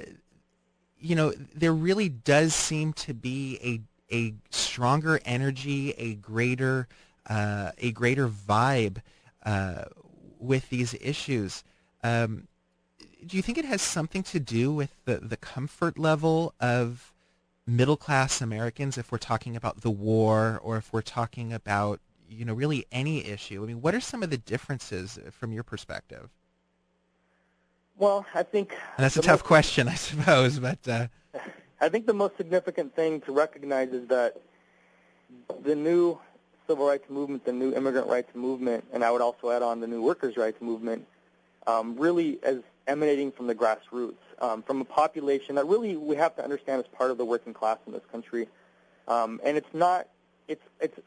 you 0.99 1.15
know, 1.15 1.33
there 1.55 1.73
really 1.73 2.09
does 2.09 2.55
seem 2.55 2.93
to 2.93 3.15
be 3.15 3.59
a 3.63 3.81
a 4.15 4.35
stronger 4.51 5.21
energy, 5.25 5.91
a 5.93 6.15
greater 6.15 6.89
uh, 7.29 7.73
a 7.79 7.93
greater 7.93 8.29
vibe 8.29 8.99
uh, 9.45 9.85
with 10.39 10.69
these 10.71 10.95
issues. 11.01 11.65
Um, 12.03 12.47
do 13.27 13.37
you 13.37 13.43
think 13.43 13.59
it 13.59 13.65
has 13.65 13.83
something 13.83 14.23
to 14.23 14.39
do 14.39 14.73
with 14.73 14.91
the, 15.05 15.17
the 15.17 15.37
comfort 15.37 15.99
level 15.99 16.55
of 16.61 17.13
middle 17.67 17.97
class 17.97 18.41
Americans 18.41 18.97
if 18.97 19.11
we're 19.11 19.19
talking 19.19 19.57
about 19.57 19.81
the 19.81 19.91
war 19.91 20.61
or 20.63 20.77
if 20.77 20.93
we're 20.93 21.03
talking 21.03 21.53
about 21.53 22.01
you 22.29 22.45
know, 22.45 22.55
really 22.55 22.87
any 22.93 23.25
issue. 23.25 23.63
I 23.63 23.67
mean, 23.67 23.81
what 23.81 23.95
are 23.95 24.01
some 24.01 24.23
of 24.23 24.31
the 24.31 24.39
differences 24.39 25.19
from 25.31 25.53
your 25.53 25.63
perspective? 25.63 26.31
Well, 27.99 28.27
I 28.35 28.43
think 28.43 28.73
and 28.73 29.05
that's 29.05 29.17
a 29.17 29.23
tough 29.23 29.43
question, 29.43 29.89
I 29.89 29.95
suppose, 29.95 30.59
but 30.59 30.79
uh... 30.89 31.07
I 31.81 31.89
think 31.89 32.07
the 32.07 32.15
most 32.15 32.37
significant 32.37 32.95
thing 32.97 33.21
to 33.23 33.33
recognize 33.33 33.91
is 33.91 34.09
that 34.09 34.41
the 35.63 35.75
new 35.75 36.19
civil 36.67 36.87
rights 36.87 37.09
movement, 37.11 37.45
the 37.45 37.53
new 37.53 37.75
immigrant 37.75 38.09
rights 38.09 38.35
movement, 38.35 38.85
and 38.93 39.05
I 39.05 39.11
would 39.11 39.21
also 39.21 39.51
add 39.51 39.63
on 39.63 39.81
the 39.81 39.87
new 39.87 40.03
workers' 40.03 40.37
rights 40.37 40.61
movement, 40.61 41.07
um, 41.67 41.97
really 41.97 42.39
is 42.43 42.63
emanating 42.87 43.33
from 43.33 43.47
the 43.47 43.55
grassroots, 43.55 44.15
um, 44.41 44.63
from 44.63 44.81
a 44.81 44.85
population 44.85 45.55
that 45.57 45.67
really 45.67 45.97
we 45.97 46.17
have 46.17 46.37
to 46.37 46.45
understand 46.45 46.81
as 46.81 46.87
part 46.89 47.11
of 47.11 47.19
the 47.19 47.25
working 47.25 47.55
class 47.55 47.79
in 47.87 47.93
this 47.93 48.03
country. 48.11 48.49
Um, 49.09 49.41
and 49.45 49.57
it's 49.57 49.73
not, 49.73 50.09
it's, 50.49 50.63
it's 50.81 50.99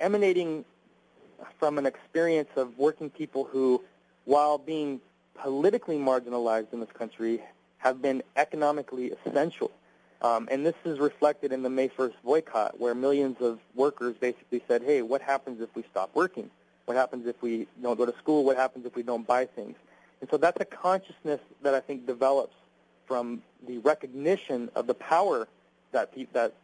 emanating 0.00 0.64
from 1.58 1.78
an 1.78 1.86
experience 1.86 2.50
of 2.56 2.76
working 2.78 3.10
people 3.10 3.44
who, 3.44 3.82
while 4.24 4.58
being 4.58 5.00
politically 5.34 5.96
marginalized 5.96 6.72
in 6.72 6.80
this 6.80 6.92
country, 6.92 7.40
have 7.78 8.02
been 8.02 8.22
economically 8.36 9.12
essential. 9.24 9.70
Um, 10.22 10.48
and 10.50 10.66
this 10.66 10.74
is 10.84 10.98
reflected 10.98 11.50
in 11.50 11.62
the 11.62 11.70
May 11.70 11.88
1st 11.88 12.12
boycott, 12.22 12.78
where 12.78 12.94
millions 12.94 13.38
of 13.40 13.58
workers 13.74 14.16
basically 14.20 14.62
said, 14.68 14.82
hey, 14.82 15.00
what 15.00 15.22
happens 15.22 15.62
if 15.62 15.74
we 15.74 15.82
stop 15.90 16.10
working? 16.14 16.50
What 16.84 16.96
happens 16.96 17.26
if 17.26 17.40
we 17.40 17.66
don't 17.80 17.96
go 17.96 18.04
to 18.04 18.14
school? 18.18 18.44
What 18.44 18.56
happens 18.56 18.84
if 18.84 18.94
we 18.94 19.02
don't 19.02 19.26
buy 19.26 19.46
things? 19.46 19.76
And 20.20 20.30
so 20.30 20.36
that's 20.36 20.60
a 20.60 20.64
consciousness 20.64 21.40
that 21.62 21.74
I 21.74 21.80
think 21.80 22.06
develops 22.06 22.54
from 23.06 23.42
the 23.66 23.78
recognition 23.78 24.70
of 24.74 24.86
the 24.86 24.94
power 24.94 25.48
that, 25.92 26.14
pe- 26.14 26.26
that 26.32 26.54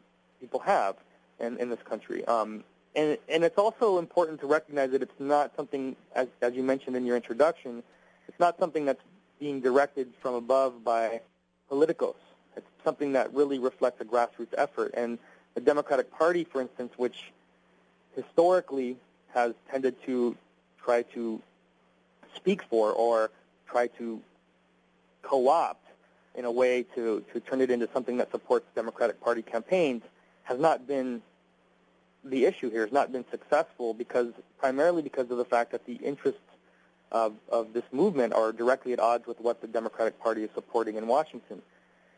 people 0.41 0.61
have 0.61 0.97
in, 1.41 1.59
in 1.59 1.71
this 1.71 1.83
country. 1.83 2.25
Um, 2.27 2.65
and, 2.95 3.19
and 3.29 3.45
it's 3.45 3.59
also 3.59 3.99
important 3.99 4.41
to 4.41 4.47
recognize 4.47 4.91
that 4.93 5.03
it's 5.03 5.21
not 5.21 5.53
something, 5.57 5.97
as, 6.15 6.29
as 6.41 6.55
you 6.55 6.63
mentioned 6.63 6.97
in 6.97 7.05
your 7.05 7.17
introduction, 7.17 7.83
it's 8.29 8.39
not 8.41 8.59
something 8.59 8.85
that's 8.85 9.03
being 9.39 9.61
directed 9.61 10.13
from 10.21 10.35
above 10.35 10.83
by 10.85 11.21
politicos. 11.71 12.15
It's 12.57 12.67
something 12.85 13.13
that 13.13 13.33
really 13.35 13.59
reflects 13.59 14.01
a 14.01 14.05
grassroots 14.05 14.55
effort. 14.57 14.93
And 14.95 15.19
the 15.55 15.61
Democratic 15.61 16.11
Party, 16.11 16.45
for 16.45 16.61
instance, 16.61 16.93
which 16.97 17.33
historically 18.15 18.97
has 19.35 19.53
tended 19.71 19.95
to 20.05 20.37
try 20.83 21.03
to 21.03 21.43
speak 22.35 22.63
for 22.63 22.93
or 22.93 23.31
try 23.67 23.87
to 23.99 24.21
co-opt 25.23 25.85
in 26.35 26.45
a 26.45 26.51
way 26.51 26.85
to, 26.95 27.25
to 27.33 27.41
turn 27.41 27.61
it 27.61 27.71
into 27.71 27.89
something 27.93 28.17
that 28.19 28.31
supports 28.31 28.67
Democratic 28.75 29.21
Party 29.21 29.43
campaigns 29.43 30.03
has 30.45 30.59
not 30.59 30.87
been 30.87 31.23
the 32.25 32.45
issue 32.45 32.71
here 32.71 32.83
has 32.83 32.93
not 32.93 33.13
been 33.13 33.25
successful 33.31 33.95
because 33.95 34.33
primarily 34.59 35.01
because 35.03 35.31
of 35.31 35.39
the 35.39 35.45
fact 35.45 35.73
that 35.73 35.87
the 35.87 35.95
interests 35.95 36.41
of, 37.13 37.35
of 37.51 37.73
this 37.73 37.85
movement 37.93 38.33
are 38.33 38.53
directly 38.53 38.93
at 38.93 39.01
odds 39.01 39.27
with 39.27 39.41
what 39.41 39.61
the 39.61 39.67
Democratic 39.67 40.21
Party 40.21 40.43
is 40.43 40.51
supporting 40.55 40.97
in 40.97 41.07
Washington. 41.07 41.63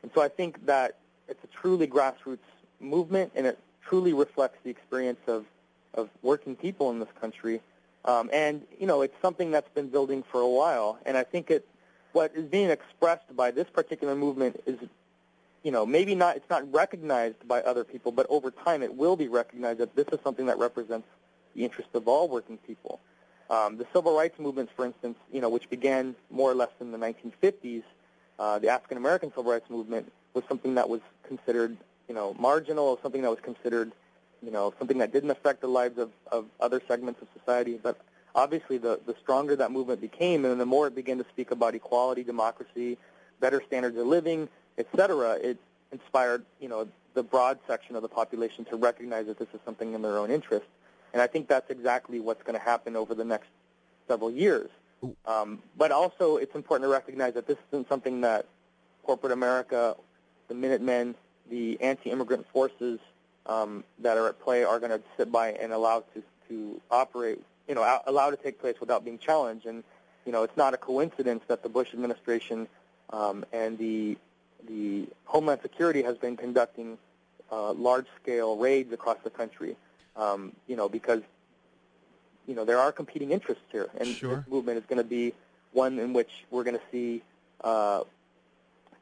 And 0.02 0.10
so 0.14 0.22
I 0.22 0.28
think 0.28 0.64
that 0.66 0.96
it's 1.28 1.42
a 1.44 1.46
truly 1.48 1.86
grassroots 1.86 2.38
movement 2.80 3.32
and 3.34 3.46
it 3.46 3.58
truly 3.86 4.12
reflects 4.12 4.58
the 4.64 4.70
experience 4.70 5.20
of, 5.26 5.44
of 5.94 6.08
working 6.22 6.56
people 6.56 6.90
in 6.90 6.98
this 7.00 7.08
country. 7.20 7.60
Um, 8.04 8.30
and, 8.32 8.62
you 8.78 8.86
know, 8.86 9.02
it's 9.02 9.14
something 9.20 9.50
that's 9.50 9.68
been 9.74 9.88
building 9.88 10.22
for 10.30 10.40
a 10.40 10.48
while. 10.48 10.98
And 11.04 11.16
I 11.16 11.24
think 11.24 11.50
it, 11.50 11.66
what 12.12 12.32
is 12.34 12.46
being 12.46 12.70
expressed 12.70 13.36
by 13.36 13.50
this 13.50 13.66
particular 13.70 14.14
movement 14.14 14.60
is 14.66 14.78
you 15.62 15.72
know, 15.72 15.84
maybe 15.84 16.14
not, 16.14 16.36
it's 16.36 16.48
not 16.48 16.72
recognized 16.72 17.46
by 17.46 17.60
other 17.62 17.84
people, 17.84 18.12
but 18.12 18.26
over 18.30 18.50
time 18.50 18.82
it 18.82 18.94
will 18.94 19.16
be 19.16 19.28
recognized 19.28 19.80
that 19.80 19.94
this 19.96 20.06
is 20.12 20.18
something 20.22 20.46
that 20.46 20.58
represents 20.58 21.06
the 21.54 21.64
interest 21.64 21.90
of 21.94 22.06
all 22.06 22.28
working 22.28 22.58
people. 22.58 23.00
Um, 23.50 23.76
the 23.76 23.86
civil 23.94 24.16
rights 24.16 24.38
movements, 24.38 24.72
for 24.76 24.84
instance, 24.84 25.18
you 25.32 25.40
know, 25.40 25.48
which 25.48 25.68
began 25.70 26.14
more 26.30 26.50
or 26.50 26.54
less 26.54 26.70
in 26.80 26.92
the 26.92 26.98
1950s, 26.98 27.82
uh, 28.38 28.58
the 28.58 28.68
African 28.68 28.98
American 28.98 29.30
civil 29.30 29.50
rights 29.50 29.68
movement 29.68 30.12
was 30.34 30.44
something 30.48 30.74
that 30.76 30.88
was 30.88 31.00
considered, 31.26 31.76
you 32.08 32.14
know, 32.14 32.36
marginal, 32.38 32.84
or 32.84 32.98
something 33.02 33.22
that 33.22 33.30
was 33.30 33.40
considered, 33.40 33.92
you 34.42 34.50
know, 34.50 34.72
something 34.78 34.98
that 34.98 35.12
didn't 35.12 35.30
affect 35.30 35.60
the 35.60 35.68
lives 35.68 35.98
of, 35.98 36.10
of 36.30 36.46
other 36.60 36.80
segments 36.86 37.20
of 37.22 37.28
society. 37.38 37.78
But 37.82 38.00
obviously, 38.34 38.78
the 38.78 39.00
the 39.06 39.14
stronger 39.20 39.56
that 39.56 39.70
movement 39.70 40.00
became, 40.00 40.44
and 40.44 40.60
the 40.60 40.66
more 40.66 40.86
it 40.86 40.94
began 40.94 41.18
to 41.18 41.26
speak 41.30 41.50
about 41.50 41.74
equality, 41.74 42.22
democracy, 42.24 42.98
better 43.40 43.62
standards 43.66 43.96
of 43.96 44.06
living, 44.06 44.48
etc., 44.76 45.38
it 45.42 45.58
inspired, 45.92 46.44
you 46.60 46.68
know, 46.68 46.86
the 47.14 47.22
broad 47.22 47.58
section 47.66 47.96
of 47.96 48.02
the 48.02 48.08
population 48.08 48.64
to 48.66 48.76
recognize 48.76 49.26
that 49.26 49.38
this 49.38 49.48
is 49.54 49.60
something 49.64 49.94
in 49.94 50.02
their 50.02 50.18
own 50.18 50.30
interest. 50.30 50.66
And 51.12 51.22
I 51.22 51.26
think 51.26 51.48
that's 51.48 51.70
exactly 51.70 52.20
what's 52.20 52.42
going 52.42 52.58
to 52.58 52.64
happen 52.64 52.94
over 52.94 53.14
the 53.14 53.24
next 53.24 53.48
several 54.06 54.30
years. 54.30 54.70
Um, 55.26 55.62
but 55.76 55.92
also, 55.92 56.36
it's 56.36 56.54
important 56.54 56.88
to 56.88 56.92
recognize 56.92 57.34
that 57.34 57.46
this 57.46 57.56
isn't 57.72 57.88
something 57.88 58.20
that 58.22 58.46
corporate 59.04 59.32
America, 59.32 59.96
the 60.48 60.54
Minutemen, 60.54 61.14
the 61.50 61.80
anti-immigrant 61.80 62.46
forces 62.52 62.98
um, 63.48 63.84
that 64.00 64.16
are 64.16 64.28
at 64.28 64.40
play 64.40 64.64
are 64.64 64.78
going 64.78 64.90
to 64.90 65.00
sit 65.16 65.32
by 65.32 65.52
and 65.52 65.72
allow 65.72 66.04
to, 66.14 66.22
to 66.48 66.80
operate, 66.90 67.42
you 67.66 67.74
know, 67.74 68.00
allow 68.06 68.30
to 68.30 68.36
take 68.36 68.60
place 68.60 68.76
without 68.80 69.04
being 69.04 69.18
challenged. 69.18 69.66
And, 69.66 69.82
you 70.26 70.32
know, 70.32 70.42
it's 70.42 70.56
not 70.56 70.74
a 70.74 70.76
coincidence 70.76 71.42
that 71.48 71.62
the 71.62 71.68
Bush 71.68 71.94
administration 71.94 72.68
um, 73.10 73.44
and 73.52 73.78
the 73.78 74.16
the 74.66 75.06
Homeland 75.24 75.60
Security 75.62 76.02
has 76.02 76.18
been 76.18 76.36
conducting 76.36 76.98
uh, 77.50 77.72
large-scale 77.72 78.56
raids 78.56 78.92
across 78.92 79.16
the 79.22 79.30
country. 79.30 79.76
Um, 80.16 80.52
you 80.66 80.76
know, 80.76 80.88
because 80.88 81.22
you 82.46 82.54
know 82.54 82.64
there 82.64 82.78
are 82.78 82.90
competing 82.90 83.30
interests 83.30 83.62
here, 83.70 83.88
and 83.98 84.08
sure. 84.08 84.36
this 84.36 84.48
movement 84.48 84.78
is 84.78 84.84
going 84.86 84.98
to 84.98 85.08
be 85.08 85.32
one 85.72 85.98
in 85.98 86.12
which 86.12 86.30
we're 86.50 86.64
going 86.64 86.76
to 86.76 86.82
see 86.90 87.22
uh, 87.62 88.02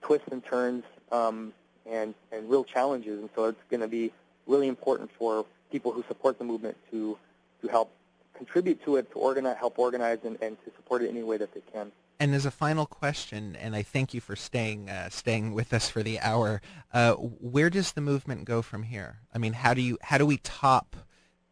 twists 0.03 0.29
and 0.31 0.45
turns 0.45 0.85
um, 1.11 1.55
and 1.87 2.15
and 2.33 2.51
real 2.51 2.65
challenges, 2.65 3.19
and 3.19 3.31
so 3.35 3.47
it's 3.47 3.63
going 3.71 3.81
to 3.81 3.89
be 3.89 4.13
really 4.47 4.69
important 4.69 5.11
for 5.19 5.45
people 5.71 5.93
who 5.93 6.05
support 6.09 6.39
the 6.39 6.45
movement 6.45 6.77
to 6.91 7.19
to 7.63 7.69
help 7.69 7.93
contribute 8.35 8.83
to 8.85 8.97
it, 8.97 9.11
to 9.13 9.19
organize, 9.19 9.57
help 9.57 9.79
organize, 9.79 10.19
and, 10.25 10.41
and 10.43 10.63
to 10.65 10.71
support 10.77 11.03
it 11.03 11.09
any 11.09 11.23
way 11.23 11.37
that 11.39 11.53
they 11.55 11.63
can. 11.73 11.91
And 12.19 12.35
as 12.35 12.47
a 12.47 12.51
final 12.51 12.87
question, 12.87 13.57
and 13.57 13.77
I 13.77 13.83
thank 13.83 14.15
you 14.15 14.21
for 14.21 14.37
staying 14.37 14.89
uh, 14.89 15.11
staying 15.11 15.53
with 15.53 15.73
us 15.75 15.91
for 15.91 16.03
the 16.03 16.19
hour. 16.21 16.63
Uh, 16.93 17.13
where 17.15 17.69
does 17.69 17.93
the 17.93 18.01
movement 18.01 18.45
go 18.47 18.63
from 18.63 18.85
here? 18.85 19.19
I 19.35 19.39
mean, 19.39 19.53
how 19.53 19.75
do 19.75 19.83
you 19.83 19.99
how 20.01 20.17
do 20.17 20.25
we 20.25 20.39
top 20.39 20.97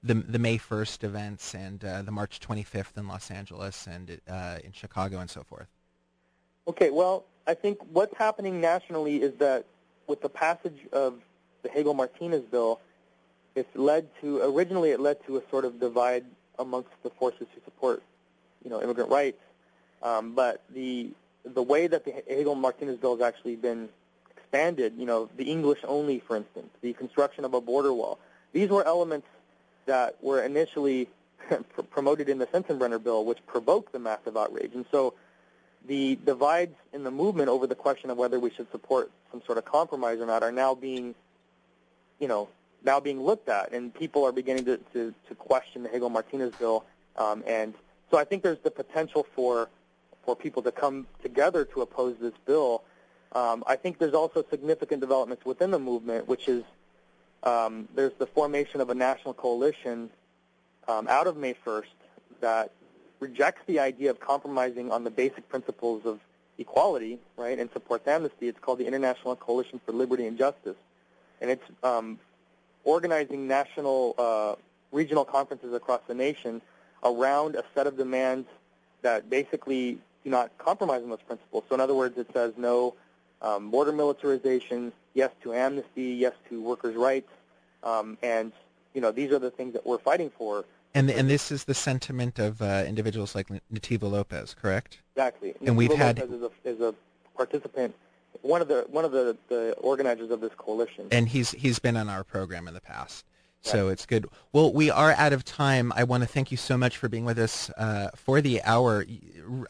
the 0.03 0.15
the 0.15 0.39
May 0.39 0.57
first 0.57 1.05
events 1.05 1.55
and 1.55 1.85
uh, 1.85 2.03
the 2.03 2.13
March 2.13 2.41
25th 2.41 2.97
in 2.97 3.09
Los 3.09 3.31
Angeles 3.31 3.87
and 3.87 4.21
uh, 4.29 4.59
in 4.65 4.73
Chicago 4.73 5.19
and 5.19 5.29
so 5.29 5.43
forth? 5.43 5.69
Okay, 6.67 6.91
well, 6.91 7.27
I 7.47 7.53
think 7.53 7.79
what's 7.93 8.17
happening 8.17 8.59
nationally 8.59 9.23
is 9.23 9.35
that 9.35 9.67
with 10.07 10.23
the 10.23 10.31
passage 10.31 10.87
of 10.93 11.21
the 11.65 11.71
Hagel-Martinez 11.71 12.45
bill, 12.51 12.81
it's 13.57 13.75
led 13.75 14.09
to 14.21 14.41
originally 14.43 14.91
it 14.91 15.01
led 15.01 15.25
to 15.27 15.37
a 15.39 15.43
sort 15.51 15.65
of 15.65 15.81
divide 15.81 16.25
amongst 16.59 16.91
the 17.03 17.11
forces 17.11 17.49
who 17.53 17.61
support, 17.65 18.03
you 18.63 18.71
know, 18.71 18.81
immigrant 18.81 19.11
rights 19.11 19.41
um, 20.05 20.35
but 20.35 20.63
the 20.73 21.11
the 21.45 21.63
way 21.63 21.87
that 21.87 22.05
the 22.05 22.23
Hagel-Martinez 22.29 22.99
bill 22.99 23.17
has 23.17 23.23
actually 23.23 23.57
been 23.57 23.89
expanded, 24.37 24.95
you 24.97 25.05
know, 25.05 25.29
the 25.37 25.45
English 25.45 25.81
only, 25.87 26.21
for 26.21 26.37
instance, 26.37 26.69
the 26.81 26.93
construction 26.95 27.45
of 27.45 27.53
a 27.53 27.61
border 27.61 27.93
wall, 27.93 28.19
these 28.53 28.71
were 28.71 28.85
elements 28.85 29.27
that 29.85 30.17
were 30.23 30.43
initially 30.43 31.09
promoted 31.91 32.31
in 32.31 32.39
the 32.39 32.47
Sensenbrenner 32.47 33.03
bill, 33.03 33.27
which 33.27 33.45
provoked 33.47 33.93
the 33.93 33.99
massive 33.99 34.39
outrage. 34.39 34.71
And 34.75 34.87
so 34.91 35.13
the 35.87 36.17
divides 36.25 36.77
in 36.95 37.05
the 37.05 37.11
movement 37.11 37.51
over 37.51 37.67
the 37.67 37.75
question 37.75 38.09
of 38.09 38.17
whether 38.17 38.41
we 38.41 38.51
should 38.51 38.71
support 38.71 39.11
some 39.31 39.43
sort 39.45 39.59
of 39.59 39.67
compromise 39.67 40.19
or 40.21 40.27
not 40.27 40.43
are 40.43 40.53
now 40.53 40.75
being, 40.75 41.15
you 42.25 42.29
know, 42.29 42.49
now 42.83 42.99
being 43.01 43.23
looked 43.23 43.51
at, 43.51 43.73
and 43.73 43.93
people 43.93 44.25
are 44.25 44.33
beginning 44.33 44.65
to, 44.65 44.79
to, 44.95 45.13
to 45.29 45.35
question 45.35 45.83
the 45.83 45.91
Hagel-Martinez 45.91 46.55
bill. 46.59 46.83
Um, 47.19 47.45
and 47.47 47.75
so 48.11 48.17
I 48.17 48.25
think 48.25 48.43
there's 48.43 48.61
the 48.61 48.71
potential 48.71 49.27
for 49.37 49.69
for 50.25 50.35
people 50.35 50.63
to 50.63 50.73
come 50.73 51.07
together 51.23 51.67
to 51.67 51.83
oppose 51.83 52.17
this 52.19 52.33
bill. 52.47 52.83
Um, 53.33 53.63
I 53.67 53.77
think 53.77 53.99
there's 53.99 54.15
also 54.15 54.43
significant 54.49 55.03
developments 55.03 55.45
within 55.45 55.71
the 55.71 55.79
movement, 55.79 56.27
which 56.27 56.49
is 56.49 56.65
um, 57.43 57.89
there's 57.95 58.15
the 58.19 58.27
formation 58.27 58.81
of 58.81 58.89
a 58.89 58.95
national 58.95 59.35
coalition 59.35 60.09
um, 60.89 61.07
out 61.09 61.27
of 61.27 61.37
May 61.37 61.53
1st 61.53 61.93
that 62.41 62.71
rejects 63.21 63.61
the 63.67 63.81
idea 63.81 64.11
of 64.11 64.19
compromising 64.19 64.91
on 64.91 65.05
the 65.05 65.11
basic 65.11 65.47
principles 65.51 66.07
of 66.07 66.21
equality, 66.57 67.19
right, 67.37 67.59
and 67.59 67.71
supports 67.73 68.09
amnesty. 68.09 68.49
It's 68.49 68.61
called 68.61 68.79
the 68.79 68.87
International 68.87 69.37
Coalition 69.37 69.79
for 69.85 69.93
Liberty 69.93 70.27
and 70.27 70.39
Justice, 70.39 70.77
and 71.41 71.51
it's 71.51 71.65
um, 71.83 72.19
organizing 72.85 73.47
national, 73.47 74.15
uh, 74.19 74.55
regional 74.93 75.25
conferences 75.25 75.73
across 75.73 76.01
the 76.07 76.15
nation 76.15 76.61
around 77.03 77.55
a 77.57 77.65
set 77.75 77.87
of 77.87 77.97
demands 77.97 78.49
that 79.03 79.29
basically 79.29 79.99
do 80.25 80.31
not 80.31 80.57
compromise 80.59 81.03
on 81.03 81.11
those 81.11 81.23
principles. 81.27 81.65
So 81.69 81.75
in 81.75 81.81
other 81.81 81.95
words, 81.95 82.17
it 82.17 82.29
says 82.33 82.55
no 82.57 82.95
um, 83.43 83.71
border 83.71 83.93
militarization, 83.93 84.93
yes 85.13 85.31
to 85.43 85.53
amnesty, 85.53 86.15
yes 86.15 86.33
to 86.49 86.63
workers' 86.63 86.97
rights, 86.97 87.31
um, 87.83 88.17
and 88.23 88.53
you 88.95 89.01
know 89.01 89.13
these 89.13 89.31
are 89.31 89.39
the 89.39 89.51
things 89.51 89.75
that 89.75 89.87
we're 89.87 89.99
fighting 89.99 90.31
for. 90.37 90.65
And 90.95 91.11
and 91.11 91.29
this 91.29 91.53
is 91.53 91.65
the 91.65 91.75
sentiment 91.75 92.39
of 92.39 92.63
uh, 92.63 92.85
individuals 92.87 93.35
like 93.35 93.49
Nativo 93.73 94.11
Lopez, 94.11 94.55
correct? 94.55 94.99
Exactly. 95.15 95.55
And 95.61 95.71
Nativo 95.71 95.77
we've 95.77 95.91
Lopez 95.91 96.05
had 96.05 96.19
is 96.21 96.43
a, 96.43 96.51
is 96.65 96.81
a 96.81 96.95
participant, 97.37 97.95
one 98.43 98.61
of 98.61 98.69
the 98.69 98.87
one 98.89 99.05
of 99.05 99.13
the, 99.13 99.37
the 99.49 99.73
organizers 99.75 100.31
of 100.31 100.41
this 100.41 100.53
coalition. 100.57 101.07
And 101.11 101.29
he's 101.29 101.53
he's 101.53 101.79
been 101.79 101.97
on 101.97 102.09
our 102.09 102.25
program 102.25 102.69
in 102.69 102.75
the 102.75 102.81
past. 102.81 103.25
So 103.67 103.89
it's 103.89 104.05
good. 104.05 104.27
Well, 104.53 104.75
we 104.75 104.91
are 104.91 105.13
out 105.13 105.33
of 105.33 105.43
time. 105.43 105.91
I 105.97 106.05
want 106.05 106.23
to 106.23 106.27
thank 106.27 106.51
you 106.51 106.59
so 106.59 106.77
much 106.77 106.99
for 106.99 107.09
being 107.09 107.25
with 107.25 107.39
us 107.39 107.71
uh, 107.79 108.11
for 108.15 108.43
the 108.43 108.63
hour. 108.63 109.07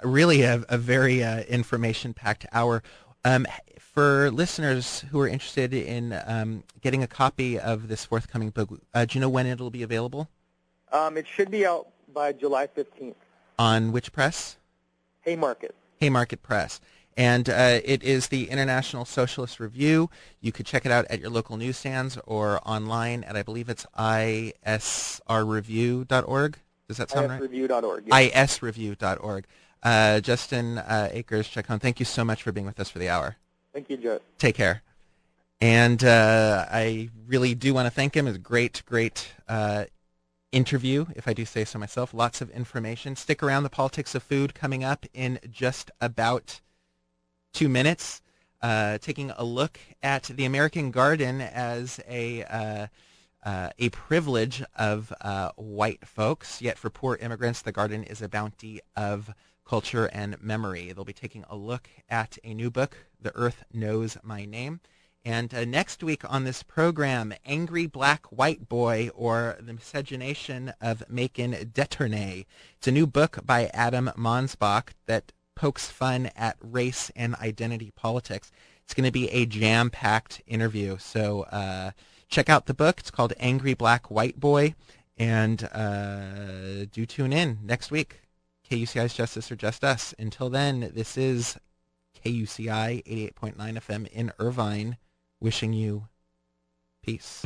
Really 0.02 0.42
a, 0.42 0.64
a 0.68 0.76
very 0.76 1.22
uh, 1.22 1.42
information-packed 1.42 2.44
hour. 2.50 2.82
Um, 3.24 3.46
for 3.78 4.32
listeners 4.32 5.04
who 5.12 5.20
are 5.20 5.28
interested 5.28 5.72
in 5.72 6.20
um, 6.26 6.64
getting 6.80 7.04
a 7.04 7.06
copy 7.06 7.56
of 7.56 7.86
this 7.86 8.04
forthcoming 8.04 8.50
book, 8.50 8.68
uh, 8.94 9.04
do 9.04 9.16
you 9.16 9.20
know 9.20 9.28
when 9.28 9.46
it'll 9.46 9.70
be 9.70 9.84
available? 9.84 10.28
Um, 10.90 11.16
it 11.16 11.26
should 11.28 11.52
be 11.52 11.64
out 11.64 11.86
by 12.12 12.32
July 12.32 12.66
15th. 12.66 13.14
On 13.60 13.92
which 13.92 14.12
press? 14.12 14.56
Haymarket. 15.20 15.72
Haymarket 16.00 16.42
Press. 16.42 16.80
And 17.16 17.48
uh, 17.48 17.80
it 17.84 18.02
is 18.02 18.26
the 18.28 18.50
International 18.50 19.04
Socialist 19.04 19.60
Review. 19.60 20.10
You 20.40 20.50
could 20.50 20.66
check 20.66 20.84
it 20.84 20.90
out 20.90 21.06
at 21.08 21.20
your 21.20 21.30
local 21.30 21.56
newsstands 21.56 22.18
or 22.26 22.60
online 22.68 23.22
at, 23.24 23.36
I 23.36 23.42
believe 23.42 23.68
it's 23.68 23.86
isrreview.org. 23.96 26.58
Does 26.88 26.96
that 26.98 27.10
sound 27.10 27.30
isreview.org, 27.30 28.10
right? 28.10 28.32
Yes. 28.34 28.58
isreview.org. 28.58 29.44
Uh, 29.82 30.20
Justin 30.20 30.78
uh, 30.78 31.08
Akers, 31.12 31.48
Chacon, 31.48 31.78
thank 31.78 32.00
you 32.00 32.06
so 32.06 32.24
much 32.24 32.42
for 32.42 32.52
being 32.52 32.66
with 32.66 32.80
us 32.80 32.90
for 32.90 32.98
the 32.98 33.08
hour. 33.08 33.36
Thank 33.72 33.90
you, 33.90 33.96
Joe. 33.96 34.20
Take 34.38 34.56
care. 34.56 34.82
And 35.60 36.02
uh, 36.02 36.66
I 36.70 37.10
really 37.26 37.54
do 37.54 37.74
want 37.74 37.86
to 37.86 37.90
thank 37.90 38.16
him. 38.16 38.26
It 38.26 38.30
was 38.30 38.36
a 38.36 38.40
great, 38.40 38.82
great 38.86 39.32
uh, 39.48 39.84
interview, 40.52 41.06
if 41.14 41.28
I 41.28 41.32
do 41.32 41.44
say 41.44 41.64
so 41.64 41.78
myself. 41.78 42.12
Lots 42.12 42.40
of 42.40 42.50
information. 42.50 43.16
Stick 43.16 43.42
around. 43.42 43.62
The 43.62 43.70
politics 43.70 44.14
of 44.14 44.22
food 44.22 44.54
coming 44.54 44.84
up 44.84 45.06
in 45.14 45.38
just 45.50 45.90
about 46.00 46.60
two 47.54 47.70
minutes. 47.70 48.20
Uh, 48.60 48.96
taking 48.98 49.30
a 49.32 49.44
look 49.44 49.78
at 50.02 50.24
the 50.24 50.46
American 50.46 50.90
Garden 50.90 51.42
as 51.42 52.00
a 52.08 52.44
uh, 52.44 52.86
uh, 53.44 53.68
a 53.78 53.90
privilege 53.90 54.62
of 54.74 55.12
uh, 55.20 55.50
white 55.56 56.06
folks, 56.06 56.62
yet 56.62 56.78
for 56.78 56.88
poor 56.88 57.16
immigrants, 57.16 57.60
the 57.60 57.72
garden 57.72 58.02
is 58.04 58.22
a 58.22 58.28
bounty 58.28 58.80
of 58.96 59.34
culture 59.66 60.06
and 60.06 60.40
memory. 60.42 60.92
They'll 60.92 61.04
be 61.04 61.12
taking 61.12 61.44
a 61.50 61.56
look 61.56 61.88
at 62.08 62.38
a 62.42 62.54
new 62.54 62.70
book, 62.70 62.96
The 63.20 63.34
Earth 63.36 63.64
Knows 63.72 64.16
My 64.22 64.44
Name. 64.46 64.80
And 65.26 65.54
uh, 65.54 65.64
next 65.64 66.02
week 66.02 66.22
on 66.30 66.44
this 66.44 66.62
program, 66.62 67.32
Angry 67.46 67.86
Black 67.86 68.26
White 68.26 68.68
Boy 68.68 69.10
or 69.14 69.56
The 69.60 69.72
Miscegenation 69.72 70.72
of 70.82 71.02
Macon 71.08 71.52
Detornay. 71.52 72.44
It's 72.76 72.88
a 72.88 72.92
new 72.92 73.06
book 73.06 73.38
by 73.44 73.66
Adam 73.74 74.10
Mansbach 74.18 74.88
that 75.06 75.32
pokes 75.54 75.90
fun 75.90 76.30
at 76.36 76.56
race 76.60 77.10
and 77.16 77.34
identity 77.36 77.92
politics. 77.94 78.50
It's 78.84 78.94
going 78.94 79.06
to 79.06 79.12
be 79.12 79.30
a 79.30 79.46
jam-packed 79.46 80.42
interview. 80.46 80.98
So 80.98 81.42
uh, 81.44 81.92
check 82.28 82.48
out 82.48 82.66
the 82.66 82.74
book. 82.74 83.00
It's 83.00 83.10
called 83.10 83.32
Angry 83.38 83.74
Black 83.74 84.10
White 84.10 84.38
Boy. 84.38 84.74
And 85.16 85.64
uh, 85.72 86.86
do 86.90 87.06
tune 87.06 87.32
in 87.32 87.58
next 87.62 87.90
week. 87.90 88.20
KUCI's 88.68 89.14
Justice 89.14 89.52
or 89.52 89.56
Just 89.56 89.84
Us. 89.84 90.14
Until 90.18 90.50
then, 90.50 90.92
this 90.94 91.16
is 91.16 91.56
KUCI 92.24 93.04
88.9 93.34 93.54
FM 93.56 94.08
in 94.08 94.32
Irvine 94.38 94.96
wishing 95.40 95.72
you 95.72 96.08
peace. 97.02 97.42